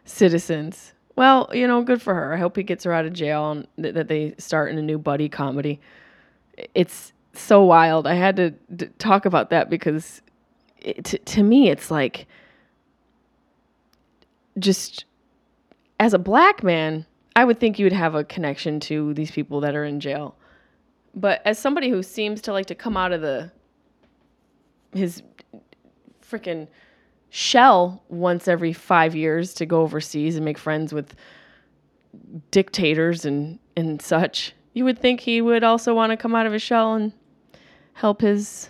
citizens 0.04 0.93
well, 1.17 1.49
you 1.51 1.67
know, 1.67 1.82
good 1.82 2.01
for 2.01 2.13
her. 2.13 2.34
I 2.34 2.38
hope 2.38 2.56
he 2.56 2.63
gets 2.63 2.84
her 2.84 2.93
out 2.93 3.06
of 3.06 3.12
jail 3.12 3.51
and 3.51 3.67
th- 3.82 3.95
that 3.95 4.08
they 4.08 4.36
start 4.38 4.69
in 4.71 4.77
a 4.77 4.84
new 4.84 4.99
buddy 4.99 5.27
comedy. 5.27 5.82
It's 6.75 7.12
so 7.34 7.63
wild. 7.63 8.06
I 8.06 8.13
had 8.13 8.36
to 8.36 8.51
d- 8.75 8.89
talk 8.99 9.25
about 9.25 9.49
that 9.49 9.67
because 9.67 10.21
it, 10.80 11.06
t- 11.06 11.17
to 11.17 11.41
me, 11.41 11.69
it's 11.69 11.89
like 11.89 12.27
just 14.60 15.06
as 15.99 16.13
a 16.13 16.19
black 16.19 16.63
man, 16.63 17.08
I 17.36 17.45
would 17.45 17.60
think 17.60 17.80
you 17.80 17.86
would 17.86 17.93
have 17.93 18.13
a 18.13 18.23
connection 18.23 18.80
to 18.82 19.15
these 19.15 19.32
people 19.32 19.60
that 19.62 19.75
are 19.75 19.86
in 19.86 19.99
jail. 19.99 20.36
But 21.15 21.41
as 21.45 21.58
somebody 21.58 21.89
who 21.89 22.03
seems 22.03 22.41
to 22.43 22.53
like 22.53 22.67
to 22.67 22.75
come 22.75 22.95
out 22.95 23.12
of 23.12 23.21
the 23.21 23.51
his 24.93 25.23
freaking 26.21 26.67
shell 27.30 28.04
once 28.10 28.48
every 28.48 28.74
five 28.74 29.16
years 29.16 29.54
to 29.56 29.66
go 29.66 29.82
overseas 29.82 30.36
and 30.36 30.46
make 30.46 30.58
friends 30.58 30.94
with 30.94 31.16
dictators 32.52 33.26
and, 33.26 33.60
and 33.76 34.02
such. 34.02 34.54
You 34.74 34.86
would 34.86 35.00
think 35.00 35.20
he 35.20 35.42
would 35.42 35.63
also 35.63 35.94
want 35.94 36.12
to 36.12 36.18
come 36.18 36.36
out 36.36 36.46
of 36.46 36.54
his 36.54 36.62
shell 36.62 36.96
and 36.96 37.12
help 37.94 38.22
his 38.22 38.70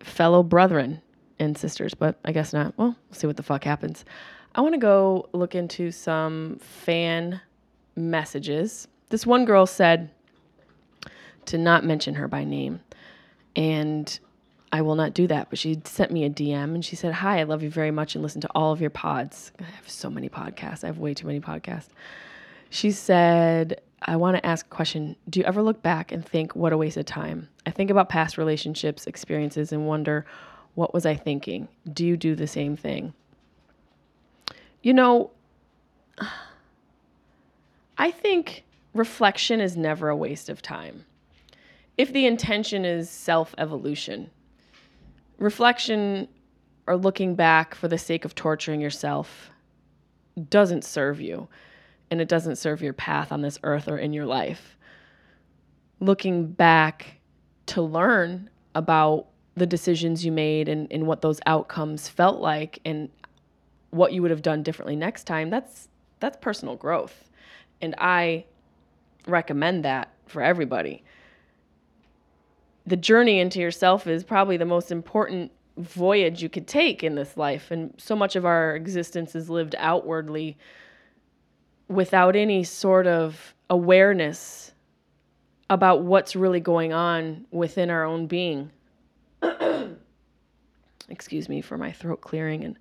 fellow 0.00 0.42
brethren 0.42 1.02
and 1.38 1.56
sisters, 1.56 1.94
but 1.94 2.18
I 2.24 2.32
guess 2.32 2.52
not. 2.52 2.76
Well, 2.76 2.96
we'll 3.08 3.18
see 3.18 3.26
what 3.26 3.36
the 3.36 3.42
fuck 3.42 3.64
happens. 3.64 4.04
I 4.54 4.60
want 4.60 4.74
to 4.74 4.80
go 4.80 5.28
look 5.32 5.54
into 5.54 5.90
some 5.90 6.58
fan 6.60 7.40
messages. 7.96 8.88
This 9.08 9.26
one 9.26 9.44
girl 9.44 9.66
said 9.66 10.10
to 11.46 11.58
not 11.58 11.84
mention 11.84 12.14
her 12.14 12.28
by 12.28 12.44
name. 12.44 12.80
And 13.56 14.18
I 14.72 14.82
will 14.82 14.94
not 14.94 15.14
do 15.14 15.26
that. 15.26 15.50
But 15.50 15.58
she 15.58 15.80
sent 15.84 16.10
me 16.12 16.24
a 16.24 16.30
DM 16.30 16.74
and 16.74 16.84
she 16.84 16.96
said, 16.96 17.12
Hi, 17.12 17.40
I 17.40 17.42
love 17.44 17.62
you 17.62 17.70
very 17.70 17.90
much 17.90 18.14
and 18.14 18.22
listen 18.22 18.40
to 18.42 18.48
all 18.54 18.72
of 18.72 18.80
your 18.80 18.90
pods. 18.90 19.52
I 19.60 19.64
have 19.64 19.88
so 19.88 20.10
many 20.10 20.28
podcasts. 20.28 20.84
I 20.84 20.88
have 20.88 20.98
way 20.98 21.14
too 21.14 21.26
many 21.26 21.40
podcasts. 21.40 21.88
She 22.70 22.92
said, 22.92 23.80
I 24.02 24.16
want 24.16 24.36
to 24.36 24.46
ask 24.46 24.66
a 24.66 24.68
question. 24.68 25.16
Do 25.28 25.40
you 25.40 25.46
ever 25.46 25.62
look 25.62 25.82
back 25.82 26.12
and 26.12 26.24
think, 26.24 26.54
what 26.54 26.72
a 26.72 26.76
waste 26.76 26.96
of 26.96 27.04
time? 27.04 27.48
I 27.66 27.70
think 27.70 27.90
about 27.90 28.08
past 28.08 28.38
relationships, 28.38 29.06
experiences, 29.06 29.72
and 29.72 29.86
wonder, 29.86 30.24
what 30.74 30.94
was 30.94 31.04
I 31.04 31.16
thinking? 31.16 31.68
Do 31.92 32.06
you 32.06 32.16
do 32.16 32.34
the 32.34 32.46
same 32.46 32.76
thing? 32.76 33.12
You 34.82 34.94
know, 34.94 35.32
I 37.98 38.10
think 38.10 38.64
reflection 38.94 39.60
is 39.60 39.76
never 39.76 40.08
a 40.08 40.16
waste 40.16 40.48
of 40.48 40.62
time. 40.62 41.04
If 41.98 42.12
the 42.12 42.24
intention 42.24 42.86
is 42.86 43.10
self 43.10 43.54
evolution, 43.58 44.30
reflection 45.40 46.28
or 46.86 46.96
looking 46.96 47.34
back 47.34 47.74
for 47.74 47.88
the 47.88 47.98
sake 47.98 48.24
of 48.24 48.34
torturing 48.34 48.80
yourself 48.80 49.50
doesn't 50.48 50.84
serve 50.84 51.20
you 51.20 51.48
and 52.10 52.20
it 52.20 52.28
doesn't 52.28 52.56
serve 52.56 52.82
your 52.82 52.92
path 52.92 53.32
on 53.32 53.40
this 53.40 53.58
earth 53.62 53.88
or 53.88 53.98
in 53.98 54.12
your 54.12 54.26
life. 54.26 54.76
Looking 55.98 56.46
back 56.46 57.16
to 57.66 57.82
learn 57.82 58.50
about 58.74 59.26
the 59.54 59.66
decisions 59.66 60.24
you 60.24 60.32
made 60.32 60.68
and, 60.68 60.86
and 60.90 61.06
what 61.06 61.22
those 61.22 61.40
outcomes 61.46 62.08
felt 62.08 62.40
like 62.40 62.78
and 62.84 63.08
what 63.90 64.12
you 64.12 64.22
would 64.22 64.30
have 64.30 64.42
done 64.42 64.62
differently 64.62 64.96
next 64.96 65.24
time, 65.24 65.50
that's 65.50 65.88
that's 66.20 66.36
personal 66.40 66.76
growth. 66.76 67.30
And 67.80 67.94
I 67.98 68.44
recommend 69.26 69.84
that 69.84 70.12
for 70.26 70.42
everybody. 70.42 71.02
The 72.90 72.96
journey 72.96 73.38
into 73.38 73.60
yourself 73.60 74.08
is 74.08 74.24
probably 74.24 74.56
the 74.56 74.64
most 74.64 74.90
important 74.90 75.52
voyage 75.76 76.42
you 76.42 76.48
could 76.48 76.66
take 76.66 77.04
in 77.04 77.14
this 77.14 77.36
life. 77.36 77.70
And 77.70 77.94
so 77.98 78.16
much 78.16 78.34
of 78.34 78.44
our 78.44 78.74
existence 78.74 79.36
is 79.36 79.48
lived 79.48 79.76
outwardly 79.78 80.58
without 81.86 82.34
any 82.34 82.64
sort 82.64 83.06
of 83.06 83.54
awareness 83.70 84.72
about 85.68 86.02
what's 86.02 86.34
really 86.34 86.58
going 86.58 86.92
on 86.92 87.46
within 87.52 87.90
our 87.90 88.04
own 88.04 88.26
being. 88.26 88.72
Excuse 91.08 91.48
me 91.48 91.60
for 91.60 91.78
my 91.78 91.92
throat 91.92 92.22
clearing 92.22 92.64
and 92.64 92.76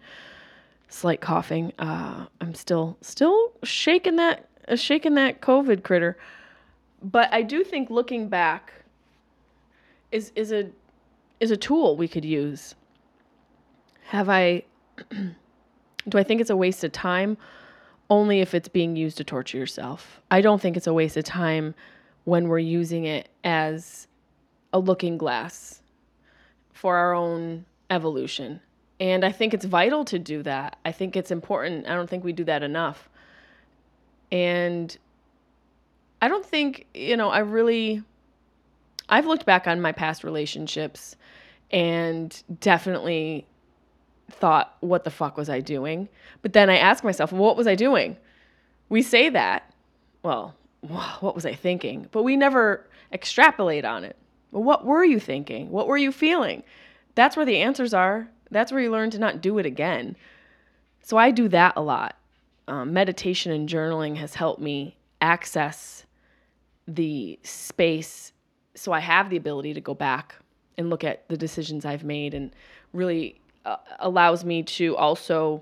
slight 0.88 1.22
coughing. 1.22 1.72
Uh, 1.78 2.26
I'm 2.42 2.56
still 2.56 2.98
still 3.02 3.52
shaking 3.62 4.16
that 4.16 4.50
uh, 4.68 4.76
shaking 4.76 5.14
that 5.16 5.40
COVID 5.40 5.84
critter, 5.84 6.18
but 7.04 7.32
I 7.32 7.44
do 7.44 7.64
think 7.64 7.92
looking 7.92 8.28
back 8.28 8.74
is 10.12 10.32
is 10.36 10.52
a 10.52 10.70
is 11.40 11.52
a 11.52 11.58
tool 11.58 11.96
we 11.96 12.08
could 12.08 12.26
use. 12.26 12.76
Have 14.06 14.30
I? 14.30 14.64
do 15.12 16.18
I 16.18 16.24
think 16.24 16.42
it's 16.42 16.50
a 16.50 16.58
waste 16.58 16.84
of 16.84 16.92
time? 16.92 17.38
only 18.10 18.42
if 18.42 18.54
it's 18.54 18.68
being 18.68 18.96
used 18.96 19.18
to 19.18 19.24
torture 19.24 19.58
yourself. 19.58 20.20
I 20.32 20.42
don't 20.42 20.62
think 20.62 20.76
it's 20.76 20.88
a 20.88 20.94
waste 20.94 21.18
of 21.18 21.24
time 21.24 21.76
when 22.24 22.48
we're 22.48 22.60
using 22.60 23.06
it 23.06 23.30
as 23.44 24.08
a 24.74 24.80
looking 24.80 25.18
glass 25.18 25.82
for 26.74 26.98
our 26.98 27.14
own 27.14 27.66
evolution. 27.90 28.62
And 29.00 29.24
I 29.24 29.32
think 29.32 29.54
it's 29.54 29.66
vital 29.66 30.04
to 30.06 30.20
do 30.20 30.44
that. 30.44 30.78
I 30.84 30.92
think 30.92 31.16
it's 31.16 31.32
important. 31.32 31.88
I 31.88 31.96
don't 31.96 32.10
think 32.10 32.24
we 32.24 32.34
do 32.34 32.44
that 32.46 32.64
enough. 32.64 33.10
And 34.32 34.96
I 36.22 36.28
don't 36.28 36.46
think, 36.46 36.86
you 36.94 37.16
know, 37.16 37.30
I 37.30 37.40
really 37.40 38.04
I've 39.10 39.26
looked 39.26 39.46
back 39.46 39.68
on 39.68 39.82
my 39.82 39.92
past 39.92 40.24
relationships 40.24 41.16
and 41.72 42.42
definitely 42.60 43.48
thought, 44.32 44.78
what 44.80 45.04
the 45.04 45.12
fuck 45.12 45.38
was 45.38 45.50
I 45.50 45.60
doing? 45.60 46.08
But 46.42 46.54
then 46.54 46.70
I 46.70 46.78
ask 46.78 47.04
myself, 47.04 47.32
what 47.32 47.58
was 47.58 47.68
I 47.68 47.76
doing? 47.76 48.18
We 48.88 49.02
say 49.02 49.30
that. 49.30 49.74
Well, 50.24 50.56
what 50.82 51.36
was 51.36 51.46
I 51.46 51.54
thinking? 51.54 52.08
But 52.12 52.24
we 52.24 52.38
never 52.38 52.88
extrapolate 53.12 53.86
on 53.86 54.04
it. 54.04 54.16
Well, 54.52 54.64
what 54.64 54.86
were 54.86 55.04
you 55.04 55.20
thinking? 55.20 55.70
What 55.70 55.88
were 55.88 55.98
you 55.98 56.12
feeling? 56.12 56.64
That's 57.16 57.36
where 57.36 57.46
the 57.46 57.58
answers 57.58 57.94
are. 57.94 58.30
That's 58.52 58.72
where 58.72 58.82
you 58.82 58.92
learn 58.92 59.10
to 59.12 59.20
not 59.20 59.42
do 59.42 59.58
it 59.60 59.66
again. 59.66 60.16
So 61.02 61.18
I 61.18 61.32
do 61.32 61.48
that 61.50 61.74
a 61.76 61.82
lot. 61.82 62.16
Um, 62.68 62.94
meditation 62.94 63.52
and 63.52 63.68
journaling 63.68 64.16
has 64.18 64.36
helped 64.36 64.62
me 64.62 64.98
access 65.22 66.06
the 66.88 67.40
space 67.44 68.32
so 68.80 68.92
I 68.92 69.00
have 69.00 69.30
the 69.30 69.38
ability 69.38 69.74
to 69.74 69.82
go 69.82 69.94
back 69.94 70.36
and 70.78 70.90
look 70.90 71.04
at 71.04 71.28
the 71.28 71.38
decisions 71.38 71.86
I've 71.86 72.04
made 72.04 72.34
and 72.34 72.52
really 72.94 73.40
uh, 73.66 73.78
allows 74.00 74.46
me 74.46 74.64
to 74.64 74.96
also 74.96 75.62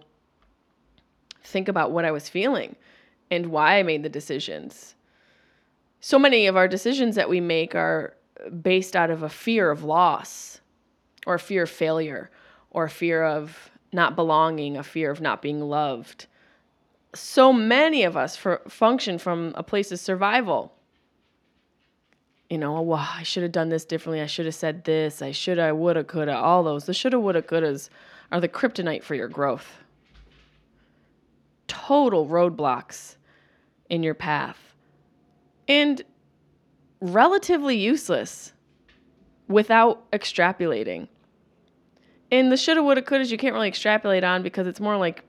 think 1.43 1.67
about 1.67 1.91
what 1.91 2.06
I 2.06 2.12
was 2.12 2.30
feeling 2.30 2.75
and 3.32 3.47
why 3.47 3.80
I 3.80 3.84
made 3.84 4.03
the 4.03 4.10
decisions. 4.10 4.95
So 5.99 6.19
many 6.19 6.47
of 6.47 6.56
our 6.56 6.67
decisions 6.67 7.15
that 7.15 7.30
we 7.30 7.41
make 7.41 7.73
are 7.73 8.15
based 8.62 8.95
out 8.95 9.10
of 9.10 9.23
a 9.23 9.30
fear 9.30 9.71
of 9.71 9.84
loss 9.84 10.62
or 11.25 11.36
a 11.36 11.39
fear 11.39 11.63
of 11.63 11.69
failure 11.69 12.30
or 12.69 12.86
a 12.86 12.89
fear 12.89 13.23
of 13.23 13.71
not 13.91 14.15
belonging, 14.15 14.77
a 14.77 14.84
fear 14.84 15.10
of 15.10 15.21
not 15.21 15.41
being 15.41 15.62
loved. 15.62 16.27
So 17.15 17.51
many 17.51 18.03
of 18.03 18.15
us 18.15 18.36
for, 18.36 18.62
function 18.67 19.17
from 19.17 19.53
a 19.56 19.63
place 19.63 19.91
of 19.91 19.99
survival. 19.99 20.73
You 22.49 22.57
know, 22.57 22.81
well, 22.81 23.05
I 23.13 23.23
should 23.23 23.43
have 23.43 23.51
done 23.51 23.69
this 23.69 23.83
differently. 23.83 24.21
I 24.21 24.25
should 24.25 24.45
have 24.45 24.55
said 24.55 24.86
this. 24.86 25.21
I 25.21 25.31
should, 25.31 25.60
I 25.60 25.71
would 25.73 25.97
have, 25.97 26.07
could 26.07 26.29
have, 26.29 26.41
all 26.41 26.63
those. 26.63 26.86
The 26.86 26.93
shoulda, 26.93 27.19
woulda, 27.19 27.41
couldas 27.41 27.89
are 28.31 28.39
the 28.39 28.47
kryptonite 28.47 29.03
for 29.03 29.15
your 29.15 29.27
growth. 29.27 29.67
Total 31.67 32.25
roadblocks 32.25 33.17
in 33.89 34.01
your 34.01 34.13
path. 34.13 34.57
And 35.67 36.01
relatively 37.01 37.77
useless 37.77 38.53
without 39.49 40.10
extrapolating. 40.12 41.10
And 42.31 42.49
the 42.49 42.57
shoulda, 42.57 42.81
woulda, 42.81 43.01
couldas 43.01 43.29
you 43.29 43.38
can't 43.38 43.53
really 43.53 43.67
extrapolate 43.67 44.23
on 44.23 44.41
because 44.41 44.67
it's 44.67 44.79
more 44.79 44.95
like 44.95 45.25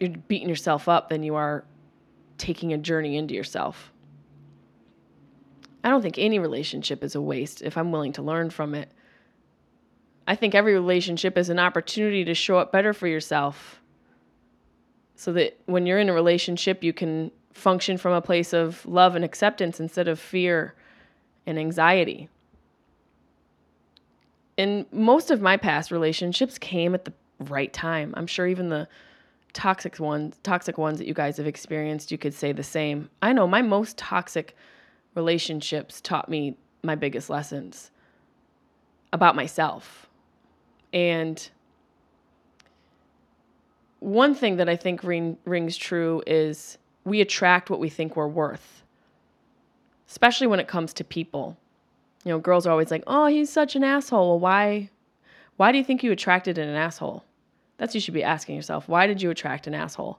you're 0.00 0.10
beating 0.28 0.48
yourself 0.48 0.88
up 0.88 1.10
than 1.10 1.22
you 1.22 1.34
are 1.34 1.64
taking 2.38 2.72
a 2.72 2.78
journey 2.78 3.16
into 3.16 3.34
yourself. 3.34 3.92
I 5.84 5.88
don't 5.88 6.02
think 6.02 6.18
any 6.18 6.38
relationship 6.38 7.02
is 7.02 7.14
a 7.14 7.20
waste 7.20 7.62
if 7.62 7.76
I'm 7.76 7.92
willing 7.92 8.12
to 8.14 8.22
learn 8.22 8.50
from 8.50 8.74
it. 8.74 8.90
I 10.26 10.36
think 10.36 10.54
every 10.54 10.74
relationship 10.74 11.36
is 11.36 11.48
an 11.48 11.58
opportunity 11.58 12.24
to 12.24 12.34
show 12.34 12.58
up 12.58 12.70
better 12.70 12.92
for 12.92 13.08
yourself. 13.08 13.80
So 15.16 15.32
that 15.34 15.58
when 15.66 15.86
you're 15.86 15.98
in 15.98 16.08
a 16.08 16.12
relationship, 16.12 16.82
you 16.82 16.92
can 16.92 17.30
function 17.52 17.98
from 17.98 18.12
a 18.12 18.20
place 18.20 18.52
of 18.52 18.84
love 18.86 19.14
and 19.14 19.24
acceptance 19.24 19.78
instead 19.78 20.08
of 20.08 20.18
fear 20.18 20.74
and 21.46 21.58
anxiety. 21.58 22.28
And 24.56 24.86
most 24.92 25.30
of 25.30 25.40
my 25.40 25.56
past 25.56 25.90
relationships 25.90 26.58
came 26.58 26.94
at 26.94 27.04
the 27.04 27.12
right 27.40 27.72
time. 27.72 28.14
I'm 28.16 28.26
sure 28.26 28.46
even 28.46 28.68
the 28.68 28.88
toxic 29.52 29.98
ones, 29.98 30.38
toxic 30.42 30.78
ones 30.78 30.98
that 30.98 31.06
you 31.06 31.14
guys 31.14 31.36
have 31.36 31.46
experienced, 31.46 32.10
you 32.10 32.18
could 32.18 32.34
say 32.34 32.52
the 32.52 32.62
same. 32.62 33.10
I 33.20 33.32
know 33.32 33.46
my 33.46 33.62
most 33.62 33.98
toxic 33.98 34.56
relationships 35.14 36.00
taught 36.00 36.28
me 36.28 36.56
my 36.82 36.94
biggest 36.94 37.30
lessons 37.30 37.90
about 39.12 39.36
myself. 39.36 40.08
And 40.92 41.48
one 44.00 44.34
thing 44.34 44.56
that 44.56 44.68
I 44.68 44.76
think 44.76 45.04
ring, 45.04 45.36
rings 45.44 45.76
true 45.76 46.22
is 46.26 46.78
we 47.04 47.20
attract 47.20 47.70
what 47.70 47.80
we 47.80 47.88
think 47.88 48.16
we're 48.16 48.28
worth, 48.28 48.82
especially 50.08 50.46
when 50.46 50.60
it 50.60 50.68
comes 50.68 50.92
to 50.94 51.04
people. 51.04 51.56
You 52.24 52.30
know, 52.30 52.38
girls 52.38 52.66
are 52.66 52.70
always 52.70 52.90
like, 52.90 53.04
"Oh, 53.06 53.26
he's 53.26 53.50
such 53.50 53.76
an 53.76 53.84
asshole." 53.84 54.28
Well, 54.28 54.38
why 54.40 54.90
why 55.56 55.72
do 55.72 55.78
you 55.78 55.84
think 55.84 56.02
you 56.02 56.12
attracted 56.12 56.58
an 56.58 56.74
asshole? 56.74 57.24
That's 57.76 57.94
you 57.94 58.00
should 58.00 58.14
be 58.14 58.24
asking 58.24 58.56
yourself. 58.56 58.88
Why 58.88 59.06
did 59.06 59.22
you 59.22 59.30
attract 59.30 59.66
an 59.66 59.74
asshole? 59.74 60.18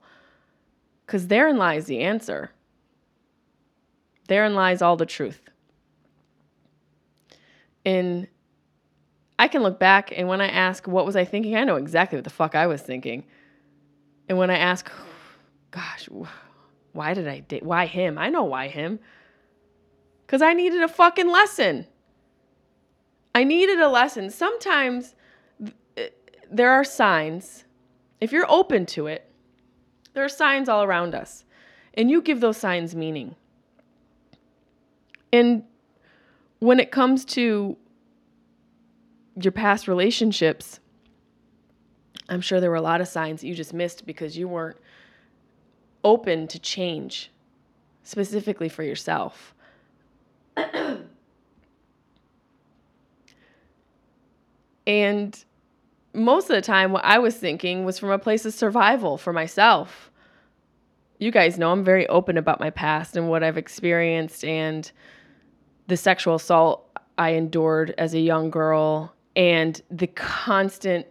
Cuz 1.07 1.27
therein 1.27 1.57
lies 1.57 1.85
the 1.85 1.99
answer. 1.99 2.51
Therein 4.27 4.55
lies 4.55 4.81
all 4.81 4.95
the 4.95 5.05
truth. 5.05 5.41
And 7.85 8.27
I 9.37 9.47
can 9.47 9.61
look 9.61 9.79
back 9.79 10.13
and 10.15 10.27
when 10.27 10.39
I 10.41 10.47
ask 10.47 10.87
what 10.87 11.05
was 11.05 11.15
I 11.15 11.25
thinking, 11.25 11.55
I 11.55 11.63
know 11.63 11.75
exactly 11.75 12.17
what 12.17 12.23
the 12.23 12.29
fuck 12.29 12.55
I 12.55 12.67
was 12.67 12.81
thinking. 12.81 13.25
And 14.29 14.37
when 14.37 14.49
I 14.49 14.57
ask, 14.57 14.89
gosh, 15.71 16.07
why 16.93 17.13
did 17.13 17.27
I 17.27 17.39
date? 17.39 17.63
Why 17.63 17.85
him? 17.85 18.17
I 18.17 18.29
know 18.29 18.43
why 18.43 18.69
him. 18.69 18.99
Because 20.25 20.41
I 20.41 20.53
needed 20.53 20.81
a 20.81 20.87
fucking 20.87 21.29
lesson. 21.29 21.87
I 23.35 23.43
needed 23.43 23.79
a 23.79 23.89
lesson. 23.89 24.29
Sometimes 24.29 25.15
there 26.49 26.71
are 26.71 26.83
signs. 26.83 27.65
If 28.21 28.31
you're 28.31 28.49
open 28.49 28.85
to 28.87 29.07
it, 29.07 29.29
there 30.13 30.23
are 30.23 30.29
signs 30.29 30.69
all 30.69 30.83
around 30.83 31.15
us. 31.15 31.43
And 31.95 32.09
you 32.09 32.21
give 32.21 32.39
those 32.39 32.57
signs 32.57 32.95
meaning. 32.95 33.35
And 35.33 35.63
when 36.59 36.79
it 36.79 36.91
comes 36.91 37.25
to 37.25 37.75
your 39.41 39.51
past 39.51 39.87
relationships, 39.89 40.79
I'm 42.29 42.39
sure 42.39 42.61
there 42.61 42.69
were 42.69 42.75
a 42.75 42.81
lot 42.81 43.01
of 43.01 43.07
signs 43.07 43.41
that 43.41 43.47
you 43.47 43.55
just 43.55 43.73
missed 43.73 44.05
because 44.05 44.37
you 44.37 44.47
weren't 44.47 44.77
open 46.03 46.47
to 46.47 46.59
change. 46.59 47.31
specifically 48.05 48.67
for 48.67 48.83
yourself. 48.83 49.55
and 54.85 55.45
most 56.13 56.49
of 56.49 56.55
the 56.55 56.61
time, 56.61 56.91
what 56.91 57.05
I 57.05 57.17
was 57.19 57.37
thinking 57.37 57.85
was 57.85 57.97
from 57.97 58.11
a 58.11 58.19
place 58.19 58.45
of 58.45 58.53
survival 58.53 59.17
for 59.17 59.31
myself. 59.31 60.11
You 61.17 61.31
guys 61.31 61.57
know 61.57 61.71
I'm 61.71 61.85
very 61.85 62.05
open 62.07 62.37
about 62.37 62.59
my 62.59 62.69
past 62.71 63.15
and 63.15 63.29
what 63.29 63.41
I've 63.41 63.57
experienced 63.57 64.43
and 64.43 64.91
the 65.87 65.97
sexual 65.97 66.35
assault 66.35 66.89
I 67.17 67.31
endured 67.31 67.93
as 67.97 68.13
a 68.13 68.19
young 68.19 68.49
girl 68.49 69.13
and 69.35 69.81
the 69.89 70.07
constant 70.07 71.05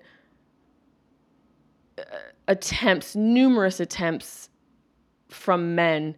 uh, 1.98 2.02
attempts, 2.48 3.14
numerous 3.14 3.80
attempts 3.80 4.48
from 5.28 5.74
men 5.74 6.16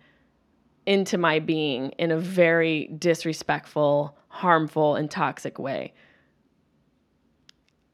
into 0.87 1.17
my 1.17 1.39
being 1.39 1.91
in 1.93 2.11
a 2.11 2.19
very 2.19 2.89
disrespectful, 2.99 4.17
harmful, 4.29 4.97
and 4.97 5.11
toxic 5.11 5.59
way. 5.59 5.95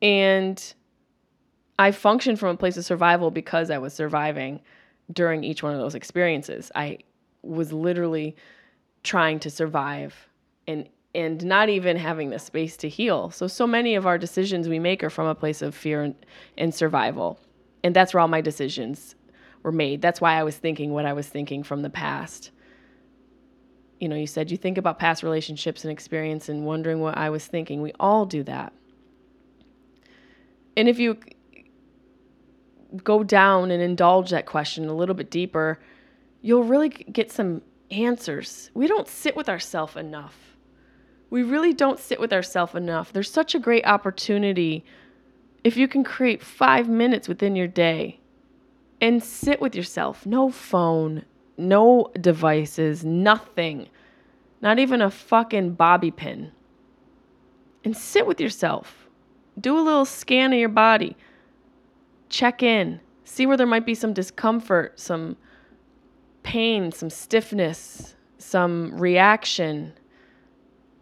And 0.03 0.75
I 1.79 1.93
functioned 1.93 2.39
from 2.39 2.51
a 2.51 2.57
place 2.57 2.77
of 2.77 2.85
survival 2.85 3.31
because 3.31 3.71
I 3.71 3.79
was 3.79 3.93
surviving 3.95 4.61
during 5.13 5.45
each 5.45 5.63
one 5.63 5.73
of 5.73 5.79
those 5.79 5.95
experiences. 5.95 6.71
I 6.75 6.99
was 7.43 7.73
literally 7.73 8.37
trying 9.03 9.39
to 9.41 9.51
survive 9.51 10.29
and 10.71 10.89
and 11.13 11.45
not 11.45 11.69
even 11.69 11.97
having 11.97 12.31
the 12.31 12.39
space 12.39 12.77
to 12.77 12.89
heal. 12.89 13.31
So 13.31 13.49
so 13.49 13.67
many 13.67 13.97
of 13.97 14.07
our 14.07 14.17
decisions 14.17 14.69
we 14.69 14.79
make 14.79 15.03
are 15.03 15.11
from 15.11 15.27
a 15.27 15.35
place 15.35 15.61
of 15.61 15.75
fear 15.75 16.03
and, 16.03 16.15
and 16.57 16.73
survival. 16.73 17.41
And 17.83 17.97
that's 17.97 18.15
where 18.15 18.21
all 18.21 18.29
my 18.29 18.41
decisions 18.41 19.17
were 19.63 19.73
made. 19.73 20.01
That's 20.03 20.21
why 20.21 20.35
I 20.35 20.45
was 20.45 20.57
thinking 20.57 20.93
what 20.93 21.07
I 21.07 21.13
was 21.13 21.29
thinking 21.29 21.63
from 21.65 21.83
the 21.83 21.91
past. 21.91 22.53
You 23.99 24.09
know, 24.09 24.17
you 24.17 24.27
said 24.27 24.51
you 24.51 24.57
think 24.57 24.79
about 24.79 24.99
past 24.99 25.23
relationships 25.23 25.85
and 25.85 25.93
experience 25.93 26.49
and 26.49 26.65
wondering 26.65 27.01
what 27.01 27.19
I 27.19 27.29
was 27.29 27.47
thinking. 27.47 27.83
We 27.83 27.93
all 27.99 28.25
do 28.25 28.43
that. 28.45 28.73
And 30.77 30.89
if 30.89 30.99
you 30.99 31.19
go 33.05 33.23
down 33.23 33.71
and 33.71 33.83
indulge 33.83 34.31
that 34.31 34.47
question 34.47 34.89
a 34.89 34.95
little 34.95 35.15
bit 35.15 35.31
deeper, 35.31 35.81
you'll 36.41 36.65
really 36.65 36.89
get 36.89 37.31
some 37.31 37.63
answers. 37.91 38.71
We 38.75 38.87
don't 38.87 39.09
sit 39.09 39.37
with 39.37 39.49
ourselves 39.49 39.97
enough. 39.97 40.50
We 41.31 41.45
really 41.45 41.73
don't 41.73 41.99
sit 41.99 42.21
with 42.21 42.33
ourselves 42.33 42.75
enough. 42.75 43.13
There's 43.13 43.31
such 43.31 43.55
a 43.55 43.61
great 43.61 43.87
opportunity 43.87 44.85
if 45.63 45.77
you 45.77 45.87
can 45.87 46.03
create 46.03 46.43
five 46.43 46.89
minutes 46.89 47.29
within 47.29 47.55
your 47.55 47.69
day 47.69 48.21
and 49.01 49.23
sit 49.23 49.61
with 49.61 49.75
yourself. 49.75 50.27
No 50.27 50.51
phone, 50.51 51.25
no 51.57 52.11
devices, 52.21 53.05
nothing. 53.05 53.89
Not 54.61 54.79
even 54.79 55.01
a 55.01 55.11
fucking 55.11 55.75
bobby 55.75 56.11
pin. 56.11 56.53
And 57.85 57.97
sit 57.97 58.27
with 58.27 58.41
yourself. 58.41 59.09
Do 59.59 59.79
a 59.79 59.81
little 59.81 60.05
scan 60.05 60.53
of 60.53 60.59
your 60.59 60.69
body. 60.69 61.17
Check 62.29 62.63
in. 62.63 63.01
See 63.25 63.47
where 63.47 63.57
there 63.57 63.67
might 63.67 63.87
be 63.87 63.95
some 63.95 64.13
discomfort, 64.13 64.99
some 64.99 65.37
pain, 66.43 66.93
some 66.93 67.11
stiffness, 67.11 68.15
some 68.39 68.99
reaction. 68.99 69.93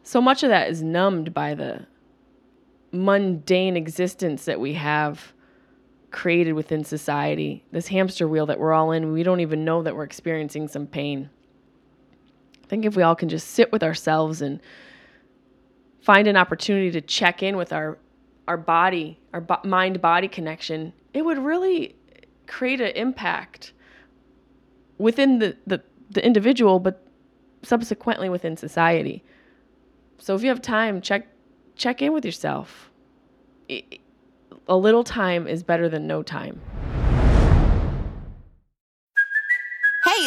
So 0.09 0.23
much 0.23 0.43
of 0.43 0.49
that 0.49 0.71
is 0.71 0.83
numbed 0.83 1.35
by 1.35 1.53
the 1.53 1.85
mundane 2.93 3.77
existence 3.77 4.47
that 4.47 4.59
we 4.59 4.73
have 4.73 5.35
created 6.11 6.55
within 6.55 6.83
society, 6.83 7.63
this 7.73 7.89
hamster 7.89 8.27
wheel 8.27 8.47
that 8.47 8.59
we're 8.59 8.73
all 8.73 8.93
in, 8.93 9.13
we 9.13 9.23
don't 9.23 9.41
even 9.41 9.67
know 9.67 9.83
that 9.83 9.95
we're 9.95 10.05
experiencing 10.05 10.67
some 10.67 10.87
pain. 10.87 11.29
I 12.65 12.67
think 12.69 12.87
if 12.87 12.97
we 12.97 13.03
all 13.03 13.15
can 13.15 13.29
just 13.29 13.49
sit 13.49 13.71
with 13.71 13.83
ourselves 13.83 14.41
and 14.41 14.61
find 16.01 16.27
an 16.27 16.39
opportunity 16.39 16.91
to 16.93 17.03
check 17.03 17.43
in 17.43 17.59
with 17.59 17.75
our 17.75 17.99
our 18.49 18.57
body, 18.57 19.21
our 19.35 19.43
bo- 19.43 19.61
mind 19.63 20.01
body 20.01 20.27
connection, 20.27 20.95
it 21.13 21.21
would 21.21 21.37
really 21.37 21.95
create 22.47 22.81
an 22.81 22.93
impact 22.97 23.75
within 24.97 25.39
the, 25.39 25.55
the, 25.67 25.83
the 26.09 26.25
individual, 26.25 26.81
but 26.81 27.07
subsequently 27.63 28.31
within 28.31 28.57
society. 28.57 29.23
So 30.19 30.35
if 30.35 30.43
you 30.43 30.49
have 30.49 30.61
time, 30.61 31.01
check 31.01 31.29
check 31.77 32.03
in 32.03 32.13
with 32.13 32.25
yourself. 32.25 32.91
A 33.71 34.77
little 34.77 35.05
time 35.05 35.47
is 35.47 35.63
better 35.63 35.89
than 35.89 36.07
no 36.07 36.23
time. 36.23 36.61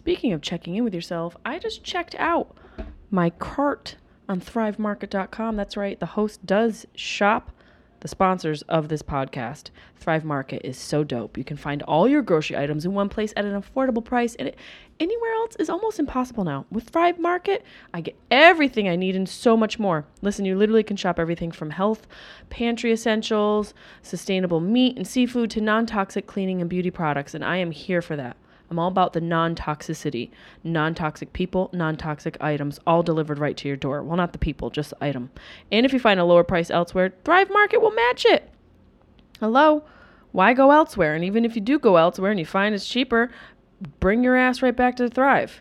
Speaking 0.00 0.32
of 0.32 0.40
checking 0.40 0.76
in 0.76 0.84
with 0.84 0.94
yourself, 0.94 1.36
I 1.44 1.58
just 1.58 1.84
checked 1.84 2.14
out 2.18 2.56
my 3.10 3.28
cart 3.28 3.96
on 4.30 4.40
thrivemarket.com. 4.40 5.56
That's 5.56 5.76
right, 5.76 6.00
the 6.00 6.06
host 6.06 6.46
does 6.46 6.86
shop 6.94 7.52
the 8.00 8.08
sponsors 8.08 8.62
of 8.62 8.88
this 8.88 9.02
podcast. 9.02 9.68
Thrive 9.96 10.24
Market 10.24 10.62
is 10.64 10.78
so 10.78 11.04
dope. 11.04 11.36
You 11.36 11.44
can 11.44 11.58
find 11.58 11.82
all 11.82 12.08
your 12.08 12.22
grocery 12.22 12.56
items 12.56 12.86
in 12.86 12.94
one 12.94 13.10
place 13.10 13.34
at 13.36 13.44
an 13.44 13.60
affordable 13.60 14.02
price, 14.02 14.34
and 14.36 14.48
it, 14.48 14.56
anywhere 14.98 15.34
else 15.34 15.54
is 15.56 15.68
almost 15.68 15.98
impossible 15.98 16.44
now. 16.44 16.64
With 16.70 16.88
Thrive 16.88 17.18
Market, 17.18 17.62
I 17.92 18.00
get 18.00 18.16
everything 18.30 18.88
I 18.88 18.96
need 18.96 19.16
and 19.16 19.28
so 19.28 19.54
much 19.54 19.78
more. 19.78 20.06
Listen, 20.22 20.46
you 20.46 20.56
literally 20.56 20.82
can 20.82 20.96
shop 20.96 21.18
everything 21.18 21.50
from 21.50 21.68
health, 21.68 22.06
pantry 22.48 22.90
essentials, 22.90 23.74
sustainable 24.00 24.60
meat 24.60 24.96
and 24.96 25.06
seafood 25.06 25.50
to 25.50 25.60
non 25.60 25.84
toxic 25.84 26.26
cleaning 26.26 26.62
and 26.62 26.70
beauty 26.70 26.90
products, 26.90 27.34
and 27.34 27.44
I 27.44 27.58
am 27.58 27.70
here 27.70 28.00
for 28.00 28.16
that. 28.16 28.38
I'm 28.70 28.78
all 28.78 28.88
about 28.88 29.12
the 29.12 29.20
non 29.20 29.56
toxicity, 29.56 30.30
non 30.62 30.94
toxic 30.94 31.32
people, 31.32 31.70
non 31.72 31.96
toxic 31.96 32.36
items, 32.40 32.78
all 32.86 33.02
delivered 33.02 33.38
right 33.38 33.56
to 33.56 33.68
your 33.68 33.76
door. 33.76 34.02
Well, 34.02 34.16
not 34.16 34.32
the 34.32 34.38
people, 34.38 34.70
just 34.70 34.90
the 34.90 35.04
item. 35.04 35.30
And 35.72 35.84
if 35.84 35.92
you 35.92 35.98
find 35.98 36.20
a 36.20 36.24
lower 36.24 36.44
price 36.44 36.70
elsewhere, 36.70 37.12
Thrive 37.24 37.50
Market 37.50 37.82
will 37.82 37.90
match 37.90 38.24
it. 38.24 38.48
Hello? 39.40 39.82
Why 40.32 40.54
go 40.54 40.70
elsewhere? 40.70 41.14
And 41.14 41.24
even 41.24 41.44
if 41.44 41.56
you 41.56 41.60
do 41.60 41.78
go 41.78 41.96
elsewhere 41.96 42.30
and 42.30 42.38
you 42.38 42.46
find 42.46 42.74
it's 42.74 42.88
cheaper, 42.88 43.30
bring 43.98 44.22
your 44.22 44.36
ass 44.36 44.62
right 44.62 44.76
back 44.76 44.96
to 44.96 45.08
Thrive. 45.08 45.60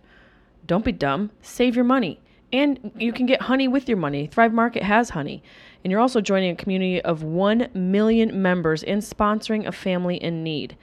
Don't 0.67 0.85
be 0.85 0.91
dumb. 0.91 1.31
Save 1.41 1.75
your 1.75 1.85
money. 1.85 2.19
And 2.53 2.91
you 2.95 3.11
can 3.11 3.25
get 3.25 3.43
honey 3.43 3.67
with 3.67 3.87
your 3.87 3.97
money. 3.97 4.27
Thrive 4.27 4.53
Market 4.53 4.83
has 4.83 5.11
honey. 5.11 5.41
And 5.83 5.89
you're 5.89 5.99
also 5.99 6.21
joining 6.21 6.51
a 6.51 6.55
community 6.55 7.01
of 7.01 7.23
1 7.23 7.69
million 7.73 8.41
members 8.41 8.83
in 8.83 8.99
sponsoring 8.99 9.65
a 9.65 9.71
family 9.71 10.17
in 10.17 10.43
need. 10.43 10.75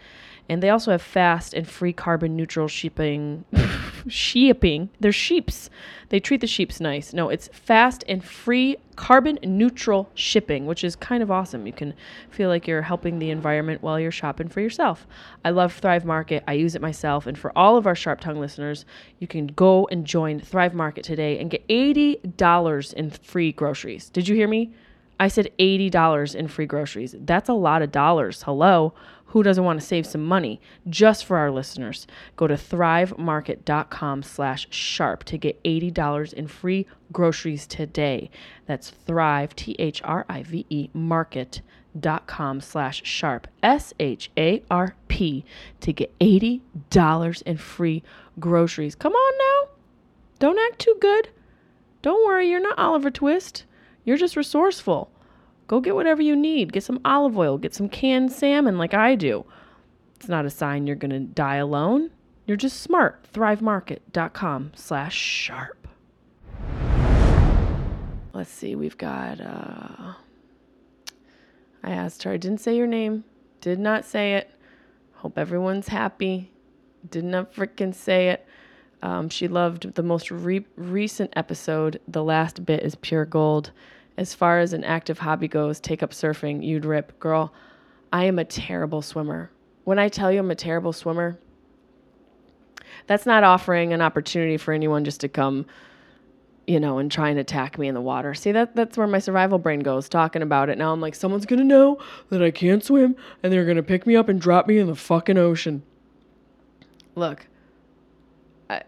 And 0.48 0.62
they 0.62 0.70
also 0.70 0.92
have 0.92 1.02
fast 1.02 1.54
and 1.54 1.68
free 1.68 1.92
carbon 1.92 2.36
neutral 2.36 2.68
shipping. 2.68 3.44
shipping. 4.08 4.90
They're 5.00 5.12
sheeps. 5.12 5.68
They 6.08 6.20
treat 6.20 6.40
the 6.40 6.46
sheeps 6.46 6.80
nice. 6.80 7.12
No, 7.12 7.28
it's 7.28 7.48
fast 7.52 8.04
and 8.08 8.24
free 8.24 8.76
carbon 8.94 9.38
neutral 9.42 10.08
shipping, 10.14 10.66
which 10.66 10.84
is 10.84 10.94
kind 10.96 11.22
of 11.22 11.30
awesome. 11.30 11.66
You 11.66 11.72
can 11.72 11.94
feel 12.30 12.48
like 12.48 12.66
you're 12.66 12.82
helping 12.82 13.18
the 13.18 13.30
environment 13.30 13.82
while 13.82 13.98
you're 13.98 14.12
shopping 14.12 14.48
for 14.48 14.60
yourself. 14.60 15.06
I 15.44 15.50
love 15.50 15.72
Thrive 15.74 16.04
Market. 16.04 16.44
I 16.46 16.52
use 16.54 16.74
it 16.74 16.82
myself. 16.82 17.26
And 17.26 17.36
for 17.36 17.56
all 17.58 17.76
of 17.76 17.86
our 17.86 17.96
Sharp 17.96 18.20
Tongue 18.20 18.40
listeners, 18.40 18.84
you 19.18 19.26
can 19.26 19.48
go 19.48 19.88
and 19.90 20.04
join 20.06 20.40
Thrive 20.40 20.74
Market 20.74 21.04
today 21.04 21.38
and 21.38 21.50
get 21.50 21.66
$80 21.68 22.92
in 22.94 23.10
free 23.10 23.52
groceries. 23.52 24.08
Did 24.10 24.28
you 24.28 24.36
hear 24.36 24.48
me? 24.48 24.72
I 25.18 25.28
said 25.28 25.50
$80 25.58 26.34
in 26.34 26.46
free 26.48 26.66
groceries. 26.66 27.14
That's 27.18 27.48
a 27.48 27.54
lot 27.54 27.82
of 27.82 27.90
dollars. 27.90 28.42
Hello. 28.42 28.92
Who 29.36 29.42
doesn't 29.42 29.64
want 29.64 29.78
to 29.78 29.86
save 29.86 30.06
some 30.06 30.24
money? 30.24 30.62
Just 30.88 31.26
for 31.26 31.36
our 31.36 31.50
listeners, 31.50 32.06
go 32.36 32.46
to 32.46 32.54
thrivemarket.com 32.54 34.22
slash 34.22 34.66
sharp 34.70 35.24
to 35.24 35.36
get 35.36 35.62
$80 35.62 36.32
in 36.32 36.46
free 36.46 36.86
groceries 37.12 37.66
today. 37.66 38.30
That's 38.64 38.88
thrive, 38.88 39.54
T-H-R-I-V-E, 39.54 40.88
market.com 40.94 42.60
slash 42.62 43.04
sharp, 43.04 43.46
S-H-A-R-P, 43.62 45.44
to 45.80 45.92
get 45.92 46.18
$80 46.18 47.42
in 47.42 47.58
free 47.58 48.02
groceries. 48.40 48.94
Come 48.94 49.12
on 49.12 49.38
now. 49.38 49.72
Don't 50.38 50.58
act 50.58 50.78
too 50.78 50.96
good. 50.98 51.28
Don't 52.00 52.24
worry, 52.24 52.48
you're 52.48 52.58
not 52.58 52.78
Oliver 52.78 53.10
Twist. 53.10 53.66
You're 54.02 54.16
just 54.16 54.34
resourceful. 54.34 55.10
Go 55.66 55.80
get 55.80 55.94
whatever 55.94 56.22
you 56.22 56.36
need. 56.36 56.72
Get 56.72 56.84
some 56.84 57.00
olive 57.04 57.36
oil, 57.36 57.58
get 57.58 57.74
some 57.74 57.88
canned 57.88 58.32
salmon 58.32 58.78
like 58.78 58.94
I 58.94 59.14
do. 59.14 59.44
It's 60.16 60.28
not 60.28 60.46
a 60.46 60.50
sign 60.50 60.86
you're 60.86 60.96
going 60.96 61.10
to 61.10 61.20
die 61.20 61.56
alone. 61.56 62.10
You're 62.46 62.56
just 62.56 62.80
smart. 62.80 63.26
Thrivemarket.com 63.32 64.72
slash 64.74 65.16
sharp. 65.16 65.88
Let's 68.32 68.50
see. 68.50 68.74
We've 68.76 68.96
got, 68.96 69.40
uh, 69.40 70.14
I 71.82 71.90
asked 71.90 72.22
her. 72.22 72.32
I 72.32 72.36
didn't 72.36 72.60
say 72.60 72.76
your 72.76 72.86
name. 72.86 73.24
Did 73.60 73.78
not 73.78 74.04
say 74.04 74.34
it. 74.34 74.50
Hope 75.14 75.38
everyone's 75.38 75.88
happy. 75.88 76.52
Did 77.10 77.24
not 77.24 77.52
freaking 77.54 77.94
say 77.94 78.28
it. 78.28 78.46
Um, 79.02 79.28
she 79.28 79.48
loved 79.48 79.94
the 79.94 80.02
most 80.02 80.30
re- 80.30 80.66
recent 80.76 81.32
episode. 81.34 82.00
The 82.06 82.22
last 82.22 82.64
bit 82.64 82.82
is 82.82 82.94
pure 82.94 83.24
gold. 83.24 83.72
As 84.16 84.34
far 84.34 84.60
as 84.60 84.72
an 84.72 84.84
active 84.84 85.18
hobby 85.18 85.48
goes, 85.48 85.78
take 85.78 86.02
up 86.02 86.10
surfing. 86.10 86.64
You'd 86.64 86.84
rip. 86.84 87.18
Girl, 87.20 87.52
I 88.12 88.24
am 88.24 88.38
a 88.38 88.44
terrible 88.44 89.02
swimmer. 89.02 89.50
When 89.84 89.98
I 89.98 90.08
tell 90.08 90.32
you 90.32 90.40
I'm 90.40 90.50
a 90.50 90.54
terrible 90.54 90.92
swimmer, 90.92 91.38
that's 93.06 93.26
not 93.26 93.44
offering 93.44 93.92
an 93.92 94.00
opportunity 94.00 94.56
for 94.56 94.72
anyone 94.72 95.04
just 95.04 95.20
to 95.20 95.28
come, 95.28 95.66
you 96.66 96.80
know, 96.80 96.98
and 96.98 97.12
try 97.12 97.28
and 97.28 97.38
attack 97.38 97.78
me 97.78 97.88
in 97.88 97.94
the 97.94 98.00
water. 98.00 98.34
See, 98.34 98.52
that 98.52 98.74
that's 98.74 98.96
where 98.96 99.06
my 99.06 99.18
survival 99.18 99.58
brain 99.58 99.80
goes, 99.80 100.08
talking 100.08 100.42
about 100.42 100.70
it. 100.70 100.78
Now 100.78 100.92
I'm 100.92 101.00
like, 101.00 101.14
someone's 101.14 101.46
gonna 101.46 101.62
know 101.62 101.98
that 102.30 102.42
I 102.42 102.50
can't 102.50 102.82
swim, 102.82 103.16
and 103.42 103.52
they're 103.52 103.66
gonna 103.66 103.82
pick 103.82 104.06
me 104.06 104.16
up 104.16 104.28
and 104.28 104.40
drop 104.40 104.66
me 104.66 104.78
in 104.78 104.86
the 104.86 104.96
fucking 104.96 105.38
ocean. 105.38 105.82
Look, 107.14 107.46
I, 108.70 108.82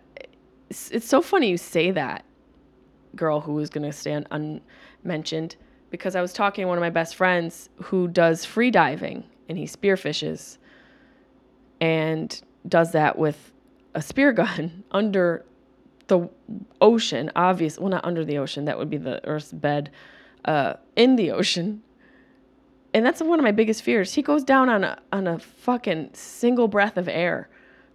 it's, 0.69 0.91
it's 0.91 1.07
so 1.07 1.23
funny 1.23 1.51
you 1.51 1.59
say 1.59 1.91
that, 1.93 2.25
girl 3.15 3.41
who 3.41 3.59
is 3.59 3.71
gonna 3.71 3.93
stand 3.93 4.27
unmentioned, 5.03 5.57
because 5.91 6.15
I 6.17 6.21
was 6.21 6.33
talking 6.33 6.63
to 6.63 6.69
one 6.69 6.79
of 6.79 6.83
my 6.83 6.91
best 6.91 7.17
friends 7.17 7.69
who 7.83 8.09
does 8.09 8.45
free 8.45 8.71
diving 8.71 9.25
and 9.49 9.57
he 9.57 9.65
spearfishes 9.65 10.59
and 11.81 12.41
does 12.67 12.93
that 12.93 13.19
with 13.19 13.53
a 13.95 14.03
spear 14.03 14.33
gun 14.33 14.85
under 14.91 15.45
the 16.09 16.29
ocean, 16.81 17.31
obvious. 17.37 17.79
Well, 17.79 17.91
not 17.91 18.05
under 18.05 18.25
the 18.25 18.39
ocean. 18.39 18.65
That 18.65 18.79
would 18.79 18.91
be 18.91 18.97
the 18.97 19.27
Earth's 19.27 19.53
bed. 19.53 19.91
Uh, 20.45 20.75
in 20.97 21.17
the 21.17 21.31
ocean, 21.31 21.83
and 22.95 23.05
that's 23.05 23.21
one 23.21 23.39
of 23.39 23.43
my 23.43 23.53
biggest 23.53 23.83
fears. 23.83 24.15
He 24.15 24.23
goes 24.23 24.43
down 24.43 24.69
on 24.69 24.83
a 24.85 24.99
on 25.13 25.27
a 25.27 25.39
fucking 25.39 26.11
single 26.15 26.69
breath 26.69 26.97
of 26.97 27.09
air, 27.09 27.51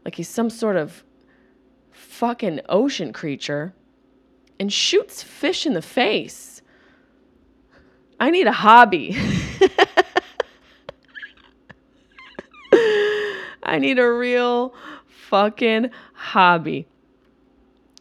like 0.05 0.15
he's 0.15 0.29
some 0.29 0.49
sort 0.49 0.75
of 0.75 1.03
fucking 1.91 2.61
ocean 2.69 3.11
creature, 3.11 3.73
and 4.59 4.71
shoots 4.71 5.23
fish 5.23 5.65
in 5.65 5.73
the 5.73 5.81
face. 5.81 6.52
I 8.23 8.29
need 8.29 8.47
a 8.47 8.53
hobby. 8.53 9.17
I 13.63 13.79
need 13.79 13.99
a 13.99 14.09
real 14.09 14.73
fucking 15.07 15.89
hobby. 16.13 16.87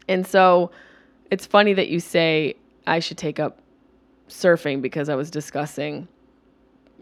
And 0.07 0.25
so 0.25 0.70
it's 1.33 1.45
funny 1.45 1.73
that 1.73 1.89
you 1.89 1.99
say 1.99 2.55
I 2.87 3.01
should 3.01 3.18
take 3.18 3.41
up 3.41 3.62
surfing 4.29 4.81
because 4.81 5.09
I 5.09 5.16
was 5.16 5.29
discussing 5.29 6.07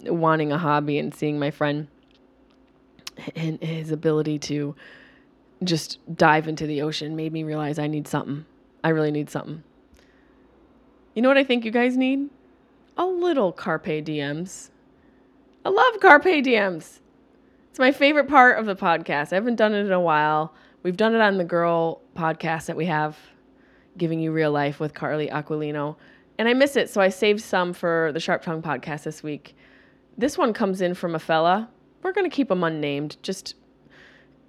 wanting 0.03 0.51
a 0.51 0.57
hobby 0.57 0.99
and 0.99 1.15
seeing 1.15 1.39
my 1.39 1.51
friend 1.51 1.89
and 3.37 3.63
his 3.63 3.91
ability 3.91 4.39
to 4.39 4.75
just 5.63 5.99
dive 6.17 6.49
into 6.49 6.67
the 6.67 6.81
ocean 6.81 7.17
made 7.17 7.35
me 7.35 7.43
realize 7.43 7.79
I 7.79 7.87
need 7.87 8.09
something. 8.09 8.47
I 8.83 8.89
really 8.89 9.11
need 9.11 9.29
something. 9.29 9.63
You 11.15 11.21
know 11.21 11.29
what 11.29 11.37
I 11.37 11.45
think 11.45 11.67
you 11.67 11.71
guys 11.71 11.99
need? 11.99 12.31
A 13.01 13.07
little 13.07 13.51
carpe 13.51 14.05
diems. 14.05 14.69
I 15.65 15.71
love 15.71 16.01
carpe 16.01 16.45
diems. 16.45 17.01
It's 17.71 17.79
my 17.79 17.93
favorite 17.93 18.29
part 18.29 18.59
of 18.59 18.67
the 18.67 18.77
podcast. 18.77 19.33
I 19.33 19.37
haven't 19.37 19.57
done 19.57 19.73
it 19.73 19.87
in 19.87 19.93
a 19.93 19.99
while. 19.99 20.53
We've 20.83 20.99
done 20.99 21.15
it 21.15 21.23
on 21.23 21.39
the 21.39 21.45
girl 21.45 22.03
podcast 22.15 22.67
that 22.67 22.77
we 22.77 22.85
have, 22.85 23.17
Giving 23.97 24.21
You 24.21 24.33
Real 24.33 24.53
Life 24.53 24.81
with 24.81 24.93
Carly 24.93 25.29
Aquilino. 25.29 25.97
And 26.37 26.47
I 26.47 26.53
miss 26.53 26.77
it, 26.77 26.91
so 26.91 27.01
I 27.01 27.09
saved 27.09 27.41
some 27.41 27.73
for 27.73 28.11
the 28.13 28.21
Sharp 28.21 28.43
Tongue 28.43 28.61
podcast 28.61 29.05
this 29.05 29.23
week. 29.23 29.57
This 30.19 30.37
one 30.37 30.53
comes 30.53 30.83
in 30.83 30.93
from 30.93 31.15
a 31.15 31.19
fella. 31.19 31.71
We're 32.03 32.13
going 32.13 32.29
to 32.29 32.37
keep 32.37 32.51
him 32.51 32.63
unnamed, 32.63 33.17
just 33.23 33.55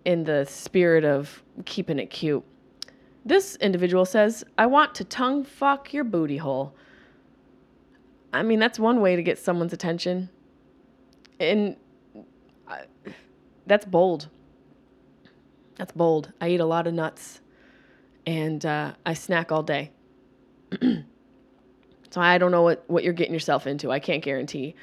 in 0.04 0.26
the 0.26 0.44
spirit 0.44 1.06
of 1.06 1.42
keeping 1.64 2.00
it 2.00 2.08
cute. 2.08 2.44
This 3.24 3.56
individual 3.62 4.04
says, 4.04 4.44
I 4.58 4.66
want 4.66 4.94
to 4.96 5.06
tongue 5.06 5.46
fuck 5.46 5.94
your 5.94 6.04
booty 6.04 6.36
hole. 6.36 6.76
I 8.34 8.44
mean, 8.44 8.60
that's 8.60 8.80
one 8.80 9.02
way 9.02 9.16
to 9.16 9.24
get 9.24 9.38
someone's 9.40 9.74
attention. 9.74 10.30
And 11.40 11.76
I, 12.68 12.84
that's 13.66 13.86
bold. 13.86 14.30
That's 15.76 15.92
bold. 15.92 16.32
I 16.40 16.50
eat 16.50 16.60
a 16.60 16.66
lot 16.66 16.88
of 16.88 16.94
nuts 16.94 17.42
and 18.26 18.66
uh, 18.66 18.94
I 19.06 19.14
snack 19.14 19.52
all 19.52 19.64
day. 19.64 19.92
so 20.82 22.22
I 22.22 22.38
don't 22.38 22.52
know 22.52 22.62
what, 22.62 22.84
what 22.88 23.04
you're 23.04 23.14
getting 23.14 23.34
yourself 23.34 23.68
into. 23.68 23.92
I 23.92 24.00
can't 24.00 24.24
guarantee 24.24 24.76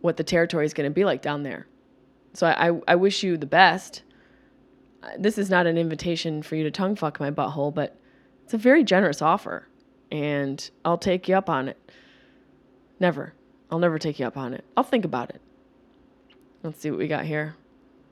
what 0.00 0.16
the 0.16 0.24
territory 0.24 0.66
is 0.66 0.74
going 0.74 0.88
to 0.88 0.94
be 0.94 1.04
like 1.04 1.22
down 1.22 1.42
there. 1.42 1.66
So 2.34 2.46
I, 2.46 2.68
I, 2.68 2.80
I 2.88 2.94
wish 2.96 3.22
you 3.22 3.36
the 3.36 3.46
best. 3.46 4.02
Uh, 5.02 5.10
This 5.18 5.38
is 5.38 5.48
not 5.48 5.66
an 5.66 5.78
invitation 5.78 6.42
for 6.42 6.56
you 6.56 6.64
to 6.64 6.70
tongue 6.70 6.96
fuck 6.96 7.18
my 7.20 7.30
butthole, 7.30 7.74
but 7.74 7.98
it's 8.44 8.54
a 8.54 8.58
very 8.58 8.84
generous 8.84 9.22
offer. 9.22 9.68
And 10.10 10.68
I'll 10.84 10.98
take 10.98 11.28
you 11.28 11.36
up 11.36 11.48
on 11.48 11.68
it. 11.68 11.90
Never. 12.98 13.34
I'll 13.70 13.78
never 13.78 13.98
take 13.98 14.18
you 14.18 14.26
up 14.26 14.36
on 14.36 14.54
it. 14.54 14.64
I'll 14.76 14.84
think 14.84 15.04
about 15.04 15.30
it. 15.30 15.40
Let's 16.62 16.80
see 16.80 16.90
what 16.90 16.98
we 16.98 17.08
got 17.08 17.24
here. 17.24 17.56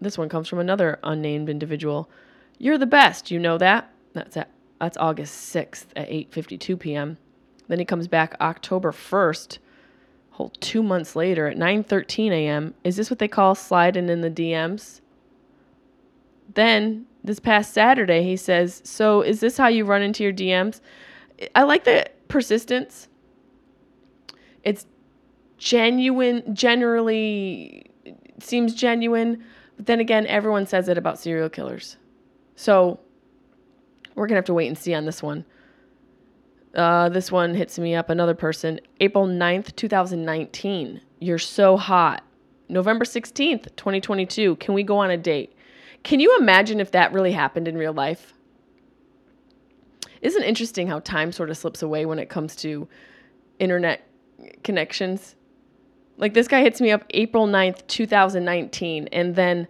This 0.01 0.19
one 0.19 0.29
comes 0.29 0.49
from 0.49 0.59
another 0.59 0.99
unnamed 1.03 1.49
individual. 1.49 2.11
You're 2.59 2.79
the 2.79 2.87
best, 2.87 3.31
you 3.31 3.39
know 3.39 3.59
that? 3.59 3.91
That's 4.13 4.37
at 4.37 4.51
that's 4.81 4.97
August 4.99 5.55
6th 5.55 5.87
at 5.97 6.11
8:52 6.11 6.79
p.m. 6.79 7.17
Then 7.69 7.79
he 7.79 7.85
comes 7.85 8.07
back 8.07 8.37
October 8.41 8.93
1st, 8.93 9.59
whole 10.33 10.51
2 10.61 10.83
months 10.83 11.17
later 11.17 11.47
at 11.47 11.57
9:13 11.57 12.31
a.m. 12.33 12.75
Is 12.85 12.97
this 12.97 13.09
what 13.09 13.19
they 13.19 13.29
call 13.29 13.55
sliding 13.55 14.09
in 14.09 14.21
the 14.21 14.31
DMs? 14.31 15.01
Then 16.53 17.07
this 17.23 17.41
past 17.41 17.73
Saturday 17.73 18.23
he 18.23 18.37
says, 18.37 18.83
"So 18.85 19.23
is 19.23 19.41
this 19.41 19.57
how 19.57 19.69
you 19.69 19.85
run 19.85 20.03
into 20.03 20.23
your 20.23 20.33
DMs?" 20.33 20.81
I 21.55 21.63
like 21.63 21.85
the 21.85 22.11
persistence. 22.29 23.09
It's 24.65 24.87
genuine 25.59 26.55
generally 26.55 27.91
seems 28.41 28.75
genuine 28.75 29.43
but 29.77 29.87
then 29.87 30.01
again 30.01 30.27
everyone 30.27 30.67
says 30.67 30.89
it 30.89 30.99
about 30.99 31.19
serial 31.19 31.49
killers. 31.49 31.97
So 32.57 32.99
we're 34.15 34.27
gonna 34.27 34.39
have 34.39 34.45
to 34.47 34.55
wait 34.55 34.69
and 34.69 34.79
see 34.79 34.95
on 34.95 35.05
this 35.05 35.23
one. 35.23 35.45
Uh, 36.75 37.09
this 37.09 37.31
one 37.31 37.55
hits 37.55 37.79
me 37.79 37.95
up 37.95 38.11
another 38.11 38.35
person. 38.35 38.81
April 39.01 39.27
9th 39.27 39.77
2019 39.77 41.01
you're 41.21 41.39
so 41.39 41.77
hot. 41.77 42.23
November 42.69 43.05
16th 43.05 43.77
2022 43.77 44.57
can 44.57 44.75
we 44.75 44.83
go 44.83 44.97
on 44.99 45.11
a 45.11 45.17
date? 45.17 45.57
Can 46.03 46.21
you 46.21 46.37
imagine 46.39 46.81
if 46.81 46.91
that 46.91 47.13
really 47.13 47.33
happened 47.33 47.69
in 47.69 47.79
real 47.79 47.93
life? 47.93 48.35
Isn't 50.21 50.43
interesting 50.43 50.87
how 50.87 51.01
time 51.01 51.33
sort 51.33 51.51
of 51.51 51.57
slips 51.57 51.83
away 51.83 52.07
when 52.07 52.19
it 52.19 52.29
comes 52.29 52.57
to 52.57 52.89
internet 53.59 54.07
connections 54.63 55.37
like 56.17 56.35
this 56.35 56.49
guy 56.49 56.63
hits 56.63 56.81
me 56.81 56.91
up 56.91 57.05
April 57.11 57.47
9th, 57.47 57.87
2019, 57.87 59.09
and 59.13 59.35
then 59.35 59.67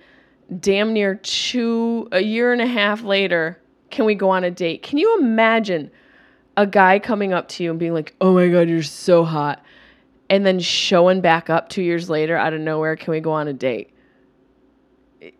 damn 0.61 0.93
near 0.93 1.15
two 1.17 2.09
a 2.13 2.21
year 2.21 2.53
and 2.53 2.61
a 2.61 2.67
half 2.67 3.03
later, 3.03 3.61
can 3.91 4.05
we 4.05 4.15
go 4.15 4.31
on 4.31 4.45
a 4.45 4.51
date? 4.51 4.83
Can 4.83 4.99
you 4.99 5.19
imagine 5.19 5.91
a 6.57 6.67
guy 6.67 6.99
coming 6.99 7.33
up 7.33 7.49
to 7.49 7.65
you 7.65 7.71
and 7.71 7.81
being 7.81 7.95
like, 7.95 8.15
"Oh 8.21 8.35
my 8.35 8.49
god, 8.49 8.69
you're 8.69 8.83
so 8.83 9.25
hot." 9.25 9.65
And 10.31 10.45
then 10.45 10.61
showing 10.61 11.21
back 11.21 11.51
up 11.51 11.69
2 11.69 11.83
years 11.83 12.11
later 12.11 12.37
out 12.37 12.53
of 12.53 12.61
nowhere, 12.61 12.97
"Can 12.97 13.13
we 13.13 13.21
go 13.21 13.33
on 13.33 13.49
a 13.49 13.53
date?" 13.53 13.91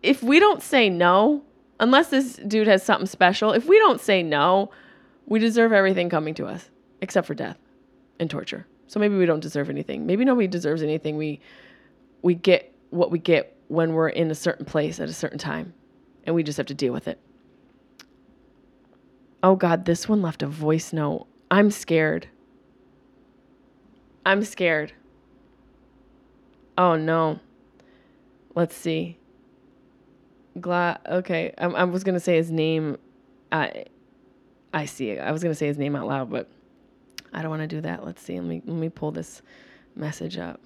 If 0.01 0.23
we 0.23 0.39
don't 0.39 0.61
say 0.61 0.89
no, 0.89 1.43
unless 1.79 2.09
this 2.09 2.37
dude 2.37 2.67
has 2.67 2.83
something 2.83 3.07
special, 3.07 3.51
if 3.51 3.67
we 3.67 3.77
don't 3.77 4.01
say 4.01 4.23
no, 4.23 4.71
we 5.27 5.39
deserve 5.39 5.71
everything 5.71 6.09
coming 6.09 6.33
to 6.35 6.47
us 6.47 6.69
except 7.01 7.27
for 7.27 7.35
death 7.35 7.57
and 8.19 8.29
torture. 8.29 8.65
So 8.87 8.99
maybe 8.99 9.15
we 9.15 9.25
don't 9.25 9.39
deserve 9.39 9.69
anything. 9.69 10.05
Maybe 10.05 10.25
nobody 10.25 10.47
deserves 10.47 10.83
anything. 10.83 11.17
We 11.17 11.39
we 12.21 12.35
get 12.35 12.73
what 12.89 13.11
we 13.11 13.19
get 13.19 13.55
when 13.67 13.93
we're 13.93 14.09
in 14.09 14.29
a 14.31 14.35
certain 14.35 14.65
place 14.65 14.99
at 14.99 15.09
a 15.09 15.13
certain 15.13 15.39
time, 15.39 15.73
and 16.23 16.35
we 16.35 16.43
just 16.43 16.57
have 16.57 16.67
to 16.67 16.73
deal 16.73 16.93
with 16.93 17.07
it. 17.07 17.19
Oh 19.43 19.55
God, 19.55 19.85
this 19.85 20.07
one 20.07 20.21
left 20.21 20.43
a 20.43 20.47
voice 20.47 20.93
note. 20.93 21.27
I'm 21.51 21.71
scared. 21.71 22.27
I'm 24.25 24.43
scared. 24.43 24.93
Oh 26.77 26.95
no. 26.95 27.39
Let's 28.55 28.75
see. 28.75 29.17
Glad. 30.59 30.99
Okay, 31.07 31.53
I, 31.57 31.65
I 31.65 31.83
was 31.83 32.03
gonna 32.03 32.19
say 32.19 32.37
his 32.37 32.49
name. 32.49 32.97
I 33.51 33.85
I 34.73 34.85
see 34.85 35.09
it. 35.09 35.19
I 35.19 35.31
was 35.31 35.43
gonna 35.43 35.55
say 35.55 35.67
his 35.67 35.77
name 35.77 35.95
out 35.95 36.07
loud, 36.07 36.29
but 36.29 36.49
I 37.35 37.41
don't 37.41 37.51
want 37.51 37.61
to 37.63 37.67
do 37.67 37.81
that. 37.81 38.05
Let's 38.05 38.21
see. 38.21 38.39
Let 38.39 38.47
me 38.47 38.61
let 38.65 38.77
me 38.77 38.87
pull 38.87 39.11
this 39.11 39.41
message 39.93 40.37
up. 40.37 40.61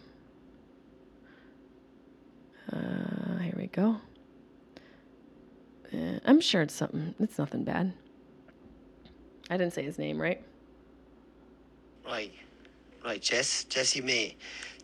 Uh, 2.72 3.38
here 3.40 3.56
we 3.58 3.68
go. 3.68 3.98
Uh, 5.92 6.20
I'm 6.26 6.40
sure 6.40 6.62
it's 6.62 6.76
something. 6.76 7.16
It's 7.20 7.40
nothing 7.40 7.64
bad. 7.64 7.92
I 9.50 9.58
didn't 9.58 9.74
say 9.74 9.82
his 9.82 9.98
name, 9.98 10.22
right? 10.22 10.44
Right, 12.06 12.34
right, 13.04 13.22
Jess, 13.22 13.66
Jessimae, 13.66 14.36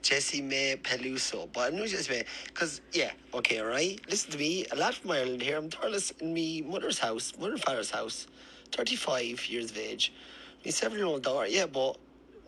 Jessie 0.02 0.42
May 0.42 0.76
Peluso. 0.82 1.48
But 1.54 1.74
I 1.74 1.76
knew 1.76 1.84
Jessimae, 1.84 2.26
because, 2.48 2.82
yeah, 2.92 3.12
okay, 3.34 3.62
right? 3.62 4.00
Listen 4.10 4.32
to 4.32 4.38
me, 4.40 4.66
a 4.72 4.76
lot 4.76 4.96
from 4.96 5.12
Ireland 5.12 5.42
here. 5.42 5.58
I'm 5.58 5.70
Thurles 5.70 6.20
in 6.20 6.34
me 6.34 6.62
mother's 6.64 6.98
house, 6.98 7.34
mother 7.40 7.54
and 7.54 7.62
father's 7.62 7.92
house, 7.92 8.26
35 8.72 9.48
years 9.48 9.70
of 9.70 9.78
age. 9.78 10.14
My 10.66 10.72
seven 10.72 10.97
year 10.97 11.05
old 11.05 11.22
daughter, 11.22 11.45
yeah, 11.45 11.68
but 11.68 11.95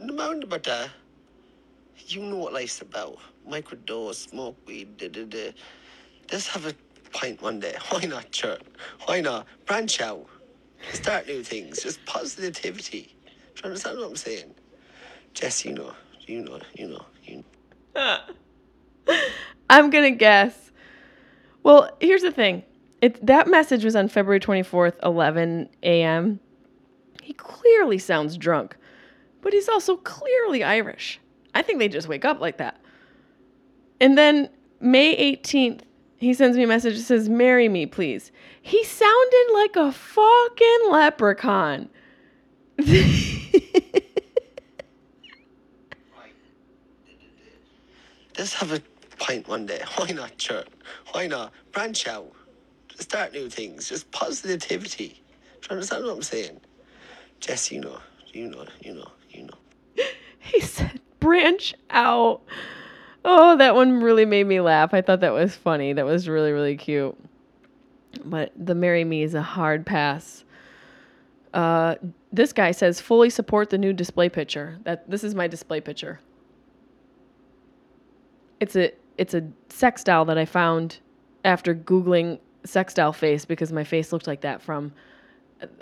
no 0.02 0.12
matter 0.12 0.40
about 0.44 0.64
that, 0.64 0.86
uh, 0.86 0.90
you 2.08 2.24
know 2.24 2.38
what 2.38 2.52
life's 2.52 2.82
about. 2.82 3.20
Microdose, 3.48 4.30
smoke 4.30 4.58
weed, 4.66 4.98
da 4.98 5.08
da 5.08 5.24
da. 5.26 5.54
Let's 6.32 6.48
have 6.48 6.66
a 6.66 6.74
pint 7.12 7.44
one 7.44 7.60
day. 7.60 7.76
Why 7.90 8.06
not, 8.06 8.34
sure? 8.34 8.58
Why 9.06 9.22
not? 9.22 9.46
Branch 9.68 10.02
out. 10.02 10.26
Start 10.94 11.28
new 11.28 11.44
things. 11.44 11.84
Just 11.84 12.04
positivity. 12.06 13.16
Do 13.54 13.62
you 13.62 13.66
understand 13.66 14.00
what 14.00 14.10
I'm 14.10 14.16
saying? 14.16 14.56
Jess, 15.36 15.64
you 15.64 15.74
know, 15.74 15.94
you 16.26 16.44
know, 16.44 16.60
you 16.74 16.88
know, 16.88 17.06
you 17.24 17.44
know. 17.96 18.18
I'm 19.70 19.92
gonna 19.92 20.10
guess. 20.10 20.72
Well, 21.62 21.96
here's 22.00 22.24
the 22.24 22.32
thing. 22.32 22.64
It 23.00 23.24
that 23.28 23.48
message 23.48 23.86
was 23.86 23.96
on 23.96 24.08
February 24.08 24.40
24th, 24.40 24.96
11 25.04 25.70
a.m. 25.84 26.40
He 27.28 27.34
clearly 27.34 27.98
sounds 27.98 28.38
drunk, 28.38 28.78
but 29.42 29.52
he's 29.52 29.68
also 29.68 29.98
clearly 29.98 30.64
Irish. 30.64 31.20
I 31.54 31.62
think 31.62 31.78
they 31.78 31.90
just 31.90 32.08
wake 32.08 32.24
up 32.24 32.40
like 32.40 32.56
that. 32.60 32.80
And 34.00 34.18
then 34.18 34.50
May 34.80 35.36
18th, 35.36 35.82
he 36.16 36.34
sends 36.34 36.56
me 36.56 36.64
a 36.64 36.68
message 36.68 36.96
that 36.96 37.04
says, 37.04 37.28
Marry 37.28 37.68
me, 37.68 37.86
please. 37.86 38.32
He 38.62 38.82
sounded 38.86 39.46
like 39.54 39.76
a 39.76 39.92
fucking 39.92 40.80
leprechaun. 40.90 41.90
Let's 48.38 48.54
have 48.54 48.72
a 48.72 48.82
pint 49.20 49.50
one 49.50 49.66
day. 49.66 49.82
Why 49.98 50.12
not, 50.12 50.42
sure? 50.42 50.64
Why 51.12 51.28
not? 51.28 51.52
Branch 51.74 52.08
out. 52.08 52.32
Start 52.98 53.34
new 53.34 53.50
things. 53.50 53.90
Just 53.90 54.10
positivity. 54.12 55.22
Do 55.60 55.68
you 55.68 55.72
understand 55.72 56.06
what 56.06 56.14
I'm 56.16 56.24
saying? 56.24 56.62
Jess, 57.40 57.72
you 57.72 57.82
know, 57.82 58.00
you 58.34 58.50
know, 58.50 58.66
you 58.82 58.94
know, 58.94 59.12
you 59.30 59.44
know. 59.44 60.04
he 60.40 60.60
said, 60.62 61.00
branch 61.20 61.74
out. 61.90 62.42
Oh, 63.26 63.58
that 63.58 63.76
one 63.76 64.02
really 64.02 64.26
made 64.26 64.48
me 64.48 64.62
laugh. 64.62 64.94
I 64.94 65.02
thought 65.02 65.20
that 65.22 65.34
was 65.34 65.56
funny. 65.56 65.94
That 65.94 66.06
was 66.06 66.28
really, 66.30 66.52
really 66.52 66.78
cute. 66.78 67.18
But 68.24 68.52
the 68.56 68.76
marry 68.76 69.04
me 69.04 69.24
is 69.24 69.34
a 69.34 69.42
hard 69.42 69.86
pass. 69.86 70.44
Uh, 71.54 71.96
this 72.32 72.54
guy 72.54 72.72
says 72.72 73.02
fully 73.02 73.30
support 73.30 73.70
the 73.70 73.78
new 73.78 73.94
display 73.94 74.30
picture. 74.30 74.80
That 74.84 75.10
this 75.10 75.24
is 75.24 75.36
my 75.36 75.48
display 75.48 75.82
picture. 75.82 76.20
It's 78.60 78.76
a 78.76 78.92
it's 79.18 79.34
a 79.34 79.48
sex 79.70 80.04
doll 80.04 80.26
that 80.26 80.38
I 80.38 80.46
found 80.46 81.00
after 81.44 81.74
googling 81.74 82.40
sex 82.64 82.94
doll 82.94 83.14
face 83.14 83.46
because 83.46 83.72
my 83.72 83.84
face 83.84 84.12
looked 84.12 84.28
like 84.28 84.42
that 84.42 84.62
from 84.62 84.94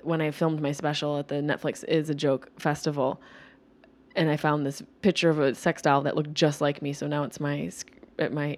when 0.03 0.21
I 0.21 0.31
filmed 0.31 0.61
my 0.61 0.71
special 0.71 1.17
at 1.17 1.27
the 1.27 1.35
Netflix 1.35 1.83
is 1.83 2.09
a 2.09 2.15
joke 2.15 2.49
festival 2.59 3.21
and 4.15 4.29
I 4.29 4.37
found 4.37 4.65
this 4.65 4.81
picture 5.01 5.29
of 5.29 5.39
a 5.39 5.53
sex 5.55 5.81
doll 5.81 6.01
that 6.01 6.15
looked 6.15 6.33
just 6.33 6.61
like 6.61 6.81
me. 6.81 6.93
So 6.93 7.07
now 7.07 7.23
it's 7.23 7.39
my 7.39 7.69
my 8.31 8.57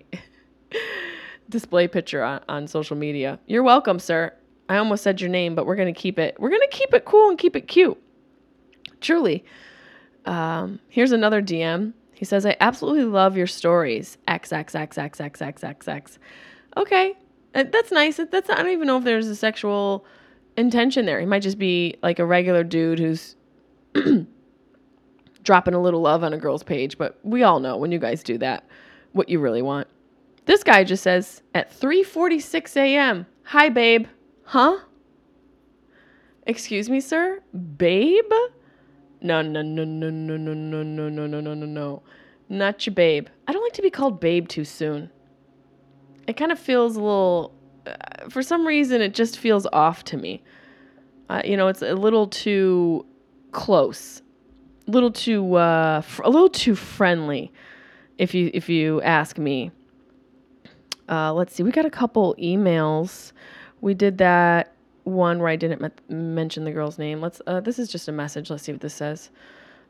display 1.50 1.88
picture 1.88 2.24
on, 2.24 2.42
on 2.48 2.68
social 2.68 2.96
media. 2.96 3.40
You're 3.48 3.64
welcome, 3.64 4.00
sir. 4.00 4.34
I 4.70 4.78
almost 4.78 5.04
said 5.04 5.22
your 5.22 5.30
name, 5.30 5.56
but 5.56 5.66
we're 5.66 5.76
gonna 5.76 5.94
keep 5.94 6.20
it. 6.20 6.36
We're 6.40 6.50
gonna 6.50 6.68
keep 6.70 6.94
it 6.94 7.06
cool 7.06 7.30
and 7.30 7.38
keep 7.38 7.56
it 7.56 7.68
cute. 7.68 8.02
Truly. 9.02 9.44
Um, 10.26 10.80
here's 10.90 11.12
another 11.12 11.42
DM. 11.42 11.94
He 12.14 12.26
says, 12.26 12.46
"I 12.46 12.56
absolutely 12.60 13.06
love 13.06 13.38
your 13.38 13.48
stories." 13.48 14.18
X 14.28 14.52
X 14.52 14.76
X 14.76 14.98
X 14.98 15.22
X 15.22 15.42
X 15.42 15.64
X 15.64 15.88
X. 15.88 16.20
Okay, 16.76 17.16
uh, 17.56 17.64
that's 17.72 17.92
nice. 17.92 18.18
That's 18.18 18.50
I 18.50 18.56
don't 18.56 18.70
even 18.70 18.88
know 18.88 18.98
if 18.98 19.04
there's 19.04 19.28
a 19.28 19.36
sexual 19.36 20.06
intention 20.58 21.06
there. 21.06 21.20
He 21.20 21.26
might 21.26 21.42
just 21.42 21.58
be 21.58 21.96
like 22.04 22.20
a 22.20 22.26
regular 22.26 22.64
dude 22.64 23.00
who's 23.00 23.36
dropping 25.44 25.74
a 25.74 25.82
little 25.82 26.02
love 26.02 26.24
on 26.24 26.34
a 26.34 26.38
girl's 26.38 26.64
page, 26.64 26.98
but 26.98 27.18
we 27.24 27.44
all 27.44 27.60
know 27.60 27.78
when 27.78 27.92
you 27.92 28.00
guys 28.00 28.24
do 28.24 28.38
that 28.40 28.66
what 29.14 29.30
you 29.30 29.40
really 29.40 29.62
want. 29.62 29.88
This 30.46 30.64
guy 30.64 30.84
just 30.84 31.04
says 31.04 31.42
at 31.54 31.72
3:46 31.72 32.76
a.m., 32.78 33.26
"Hi 33.44 33.70
babe." 33.70 34.08
Huh? 34.44 34.80
Excuse 36.46 36.90
me, 36.90 37.02
sir? 37.02 37.42
Babe? 37.78 38.32
No, 39.22 39.42
no, 39.42 39.62
no, 39.62 39.84
no, 39.84 40.10
no, 40.10 40.38
no, 40.38 40.54
no, 40.54 40.84
no, 40.84 41.10
no, 41.10 41.28
no, 41.28 41.42
no, 41.42 41.54
no, 41.54 41.66
no. 41.66 42.04
Not 42.48 42.86
your 42.86 42.94
babe. 42.94 43.28
I 43.48 43.52
don't 43.52 43.64
like 43.64 43.74
to 43.74 43.82
be 43.82 43.90
called 43.90 44.22
babe 44.22 44.48
too 44.48 44.64
soon. 44.64 45.10
It 46.28 46.38
kind 46.38 46.52
of 46.52 46.60
feels 46.60 46.96
a 46.96 47.02
little 47.02 47.54
for 48.30 48.42
some 48.42 48.66
reason 48.66 49.02
it 49.02 49.14
just 49.14 49.38
feels 49.38 49.66
off 49.74 50.04
to 50.06 50.18
me. 50.18 50.44
Uh, 51.30 51.42
you 51.44 51.58
know, 51.58 51.68
it's 51.68 51.82
a 51.82 51.94
little 51.94 52.28
too 52.28 53.06
close 53.52 54.22
a 54.88 54.92
little 54.92 55.12
too 55.12 55.56
uh, 55.56 56.02
fr- 56.02 56.24
a 56.24 56.30
little 56.30 56.50
too 56.50 56.76
friendly, 56.76 57.52
if 58.18 58.34
you 58.34 58.50
if 58.54 58.70
you 58.70 59.02
ask 59.02 59.38
me. 59.38 59.72
Uh, 61.10 61.34
let's 61.34 61.54
see, 61.56 61.64
we 61.64 61.72
got 61.72 61.86
a 61.86 61.90
couple 61.90 62.36
emails. 62.36 63.32
We 63.82 63.94
did 63.94 64.18
that 64.18 64.74
one 65.04 65.40
where 65.40 65.50
I 65.50 65.56
didn't 65.56 65.82
me- 65.82 66.16
mention 66.16 66.64
the 66.64 66.72
girl's 66.72 66.98
name. 66.98 67.22
Let's. 67.22 67.42
Uh, 67.46 67.60
this 67.60 67.80
is 67.80 67.90
just 67.90 68.08
a 68.08 68.12
message. 68.12 68.50
Let's 68.50 68.64
see 68.64 68.72
what 68.72 68.82
this 68.82 68.94
says. 68.94 69.30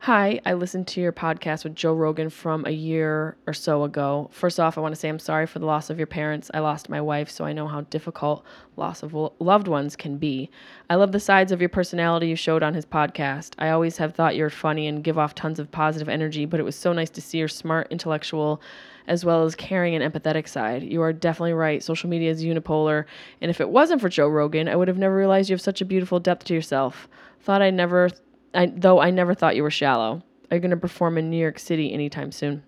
Hi, 0.02 0.40
I 0.46 0.52
listened 0.54 0.86
to 0.88 1.00
your 1.00 1.12
podcast 1.12 1.64
with 1.64 1.74
Joe 1.74 1.92
Rogan 1.92 2.30
from 2.30 2.64
a 2.64 2.70
year 2.70 3.36
or 3.48 3.52
so 3.52 3.82
ago. 3.82 4.30
First 4.32 4.60
off, 4.60 4.78
I 4.78 4.80
want 4.80 4.94
to 4.94 4.98
say 4.98 5.08
I'm 5.08 5.18
sorry 5.18 5.44
for 5.44 5.58
the 5.58 5.66
loss 5.66 5.90
of 5.90 5.98
your 5.98 6.06
parents. 6.06 6.52
I 6.54 6.60
lost 6.60 6.88
my 6.88 7.00
wife, 7.00 7.28
so 7.28 7.44
I 7.44 7.52
know 7.52 7.66
how 7.66 7.80
difficult 7.80 8.44
loss 8.76 9.02
of 9.02 9.12
loved 9.40 9.66
ones 9.66 9.96
can 9.96 10.16
be. 10.16 10.50
I 10.88 10.94
love 10.94 11.10
the 11.10 11.18
sides 11.18 11.50
of 11.50 11.60
your 11.60 11.68
personality 11.68 12.28
you 12.28 12.36
showed 12.36 12.62
on 12.62 12.74
his 12.74 12.86
podcast. 12.86 13.54
I 13.58 13.70
always 13.70 13.96
have 13.96 14.14
thought 14.14 14.36
you're 14.36 14.50
funny 14.50 14.86
and 14.86 15.02
give 15.02 15.18
off 15.18 15.34
tons 15.34 15.58
of 15.58 15.72
positive 15.72 16.08
energy, 16.08 16.46
but 16.46 16.60
it 16.60 16.64
was 16.64 16.76
so 16.76 16.92
nice 16.92 17.10
to 17.10 17.20
see 17.20 17.38
your 17.38 17.48
smart, 17.48 17.88
intellectual, 17.90 18.62
as 19.08 19.24
well 19.24 19.42
as 19.44 19.56
caring 19.56 19.96
and 19.96 20.14
empathetic 20.14 20.46
side. 20.48 20.84
You 20.84 21.02
are 21.02 21.12
definitely 21.12 21.54
right. 21.54 21.82
Social 21.82 22.08
media 22.08 22.30
is 22.30 22.44
unipolar, 22.44 23.04
and 23.40 23.50
if 23.50 23.60
it 23.60 23.68
wasn't 23.68 24.00
for 24.00 24.08
Joe 24.08 24.28
Rogan, 24.28 24.68
I 24.68 24.76
would 24.76 24.88
have 24.88 24.96
never 24.96 25.16
realized 25.16 25.50
you 25.50 25.54
have 25.54 25.60
such 25.60 25.80
a 25.80 25.84
beautiful 25.84 26.20
depth 26.20 26.44
to 26.44 26.54
yourself. 26.54 27.08
Thought 27.40 27.62
I'd 27.62 27.74
never 27.74 28.10
I, 28.54 28.66
though 28.66 29.00
I 29.00 29.10
never 29.10 29.34
thought 29.34 29.56
you 29.56 29.62
were 29.62 29.70
shallow. 29.70 30.22
Are 30.50 30.56
you 30.56 30.60
going 30.60 30.70
to 30.70 30.76
perform 30.76 31.18
in 31.18 31.30
New 31.30 31.36
York 31.36 31.58
City 31.58 31.92
anytime 31.92 32.32
soon? 32.32 32.62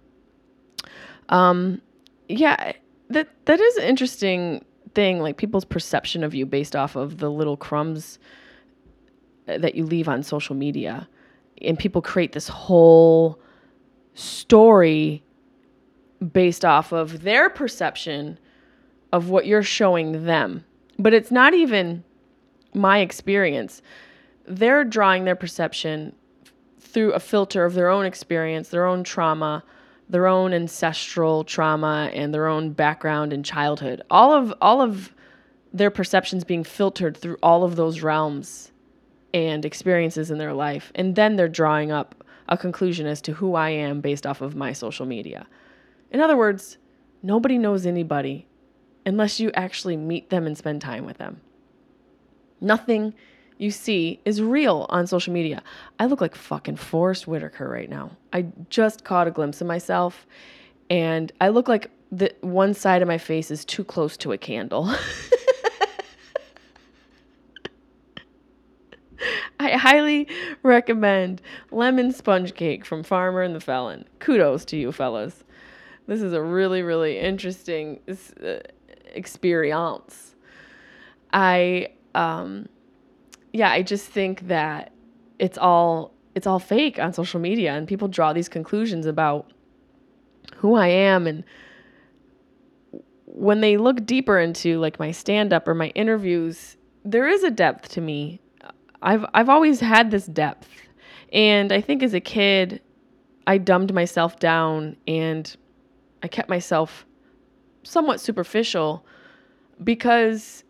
Um, 1.31 1.81
yeah, 2.29 2.73
that 3.09 3.29
that 3.47 3.61
is 3.61 3.77
an 3.77 3.85
interesting 3.85 4.65
thing. 4.95 5.21
Like 5.21 5.37
people's 5.37 5.65
perception 5.65 6.23
of 6.23 6.35
you 6.35 6.45
based 6.45 6.77
off 6.77 6.97
of 6.97 7.19
the 7.19 7.31
little 7.31 7.57
crumbs 7.57 8.19
uh, 9.49 9.59
that 9.59 9.75
you 9.75 9.85
leave 9.85 10.09
on 10.09 10.23
social 10.23 10.55
media, 10.55 11.09
and 11.63 11.79
people 11.79 12.03
create 12.03 12.33
this 12.33 12.49
whole 12.49 13.41
story 14.15 15.23
based 16.33 16.65
off 16.65 16.93
of 16.93 17.23
their 17.23 17.49
perception 17.49 18.39
of 19.13 19.31
what 19.31 19.47
you're 19.47 19.63
showing 19.63 20.27
them. 20.27 20.65
But 20.99 21.15
it's 21.15 21.31
not 21.31 21.55
even 21.55 22.05
my 22.75 22.99
experience 22.99 23.81
they're 24.51 24.85
drawing 24.85 25.25
their 25.25 25.37
perception 25.37 26.15
through 26.81 27.13
a 27.13 27.21
filter 27.21 27.65
of 27.65 27.75
their 27.75 27.89
own 27.89 28.05
experience, 28.05 28.69
their 28.69 28.85
own 28.85 29.05
trauma, 29.05 29.63
their 30.09 30.27
own 30.27 30.53
ancestral 30.53 31.45
trauma 31.45 32.11
and 32.13 32.35
their 32.35 32.49
own 32.49 32.73
background 32.73 33.33
in 33.33 33.45
childhood. 33.45 34.03
All 34.11 34.33
of 34.33 34.53
all 34.61 34.83
of 34.83 35.15
their 35.73 35.91
perceptions 35.91 36.43
being 36.43 36.65
filtered 36.65 37.17
through 37.17 37.37
all 37.43 37.63
of 37.63 37.77
those 37.77 38.03
realms 38.03 38.73
and 39.33 39.65
experiences 39.65 40.33
in 40.33 40.39
their 40.39 40.53
life. 40.53 40.91
And 40.97 41.15
then 41.15 41.37
they're 41.37 41.49
drawing 41.49 41.93
up 41.93 42.25
a 42.49 42.57
conclusion 42.57 43.07
as 43.07 43.21
to 43.23 43.35
who 43.35 43.55
I 43.55 43.71
am 43.71 44.01
based 44.01 44.27
off 44.27 44.41
of 44.41 44.57
my 44.57 44.73
social 44.73 45.07
media. 45.07 45.47
In 46.11 46.21
other 46.21 46.37
words, 46.37 46.79
nobody 47.23 47.57
knows 47.57 47.87
anybody 47.87 48.49
unless 49.07 49.39
you 49.39 49.53
actually 49.53 49.97
meet 49.97 50.31
them 50.31 50.45
and 50.45 50.59
spend 50.59 50.81
time 50.81 51.07
with 51.07 51.19
them. 51.19 51.41
Nothing 52.61 53.15
you 53.61 53.71
see 53.71 54.19
is 54.25 54.41
real 54.41 54.87
on 54.89 55.07
social 55.07 55.35
media. 55.35 55.63
I 55.99 56.07
look 56.07 56.23
like 56.23 56.35
fucking 56.35 56.77
Forest 56.77 57.29
Whitaker 57.29 57.69
right 57.69 57.91
now. 57.91 58.13
I 58.33 58.47
just 58.71 59.05
caught 59.05 59.29
a 59.29 59.31
glimpse 59.31 59.61
of 59.61 59.67
myself 59.67 60.27
and 60.89 61.31
I 61.43 61.51
look 61.51 61.69
like 61.69 61.91
the 62.11 62.35
one 62.41 62.73
side 62.73 63.03
of 63.03 63.09
my 63.09 63.19
face 63.19 63.51
is 63.51 63.67
too 63.67 63.85
close 63.85 64.17
to 64.17 64.33
a 64.33 64.39
candle. 64.39 64.87
I 69.61 69.73
highly 69.73 70.27
recommend 70.63 71.43
lemon 71.71 72.13
sponge 72.13 72.55
cake 72.55 72.87
from 72.87 73.03
Farmer 73.03 73.43
and 73.43 73.55
the 73.55 73.61
Felon. 73.61 74.07
Kudos 74.21 74.65
to 74.67 74.79
you 74.79 74.91
fellas. 74.91 75.45
This 76.07 76.23
is 76.23 76.33
a 76.33 76.41
really 76.41 76.81
really 76.81 77.19
interesting 77.19 78.01
uh, 78.09 78.61
experience. 79.13 80.35
I 81.31 81.89
um 82.15 82.71
yeah, 83.53 83.71
I 83.71 83.83
just 83.83 84.07
think 84.07 84.49
that 84.49 84.93
it's 85.39 85.59
all 85.59 86.13
it's 86.35 86.47
all 86.47 86.59
fake 86.59 86.99
on 86.99 87.13
social 87.13 87.41
media 87.41 87.73
and 87.73 87.89
people 87.89 88.09
draw 88.09 88.33
these 88.33 88.49
conclusions 88.49 89.07
about 89.07 89.51
who 90.57 90.75
I 90.75 90.89
am 90.89 91.27
and 91.27 91.45
when 93.25 93.61
they 93.61 93.77
look 93.77 94.05
deeper 94.05 94.39
into 94.39 94.79
like 94.79 94.99
my 94.99 95.11
stand 95.11 95.53
up 95.53 95.67
or 95.67 95.75
my 95.75 95.89
interviews, 95.89 96.77
there 97.05 97.29
is 97.29 97.43
a 97.43 97.51
depth 97.51 97.89
to 97.91 98.01
me. 98.01 98.41
I've 99.03 99.25
I've 99.35 99.49
always 99.49 99.81
had 99.81 100.11
this 100.11 100.27
depth. 100.27 100.69
And 101.33 101.73
I 101.73 101.81
think 101.81 102.03
as 102.03 102.13
a 102.13 102.21
kid, 102.21 102.83
I 103.47 103.59
dumbed 103.59 103.95
myself 103.95 104.39
down 104.39 104.97
and 105.07 105.57
I 106.23 106.29
kept 106.29 106.49
myself 106.49 107.07
somewhat 107.83 108.21
superficial 108.21 109.07
because 109.83 110.65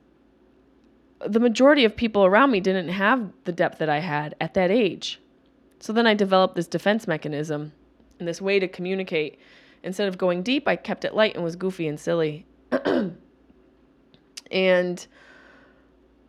the 1.26 1.40
majority 1.40 1.84
of 1.84 1.94
people 1.96 2.24
around 2.24 2.50
me 2.50 2.60
didn't 2.60 2.88
have 2.88 3.30
the 3.44 3.52
depth 3.52 3.78
that 3.78 3.88
I 3.88 3.98
had 3.98 4.34
at 4.40 4.54
that 4.54 4.70
age. 4.70 5.20
So 5.78 5.92
then 5.92 6.06
I 6.06 6.14
developed 6.14 6.54
this 6.56 6.66
defense 6.66 7.06
mechanism 7.06 7.72
and 8.18 8.28
this 8.28 8.40
way 8.40 8.58
to 8.58 8.68
communicate. 8.68 9.38
Instead 9.82 10.08
of 10.08 10.18
going 10.18 10.42
deep, 10.42 10.68
I 10.68 10.76
kept 10.76 11.04
it 11.04 11.14
light 11.14 11.34
and 11.34 11.44
was 11.44 11.56
goofy 11.56 11.88
and 11.88 11.98
silly. 11.98 12.46
and 14.50 15.06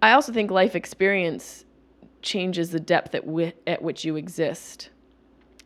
I 0.01 0.11
also 0.11 0.31
think 0.31 0.51
life 0.51 0.75
experience 0.75 1.65
changes 2.21 2.71
the 2.71 2.79
depth 2.79 3.13
at, 3.15 3.23
at 3.67 3.81
which 3.81 4.05
you 4.05 4.15
exist 4.15 4.89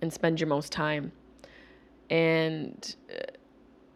and 0.01 0.11
spend 0.11 0.39
your 0.39 0.47
most 0.47 0.71
time. 0.71 1.11
And, 2.09 2.95
uh, 3.11 3.31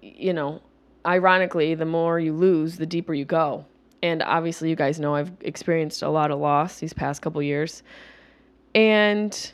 you 0.01 0.33
know, 0.33 0.61
ironically, 1.05 1.75
the 1.75 1.85
more 1.85 2.19
you 2.19 2.33
lose, 2.33 2.77
the 2.77 2.85
deeper 2.85 3.13
you 3.13 3.25
go. 3.25 3.65
And 4.01 4.23
obviously, 4.23 4.69
you 4.69 4.75
guys 4.75 4.99
know 4.99 5.15
I've 5.15 5.31
experienced 5.41 6.01
a 6.01 6.09
lot 6.09 6.31
of 6.31 6.39
loss 6.39 6.79
these 6.79 6.93
past 6.93 7.21
couple 7.21 7.41
years. 7.41 7.83
And 8.73 9.51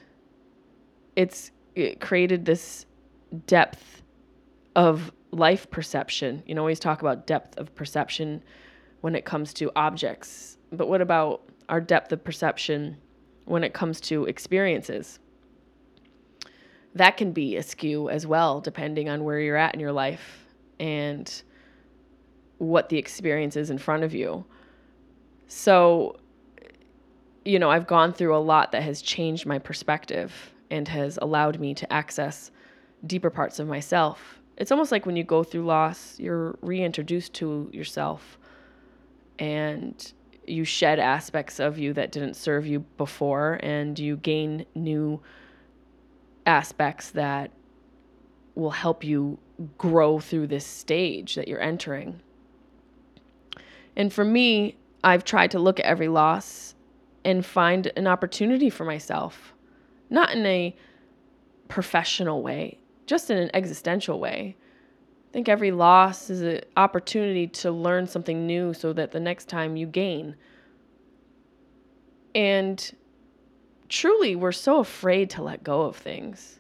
it's 1.16 1.52
it 1.76 2.00
created 2.00 2.46
this 2.46 2.86
depth 3.48 4.02
of 4.76 5.12
life 5.32 5.70
perception. 5.70 6.44
You 6.46 6.56
know, 6.56 6.62
always 6.62 6.80
talk 6.80 7.02
about 7.02 7.28
depth 7.28 7.58
of 7.58 7.74
perception 7.76 8.44
when 9.02 9.16
it 9.16 9.26
comes 9.26 9.54
to 9.56 9.72
objects. 9.76 10.58
But 10.72 10.88
what 10.88 11.02
about 11.02 11.42
our 11.70 11.82
depth 11.82 12.12
of 12.12 12.24
perception 12.24 12.98
when 13.46 13.64
it 13.64 13.74
comes 13.74 14.00
to 14.02 14.26
experiences? 14.26 15.20
That 16.94 17.18
can 17.18 17.34
be 17.34 17.58
askew 17.58 18.10
as 18.10 18.26
well, 18.26 18.62
depending 18.62 19.10
on 19.10 19.24
where 19.24 19.40
you're 19.40 19.58
at 19.58 19.74
in 19.74 19.80
your 19.80 19.92
life 19.92 20.46
and 20.80 21.44
what 22.58 22.90
the 22.90 22.98
experience 22.98 23.56
is 23.56 23.70
in 23.70 23.78
front 23.78 24.04
of 24.04 24.14
you. 24.14 24.46
So, 25.48 26.18
you 27.44 27.60
know, 27.60 27.70
I've 27.70 27.88
gone 27.88 28.14
through 28.14 28.36
a 28.36 28.40
lot 28.40 28.72
that 28.72 28.84
has 28.84 29.02
changed 29.02 29.46
my 29.46 29.60
perspective 29.60 30.34
and 30.72 30.88
has 30.88 31.20
allowed 31.22 31.60
me 31.60 31.74
to 31.76 31.94
access 31.94 32.52
deeper 33.06 33.30
parts 33.30 33.60
of 33.60 33.68
myself. 33.68 34.40
It's 34.58 34.72
almost 34.72 34.92
like 34.92 35.06
when 35.06 35.16
you 35.16 35.24
go 35.24 35.44
through 35.44 35.66
loss, 35.66 36.20
you're 36.20 36.58
reintroduced 36.62 37.34
to 37.36 37.70
yourself 37.72 38.38
and 39.38 40.14
you 40.48 40.64
shed 40.64 41.00
aspects 41.00 41.60
of 41.60 41.78
you 41.78 41.94
that 41.94 42.12
didn't 42.12 42.36
serve 42.36 42.66
you 42.66 42.80
before 42.98 43.60
and 43.62 43.98
you 43.98 44.18
gain 44.18 44.66
new 44.76 45.20
aspects 46.46 47.12
that 47.12 47.52
will 48.54 48.72
help 48.72 49.04
you 49.04 49.38
grow 49.78 50.20
through 50.20 50.48
this 50.48 50.66
stage 50.66 51.36
that 51.36 51.48
you're 51.48 51.62
entering. 51.62 52.22
And 53.96 54.12
for 54.12 54.26
me, 54.26 54.78
I've 55.04 55.24
tried 55.24 55.52
to 55.52 55.60
look 55.60 55.80
at 55.80 55.86
every 55.86 56.08
loss 56.08 56.76
and 57.24 57.46
find 57.46 57.92
an 57.96 58.08
opportunity 58.08 58.70
for 58.70 58.86
myself, 58.86 59.54
not 60.10 60.32
in 60.32 60.46
a 60.46 60.76
professional 61.68 62.42
way, 62.42 62.80
just 63.06 63.30
in 63.30 63.38
an 63.38 63.50
existential 63.54 64.20
way. 64.20 64.56
I 65.30 65.34
think 65.34 65.50
every 65.50 65.72
loss 65.72 66.30
is 66.30 66.42
an 66.42 66.62
opportunity 66.78 67.48
to 67.48 67.72
learn 67.72 68.08
something 68.08 68.46
new 68.46 68.74
so 68.74 68.94
that 68.94 69.12
the 69.12 69.20
next 69.20 69.50
time 69.50 69.76
you 69.76 69.88
gain. 69.88 70.36
And 72.34 72.96
truly, 73.90 74.36
we're 74.36 74.52
so 74.52 74.80
afraid 74.80 75.30
to 75.32 75.44
let 75.44 75.64
go 75.64 75.82
of 75.82 75.96
things. 75.96 76.60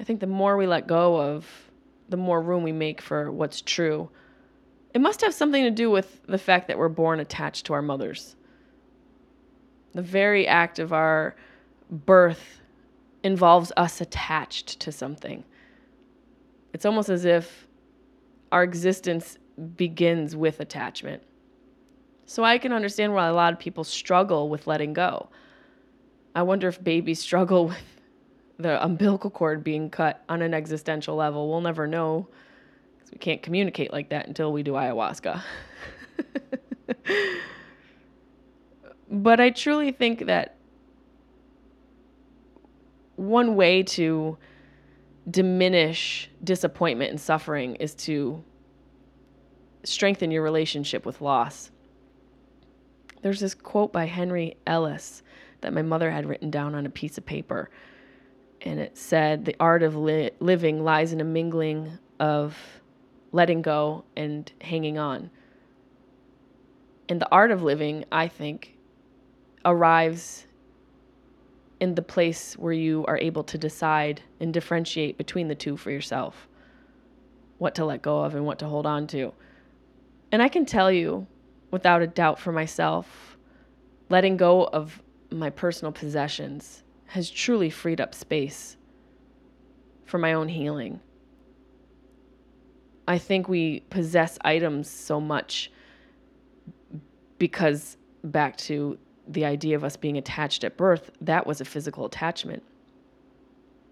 I 0.00 0.04
think 0.04 0.20
the 0.20 0.26
more 0.26 0.56
we 0.56 0.66
let 0.66 0.86
go 0.86 1.20
of, 1.20 1.46
the 2.08 2.16
more 2.16 2.40
room 2.40 2.62
we 2.62 2.72
make 2.72 3.00
for 3.00 3.30
what's 3.30 3.60
true. 3.60 4.10
It 4.94 5.00
must 5.00 5.20
have 5.22 5.34
something 5.34 5.64
to 5.64 5.72
do 5.72 5.90
with 5.90 6.24
the 6.26 6.38
fact 6.38 6.68
that 6.68 6.78
we're 6.78 6.88
born 6.88 7.18
attached 7.18 7.66
to 7.66 7.72
our 7.72 7.82
mothers. 7.82 8.36
The 9.92 10.02
very 10.02 10.46
act 10.46 10.78
of 10.78 10.92
our 10.92 11.34
birth 11.90 12.60
involves 13.24 13.72
us 13.76 14.00
attached 14.00 14.78
to 14.80 14.92
something. 14.92 15.44
It's 16.72 16.86
almost 16.86 17.08
as 17.08 17.24
if 17.24 17.66
our 18.52 18.62
existence 18.62 19.38
begins 19.76 20.36
with 20.36 20.60
attachment. 20.60 21.22
So 22.26 22.44
I 22.44 22.58
can 22.58 22.72
understand 22.72 23.14
why 23.14 23.26
a 23.26 23.34
lot 23.34 23.52
of 23.52 23.58
people 23.58 23.82
struggle 23.82 24.48
with 24.48 24.66
letting 24.66 24.92
go. 24.92 25.28
I 26.36 26.42
wonder 26.42 26.68
if 26.68 26.82
babies 26.82 27.18
struggle 27.20 27.66
with 27.68 28.00
the 28.58 28.82
umbilical 28.84 29.30
cord 29.30 29.64
being 29.64 29.90
cut 29.90 30.22
on 30.28 30.40
an 30.40 30.54
existential 30.54 31.16
level. 31.16 31.50
We'll 31.50 31.60
never 31.60 31.88
know 31.88 32.28
we 33.14 33.18
can't 33.18 33.42
communicate 33.42 33.92
like 33.92 34.08
that 34.08 34.26
until 34.26 34.52
we 34.52 34.64
do 34.64 34.72
ayahuasca. 34.72 35.40
but 39.10 39.38
I 39.38 39.50
truly 39.50 39.92
think 39.92 40.26
that 40.26 40.56
one 43.14 43.54
way 43.54 43.84
to 43.84 44.36
diminish 45.30 46.28
disappointment 46.42 47.10
and 47.12 47.20
suffering 47.20 47.76
is 47.76 47.94
to 47.94 48.42
strengthen 49.84 50.32
your 50.32 50.42
relationship 50.42 51.06
with 51.06 51.20
loss. 51.20 51.70
There's 53.22 53.38
this 53.38 53.54
quote 53.54 53.92
by 53.92 54.06
Henry 54.06 54.56
Ellis 54.66 55.22
that 55.60 55.72
my 55.72 55.82
mother 55.82 56.10
had 56.10 56.26
written 56.26 56.50
down 56.50 56.74
on 56.74 56.84
a 56.84 56.90
piece 56.90 57.16
of 57.16 57.24
paper 57.24 57.70
and 58.60 58.80
it 58.80 58.98
said 58.98 59.44
the 59.44 59.54
art 59.60 59.84
of 59.84 59.94
li- 59.94 60.32
living 60.40 60.82
lies 60.82 61.12
in 61.12 61.20
a 61.20 61.24
mingling 61.24 61.96
of 62.18 62.56
letting 63.34 63.62
go 63.62 64.04
and 64.16 64.52
hanging 64.60 64.96
on. 64.96 65.28
And 67.08 67.20
the 67.20 67.28
art 67.32 67.50
of 67.50 67.64
living, 67.64 68.04
I 68.12 68.28
think, 68.28 68.76
arrives 69.64 70.46
in 71.80 71.96
the 71.96 72.02
place 72.02 72.56
where 72.56 72.72
you 72.72 73.04
are 73.06 73.18
able 73.18 73.42
to 73.42 73.58
decide 73.58 74.22
and 74.38 74.54
differentiate 74.54 75.18
between 75.18 75.48
the 75.48 75.54
two 75.56 75.76
for 75.76 75.90
yourself 75.90 76.48
what 77.58 77.74
to 77.74 77.84
let 77.84 78.02
go 78.02 78.22
of 78.22 78.36
and 78.36 78.46
what 78.46 78.60
to 78.60 78.66
hold 78.66 78.86
on 78.86 79.08
to. 79.08 79.32
And 80.30 80.40
I 80.40 80.48
can 80.48 80.64
tell 80.64 80.90
you 80.90 81.26
without 81.72 82.02
a 82.02 82.06
doubt 82.06 82.38
for 82.38 82.52
myself, 82.52 83.36
letting 84.10 84.36
go 84.36 84.64
of 84.66 85.02
my 85.32 85.50
personal 85.50 85.90
possessions 85.90 86.84
has 87.06 87.28
truly 87.28 87.68
freed 87.68 88.00
up 88.00 88.14
space 88.14 88.76
for 90.04 90.18
my 90.18 90.34
own 90.34 90.48
healing. 90.48 91.00
I 93.06 93.18
think 93.18 93.48
we 93.48 93.80
possess 93.90 94.38
items 94.42 94.88
so 94.88 95.20
much 95.20 95.70
because 97.38 97.96
back 98.22 98.56
to 98.56 98.98
the 99.28 99.44
idea 99.44 99.76
of 99.76 99.84
us 99.84 99.96
being 99.96 100.16
attached 100.16 100.64
at 100.64 100.76
birth, 100.76 101.10
that 101.20 101.46
was 101.46 101.60
a 101.60 101.64
physical 101.64 102.06
attachment 102.06 102.62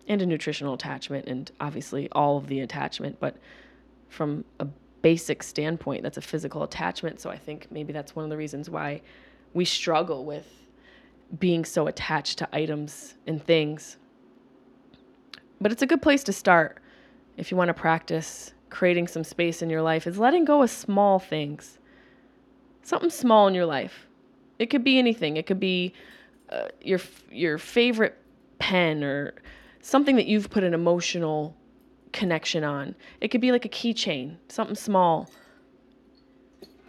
and 0.09 0.21
a 0.21 0.27
nutritional 0.27 0.75
attachment, 0.75 1.27
and 1.27 1.51
obviously 1.61 2.09
all 2.13 2.37
of 2.37 2.49
the 2.49 2.61
attachment. 2.61 3.19
But 3.21 3.37
from 4.09 4.45
a 4.59 4.67
basic 5.03 5.43
standpoint, 5.43 6.03
that's 6.03 6.19
a 6.19 6.23
physical 6.23 6.63
attachment. 6.63 7.21
So 7.21 7.31
I 7.31 7.37
think 7.37 7.69
maybe 7.71 7.93
that's 7.93 8.17
one 8.17 8.25
of 8.25 8.31
the 8.31 8.37
reasons 8.37 8.69
why 8.69 9.01
we 9.55 9.65
struggle 9.65 10.25
with 10.25 10.47
being 11.39 11.65
so 11.65 11.87
attached 11.87 12.39
to 12.39 12.49
items 12.55 13.15
and 13.27 13.43
things. 13.43 13.97
But 15.61 15.73
it's 15.73 15.83
a 15.83 15.87
good 15.87 16.03
place 16.03 16.25
to 16.25 16.33
start 16.33 16.79
if 17.37 17.51
you 17.51 17.57
want 17.57 17.69
to 17.69 17.75
practice 17.75 18.53
creating 18.73 19.07
some 19.07 19.23
space 19.23 19.63
in 19.63 19.71
your 19.71 19.83
life 19.83 20.07
is 20.07 20.19
letting 20.19 20.45
go 20.45 20.63
of 20.63 20.71
small 20.71 21.19
things. 21.19 21.79
Something 22.83 23.11
small 23.11 23.47
in 23.47 23.55
your 23.55 23.67
life. 23.67 24.07
It 24.59 24.71
could 24.71 24.83
be 24.83 24.99
anything. 24.99 25.37
It 25.37 25.47
could 25.47 25.61
be 25.61 25.93
uh, 26.49 26.69
your 26.81 26.99
your 27.31 27.59
favorite 27.59 28.19
pen 28.59 29.05
or 29.05 29.35
something 29.83 30.17
that 30.17 30.27
you've 30.27 30.51
put 30.51 30.65
an 30.65 30.75
emotional 30.75 31.55
connection 32.13 32.65
on. 32.65 32.95
It 33.21 33.29
could 33.29 33.41
be 33.41 33.53
like 33.53 33.65
a 33.65 33.69
keychain, 33.69 34.37
something 34.49 34.75
small. 34.75 35.31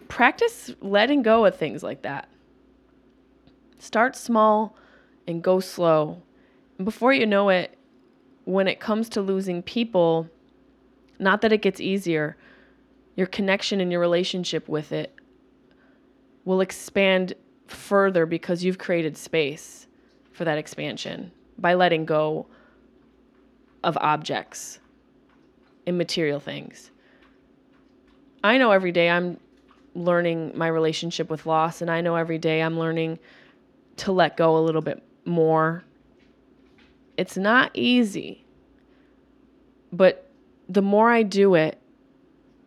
Practice 0.07 0.71
letting 0.81 1.21
go 1.21 1.45
of 1.45 1.55
things 1.55 1.84
like 1.84 2.01
that. 2.03 2.29
Start 3.77 4.15
small 4.15 4.75
and 5.27 5.43
go 5.43 5.59
slow. 5.59 6.21
And 6.77 6.86
before 6.86 7.13
you 7.13 7.25
know 7.25 7.49
it, 7.49 7.77
when 8.45 8.67
it 8.67 8.79
comes 8.79 9.09
to 9.09 9.21
losing 9.21 9.61
people, 9.61 10.29
not 11.20 11.41
that 11.41 11.53
it 11.53 11.61
gets 11.61 11.80
easier, 11.80 12.38
your 13.16 13.28
connection 13.28 13.80
and 13.80 13.91
your 13.91 14.01
relationship 14.01 14.68
with 14.68 14.91
it 14.91 15.14
will 16.45 16.61
expand 16.61 17.34
further 17.68 18.26
because 18.26 18.64
you've 18.64 18.78
created 18.78 19.18
space 19.18 19.88
for 20.32 20.45
that 20.45 20.57
expansion 20.57 21.32
by 21.57 21.74
letting 21.74 22.05
go 22.05 22.47
of 23.84 23.97
objects 23.97 24.80
and 25.86 25.97
material 25.97 26.39
things. 26.39 26.91
I 28.43 28.57
know 28.57 28.72
every 28.72 28.91
day 28.91 29.09
I'm 29.09 29.39
learning 29.95 30.53
my 30.55 30.68
relationship 30.68 31.30
with 31.30 31.45
loss, 31.45 31.82
and 31.82 31.89
I 31.89 32.01
know 32.01 32.16
every 32.16 32.38
day 32.38 32.61
I'm 32.61 32.80
learning 32.80 33.20
to 33.97 34.11
let 34.11 34.38
go 34.38 34.57
a 34.57 34.61
little 34.61 34.82
bit 34.82 35.03
more. 35.26 35.84
It's 37.16 37.38
not 37.38 37.72
easy, 37.74 38.43
but 39.91 40.30
the 40.70 40.82
more 40.82 41.09
I 41.09 41.24
do 41.24 41.55
it, 41.55 41.80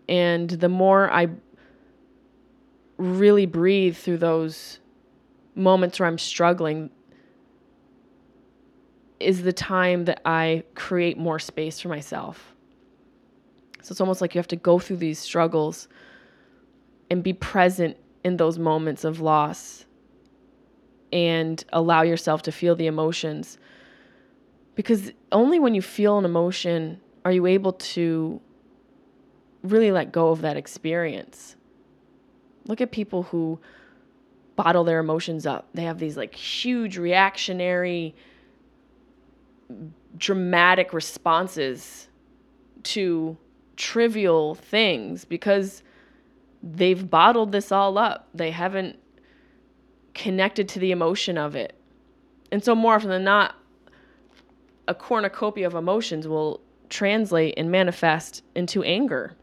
and 0.09 0.51
the 0.51 0.69
more 0.69 1.11
I 1.11 1.29
really 2.97 3.47
breathe 3.47 3.97
through 3.97 4.19
those 4.19 4.79
moments 5.55 5.99
where 5.99 6.09
I'm 6.09 6.19
struggling, 6.19 6.91
is 9.19 9.43
the 9.43 9.53
time 9.53 10.05
that 10.05 10.21
I 10.25 10.65
create 10.75 11.17
more 11.17 11.39
space 11.39 11.81
for 11.81 11.89
myself. 11.89 12.55
So 13.83 13.93
it's 13.93 14.01
almost 14.01 14.21
like 14.21 14.35
you 14.35 14.39
have 14.39 14.49
to 14.49 14.57
go 14.57 14.79
through 14.79 14.99
these 14.99 15.19
struggles 15.19 15.89
and 17.11 17.23
be 17.23 17.33
present 17.33 17.97
in 18.25 18.37
those 18.37 18.59
moments 18.59 19.05
of 19.05 19.21
loss 19.21 19.87
and 21.13 21.65
allow 21.73 22.03
yourself 22.03 22.43
to 22.43 22.53
feel 22.53 22.75
the 22.75 22.87
emotions. 22.87 23.59
Because 24.75 25.13
only 25.33 25.59
when 25.59 25.75
you 25.75 25.81
feel 25.81 26.19
an 26.19 26.25
emotion 26.25 27.01
are 27.27 27.33
you 27.33 27.45
able 27.47 27.73
to 27.73 28.41
really 29.65 29.91
let 29.91 30.13
go 30.13 30.29
of 30.29 30.43
that 30.43 30.57
experience. 30.57 31.57
Look 32.69 32.81
at 32.81 32.93
people 32.93 33.25
who 33.25 33.59
bottle 34.55 34.85
their 34.85 35.01
emotions 35.01 35.45
up. 35.45 35.69
They 35.75 35.83
have 35.83 35.99
these 35.99 36.17
like 36.17 36.37
huge 36.37 36.97
reactionary 36.97 38.15
dramatic 40.17 40.93
responses 40.93 42.07
to 42.85 43.37
trivial 43.75 44.55
things 44.55 45.25
because 45.25 45.83
they've 46.63 47.11
bottled 47.11 47.51
this 47.51 47.73
all 47.73 47.99
up. 47.99 48.29
They 48.35 48.53
haven't 48.53 49.01
connected 50.15 50.69
to 50.69 50.79
the 50.79 50.93
emotion 50.93 51.37
of 51.37 51.57
it. 51.57 51.75
And 52.53 52.63
so, 52.63 52.77
more 52.77 52.95
often 52.95 53.11
than 53.11 53.25
not, 53.25 53.57
a 54.87 54.95
cornucopia 54.95 55.67
of 55.67 55.75
emotions 55.75 56.29
will 56.29 56.61
translate 56.89 57.55
and 57.57 57.71
manifest 57.71 58.43
into 58.55 58.83
anger. 58.83 59.35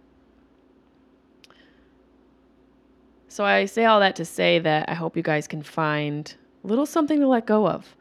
So, 3.27 3.43
I 3.43 3.65
say 3.65 3.85
all 3.85 3.99
that 3.99 4.15
to 4.17 4.25
say 4.25 4.59
that 4.59 4.89
I 4.89 4.93
hope 4.93 5.17
you 5.17 5.23
guys 5.23 5.47
can 5.47 5.63
find 5.63 6.33
a 6.63 6.67
little 6.67 6.85
something 6.85 7.19
to 7.19 7.27
let 7.27 7.47
go 7.47 7.67
of 7.67 7.95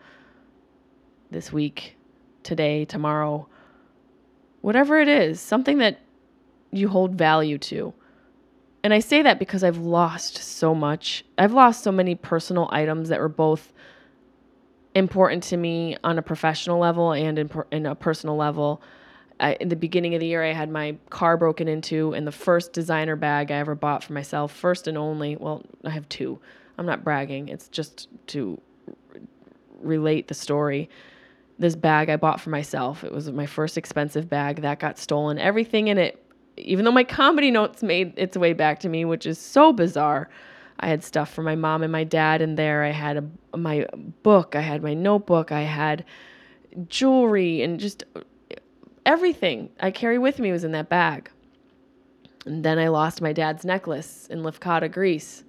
this 1.30 1.52
week, 1.52 1.96
today, 2.42 2.84
tomorrow, 2.84 3.48
whatever 4.60 5.00
it 5.00 5.08
is, 5.08 5.40
something 5.40 5.78
that 5.78 6.00
you 6.70 6.88
hold 6.88 7.14
value 7.14 7.58
to. 7.58 7.94
And 8.84 8.92
I 8.92 8.98
say 8.98 9.22
that 9.22 9.38
because 9.38 9.62
I've 9.62 9.78
lost 9.78 10.38
so 10.38 10.74
much. 10.74 11.24
I've 11.38 11.52
lost 11.52 11.84
so 11.84 11.92
many 11.92 12.14
personal 12.14 12.68
items 12.72 13.08
that 13.10 13.20
were 13.20 13.28
both 13.28 13.72
important 14.94 15.42
to 15.44 15.56
me 15.56 15.96
on 16.02 16.18
a 16.18 16.22
professional 16.22 16.78
level 16.78 17.12
and 17.12 17.38
in, 17.38 17.48
per, 17.48 17.66
in 17.70 17.86
a 17.86 17.94
personal 17.94 18.36
level. 18.36 18.82
I, 19.42 19.54
in 19.60 19.68
the 19.68 19.76
beginning 19.76 20.14
of 20.14 20.20
the 20.20 20.26
year, 20.26 20.42
I 20.42 20.52
had 20.52 20.70
my 20.70 20.96
car 21.10 21.36
broken 21.36 21.68
into, 21.68 22.14
and 22.14 22.26
the 22.26 22.32
first 22.32 22.72
designer 22.72 23.16
bag 23.16 23.50
I 23.50 23.56
ever 23.56 23.74
bought 23.74 24.04
for 24.04 24.12
myself, 24.12 24.52
first 24.52 24.86
and 24.86 24.96
only. 24.96 25.36
Well, 25.36 25.62
I 25.84 25.90
have 25.90 26.08
two. 26.08 26.38
I'm 26.78 26.86
not 26.86 27.04
bragging. 27.04 27.48
It's 27.48 27.68
just 27.68 28.08
to 28.28 28.60
relate 29.80 30.28
the 30.28 30.34
story. 30.34 30.88
This 31.58 31.76
bag 31.76 32.08
I 32.08 32.16
bought 32.16 32.40
for 32.40 32.50
myself. 32.50 33.04
It 33.04 33.12
was 33.12 33.30
my 33.30 33.46
first 33.46 33.76
expensive 33.76 34.28
bag 34.28 34.62
that 34.62 34.78
got 34.78 34.98
stolen. 34.98 35.38
Everything 35.38 35.88
in 35.88 35.98
it 35.98 36.22
even 36.56 36.84
though 36.84 36.92
my 36.92 37.04
comedy 37.04 37.50
notes 37.50 37.82
made 37.82 38.12
its 38.16 38.36
way 38.36 38.52
back 38.52 38.80
to 38.80 38.88
me, 38.88 39.04
which 39.04 39.26
is 39.26 39.38
so 39.38 39.72
bizarre. 39.72 40.28
I 40.80 40.88
had 40.88 41.04
stuff 41.04 41.32
for 41.32 41.42
my 41.42 41.54
mom 41.54 41.82
and 41.82 41.92
my 41.92 42.04
dad 42.04 42.42
in 42.42 42.56
there. 42.56 42.82
I 42.82 42.90
had 42.90 43.16
a, 43.16 43.56
my 43.56 43.86
book, 44.22 44.56
I 44.56 44.60
had 44.60 44.82
my 44.82 44.94
notebook, 44.94 45.52
I 45.52 45.62
had 45.62 46.04
jewelry, 46.88 47.62
and 47.62 47.78
just 47.78 48.04
everything 49.06 49.70
I 49.80 49.90
carry 49.90 50.18
with 50.18 50.38
me 50.38 50.52
was 50.52 50.64
in 50.64 50.72
that 50.72 50.88
bag. 50.88 51.30
And 52.44 52.64
then 52.64 52.78
I 52.78 52.88
lost 52.88 53.22
my 53.22 53.32
dad's 53.32 53.64
necklace 53.64 54.26
in 54.28 54.42
Lefkada, 54.42 54.90
Greece, 54.90 55.44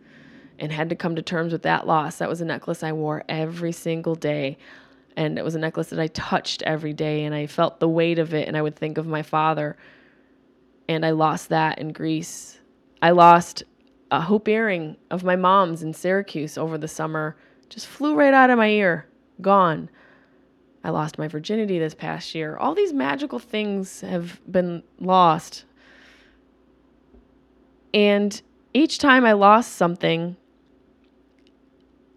and 0.59 0.71
had 0.71 0.89
to 0.89 0.95
come 0.95 1.15
to 1.15 1.21
terms 1.21 1.51
with 1.51 1.63
that 1.63 1.87
loss. 1.87 2.17
That 2.17 2.29
was 2.29 2.41
a 2.41 2.45
necklace 2.45 2.83
I 2.83 2.91
wore 2.91 3.23
every 3.27 3.71
single 3.71 4.15
day. 4.15 4.57
And 5.17 5.37
it 5.37 5.43
was 5.43 5.55
a 5.55 5.59
necklace 5.59 5.89
that 5.89 5.99
I 5.99 6.07
touched 6.07 6.61
every 6.63 6.93
day, 6.93 7.23
and 7.23 7.35
I 7.35 7.47
felt 7.47 7.79
the 7.79 7.89
weight 7.89 8.19
of 8.19 8.33
it, 8.33 8.47
and 8.47 8.57
I 8.57 8.61
would 8.61 8.75
think 8.75 8.97
of 8.97 9.05
my 9.05 9.21
father 9.21 9.77
and 10.87 11.05
I 11.05 11.11
lost 11.11 11.49
that 11.49 11.79
in 11.79 11.93
Greece. 11.93 12.59
I 13.01 13.11
lost 13.11 13.63
a 14.11 14.21
hoop 14.21 14.47
earring 14.47 14.97
of 15.09 15.23
my 15.23 15.35
mom's 15.35 15.83
in 15.83 15.93
Syracuse 15.93 16.57
over 16.57 16.77
the 16.77 16.87
summer. 16.87 17.35
Just 17.69 17.87
flew 17.87 18.15
right 18.15 18.33
out 18.33 18.49
of 18.49 18.57
my 18.57 18.69
ear, 18.69 19.07
gone. 19.41 19.89
I 20.83 20.89
lost 20.89 21.17
my 21.17 21.27
virginity 21.27 21.79
this 21.79 21.95
past 21.95 22.35
year. 22.35 22.57
All 22.57 22.75
these 22.75 22.91
magical 22.91 23.39
things 23.39 24.01
have 24.01 24.41
been 24.51 24.83
lost. 24.99 25.63
And 27.93 28.41
each 28.73 28.97
time 28.97 29.23
I 29.23 29.33
lost 29.33 29.73
something, 29.73 30.35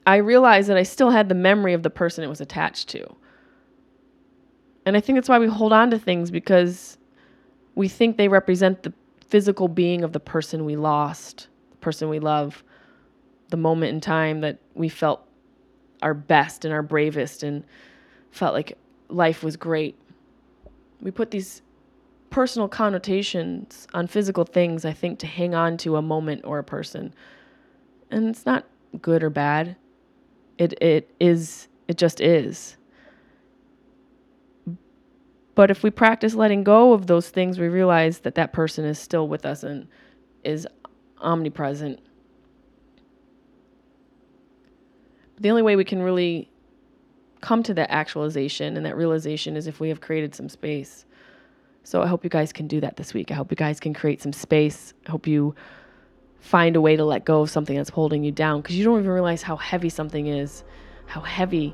I 0.07 0.17
realized 0.17 0.69
that 0.69 0.77
I 0.77 0.83
still 0.83 1.11
had 1.11 1.29
the 1.29 1.35
memory 1.35 1.75
of 1.75 1.83
the 1.83 1.91
person 1.91 2.25
it 2.25 2.29
was 2.29 2.41
attached 2.41 2.89
to. 2.91 3.17
And 4.85 4.97
I 4.97 5.01
think 5.01 5.17
that's 5.17 5.29
why 5.29 5.39
we 5.39 5.49
hold 5.49 5.73
on 5.73 5.91
to 5.91 5.99
things 5.99 6.31
because 6.31 6.97
we 7.75 7.89
think 7.89 8.17
they 8.17 8.29
represent 8.29 8.83
the 8.83 8.93
physical 9.21 9.69
being 9.69 10.03
of 10.03 10.13
the 10.13 10.21
person 10.21 10.65
we 10.65 10.77
lost, 10.77 11.49
the 11.71 11.77
person 11.79 12.09
we 12.09 12.21
love, 12.21 12.65
the 13.51 13.57
moment 13.57 13.93
in 13.93 14.01
time 14.01 14.41
that 14.41 14.59
we 14.75 14.89
felt 14.89 15.23
our 16.03 16.15
best 16.15 16.65
and 16.65 16.73
our 16.73 16.83
bravest 16.83 17.43
and 17.43 17.65
felt 18.37 18.55
like 18.55 18.77
life 19.09 19.43
was 19.43 19.57
great. 19.57 19.97
We 21.01 21.11
put 21.11 21.31
these 21.31 21.63
personal 22.31 22.69
connotations 22.69 23.87
on 23.95 24.07
physical 24.07 24.45
things, 24.45 24.85
I 24.85 24.93
think, 24.93 25.19
to 25.21 25.27
hang 25.27 25.55
on 25.55 25.77
to 25.79 25.97
a 25.97 26.03
moment 26.03 26.43
or 26.45 26.59
a 26.59 26.65
person. 26.65 27.15
And 28.11 28.29
it's 28.29 28.47
not 28.47 28.67
good 29.01 29.23
or 29.23 29.31
bad. 29.31 29.77
It 30.59 30.75
it 30.81 31.11
is 31.21 31.69
it 31.89 31.97
just 31.97 32.21
is. 32.21 32.77
But 35.55 35.71
if 35.71 35.83
we 35.83 35.91
practice 35.91 36.35
letting 36.35 36.65
go 36.65 36.93
of 36.93 37.07
those 37.07 37.31
things, 37.31 37.59
we 37.59 37.69
realize 37.69 38.19
that 38.21 38.35
that 38.35 38.53
person 38.53 38.85
is 38.85 38.99
still 38.99 39.27
with 39.27 39.47
us 39.47 39.63
and 39.63 39.89
is 40.45 40.67
omnipresent. 41.19 41.99
The 45.41 45.51
only 45.51 45.63
way 45.63 45.77
we 45.77 45.85
can 45.85 46.03
really 46.03 46.51
come 47.47 47.63
to 47.63 47.73
that 47.73 47.89
actualization 47.93 48.77
and 48.77 48.85
that 48.85 48.97
realization 48.97 49.57
is 49.57 49.69
if 49.69 49.79
we 49.79 49.89
have 49.89 50.01
created 50.01 50.35
some 50.35 50.49
space. 50.49 51.05
So 51.85 52.03
I 52.03 52.09
hope 52.09 52.25
you 52.25 52.31
guys 52.31 52.53
can 52.53 52.67
do 52.67 52.81
that 52.81 52.97
this 52.97 53.15
week. 53.15 53.31
I 53.31 53.35
hope 53.35 53.53
you 53.53 53.57
guys 53.57 53.79
can 53.79 53.95
create 53.95 54.21
some 54.21 54.33
space. 54.33 54.95
I 55.07 55.13
hope 55.13 55.29
you 55.29 55.55
find 56.41 56.75
a 56.75 56.81
way 56.81 56.97
to 56.97 57.05
let 57.05 57.25
go 57.25 57.43
of 57.43 57.51
something 57.51 57.77
that's 57.77 57.89
holding 57.89 58.25
you 58.25 58.33
down 58.33 58.63
because 58.63 58.77
you 58.77 58.83
don't 58.83 58.99
even 58.99 59.13
realize 59.13 59.43
how 59.43 59.55
heavy 59.55 59.89
something 59.89 60.27
is, 60.27 60.65
how 61.07 61.21
heavy 61.21 61.73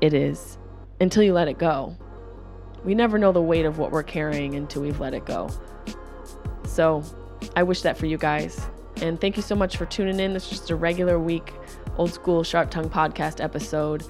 it 0.00 0.14
is 0.14 0.56
until 1.00 1.24
you 1.24 1.32
let 1.32 1.48
it 1.48 1.58
go. 1.58 1.96
We 2.84 2.94
never 2.94 3.18
know 3.18 3.32
the 3.32 3.42
weight 3.42 3.64
of 3.64 3.76
what 3.76 3.90
we're 3.90 4.04
carrying 4.04 4.54
until 4.54 4.82
we've 4.82 5.00
let 5.00 5.14
it 5.14 5.26
go. 5.26 5.50
So 6.64 7.02
I 7.56 7.64
wish 7.64 7.82
that 7.82 7.98
for 7.98 8.06
you 8.06 8.18
guys. 8.18 8.64
And 9.02 9.20
thank 9.20 9.36
you 9.36 9.42
so 9.42 9.56
much 9.56 9.78
for 9.78 9.84
tuning 9.84 10.20
in. 10.20 10.32
This 10.32 10.44
is 10.44 10.50
just 10.50 10.70
a 10.70 10.76
regular 10.76 11.18
week, 11.18 11.52
old 11.96 12.14
school 12.14 12.44
Sharp 12.44 12.70
Tongue 12.70 12.88
podcast 12.88 13.42
episode. 13.42 14.04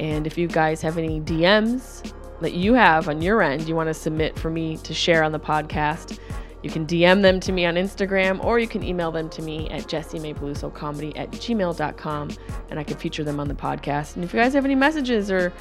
And 0.00 0.26
if 0.26 0.36
you 0.38 0.48
guys 0.48 0.82
have 0.82 0.98
any 0.98 1.20
DMs 1.20 2.12
that 2.40 2.54
you 2.54 2.74
have 2.74 3.08
on 3.08 3.22
your 3.22 3.42
end, 3.42 3.68
you 3.68 3.74
want 3.74 3.88
to 3.88 3.94
submit 3.94 4.38
for 4.38 4.50
me 4.50 4.76
to 4.78 4.94
share 4.94 5.22
on 5.22 5.32
the 5.32 5.40
podcast, 5.40 6.18
you 6.62 6.70
can 6.70 6.86
DM 6.86 7.22
them 7.22 7.40
to 7.40 7.52
me 7.52 7.66
on 7.66 7.74
Instagram 7.74 8.42
or 8.44 8.58
you 8.58 8.68
can 8.68 8.84
email 8.84 9.10
them 9.10 9.28
to 9.30 9.42
me 9.42 9.68
at 9.70 9.82
jessimaepelusocomedy 9.84 11.12
at 11.16 11.30
gmail.com 11.32 12.30
and 12.70 12.78
I 12.78 12.84
can 12.84 12.96
feature 12.96 13.24
them 13.24 13.40
on 13.40 13.48
the 13.48 13.54
podcast. 13.54 14.14
And 14.14 14.24
if 14.24 14.32
you 14.32 14.38
guys 14.38 14.54
have 14.54 14.64
any 14.64 14.76
messages 14.76 15.30
or, 15.30 15.52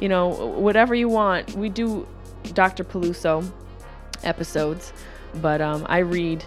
you 0.00 0.08
know, 0.08 0.28
whatever 0.28 0.94
you 0.94 1.08
want, 1.08 1.54
we 1.54 1.68
do 1.68 2.06
Dr. 2.54 2.82
Peluso 2.82 3.48
episodes, 4.24 4.92
but 5.36 5.60
um, 5.60 5.86
I 5.88 5.98
read 5.98 6.44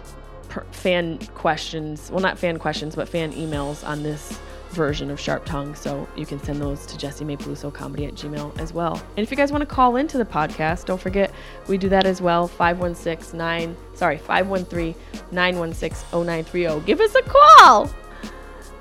per- 0.50 0.66
fan 0.72 1.18
questions, 1.34 2.10
well, 2.10 2.20
not 2.20 2.38
fan 2.38 2.58
questions, 2.58 2.94
but 2.94 3.08
fan 3.08 3.32
emails 3.32 3.86
on 3.86 4.02
this 4.02 4.38
version 4.72 5.10
of 5.10 5.20
Sharp 5.20 5.44
Tongue. 5.44 5.74
So 5.74 6.08
you 6.16 6.26
can 6.26 6.42
send 6.42 6.60
those 6.60 6.86
to 6.86 6.96
Jessimae 6.96 7.72
Comedy 7.72 8.06
at 8.06 8.14
Gmail 8.14 8.58
as 8.58 8.72
well. 8.72 9.00
And 9.16 9.24
if 9.24 9.30
you 9.30 9.36
guys 9.36 9.52
want 9.52 9.62
to 9.62 9.66
call 9.66 9.96
into 9.96 10.18
the 10.18 10.24
podcast, 10.24 10.86
don't 10.86 11.00
forget 11.00 11.32
we 11.68 11.78
do 11.78 11.88
that 11.88 12.06
as 12.06 12.20
well. 12.20 12.48
516 12.48 13.38
9 13.38 13.76
sorry, 13.94 14.18
513 14.18 14.94
916 15.30 16.24
0930. 16.24 16.86
Give 16.86 17.00
us 17.00 17.14
a 17.14 17.22
call. 17.22 17.90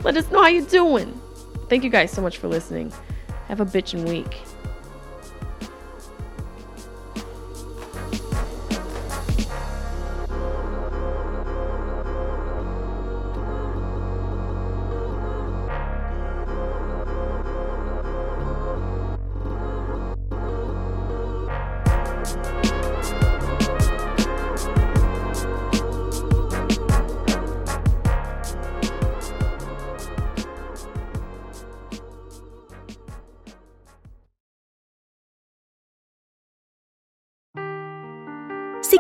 Let 0.04 0.18
us 0.18 0.30
know 0.32 0.42
how 0.42 0.48
you're 0.48 0.66
doing. 0.66 1.20
Thank 1.70 1.84
you 1.84 1.90
guys 1.90 2.12
so 2.12 2.22
much 2.22 2.38
for 2.38 2.48
listening. 2.48 2.92
Have 3.48 3.62
a 3.62 3.66
bitchin' 3.66 4.08
week. 4.08 4.42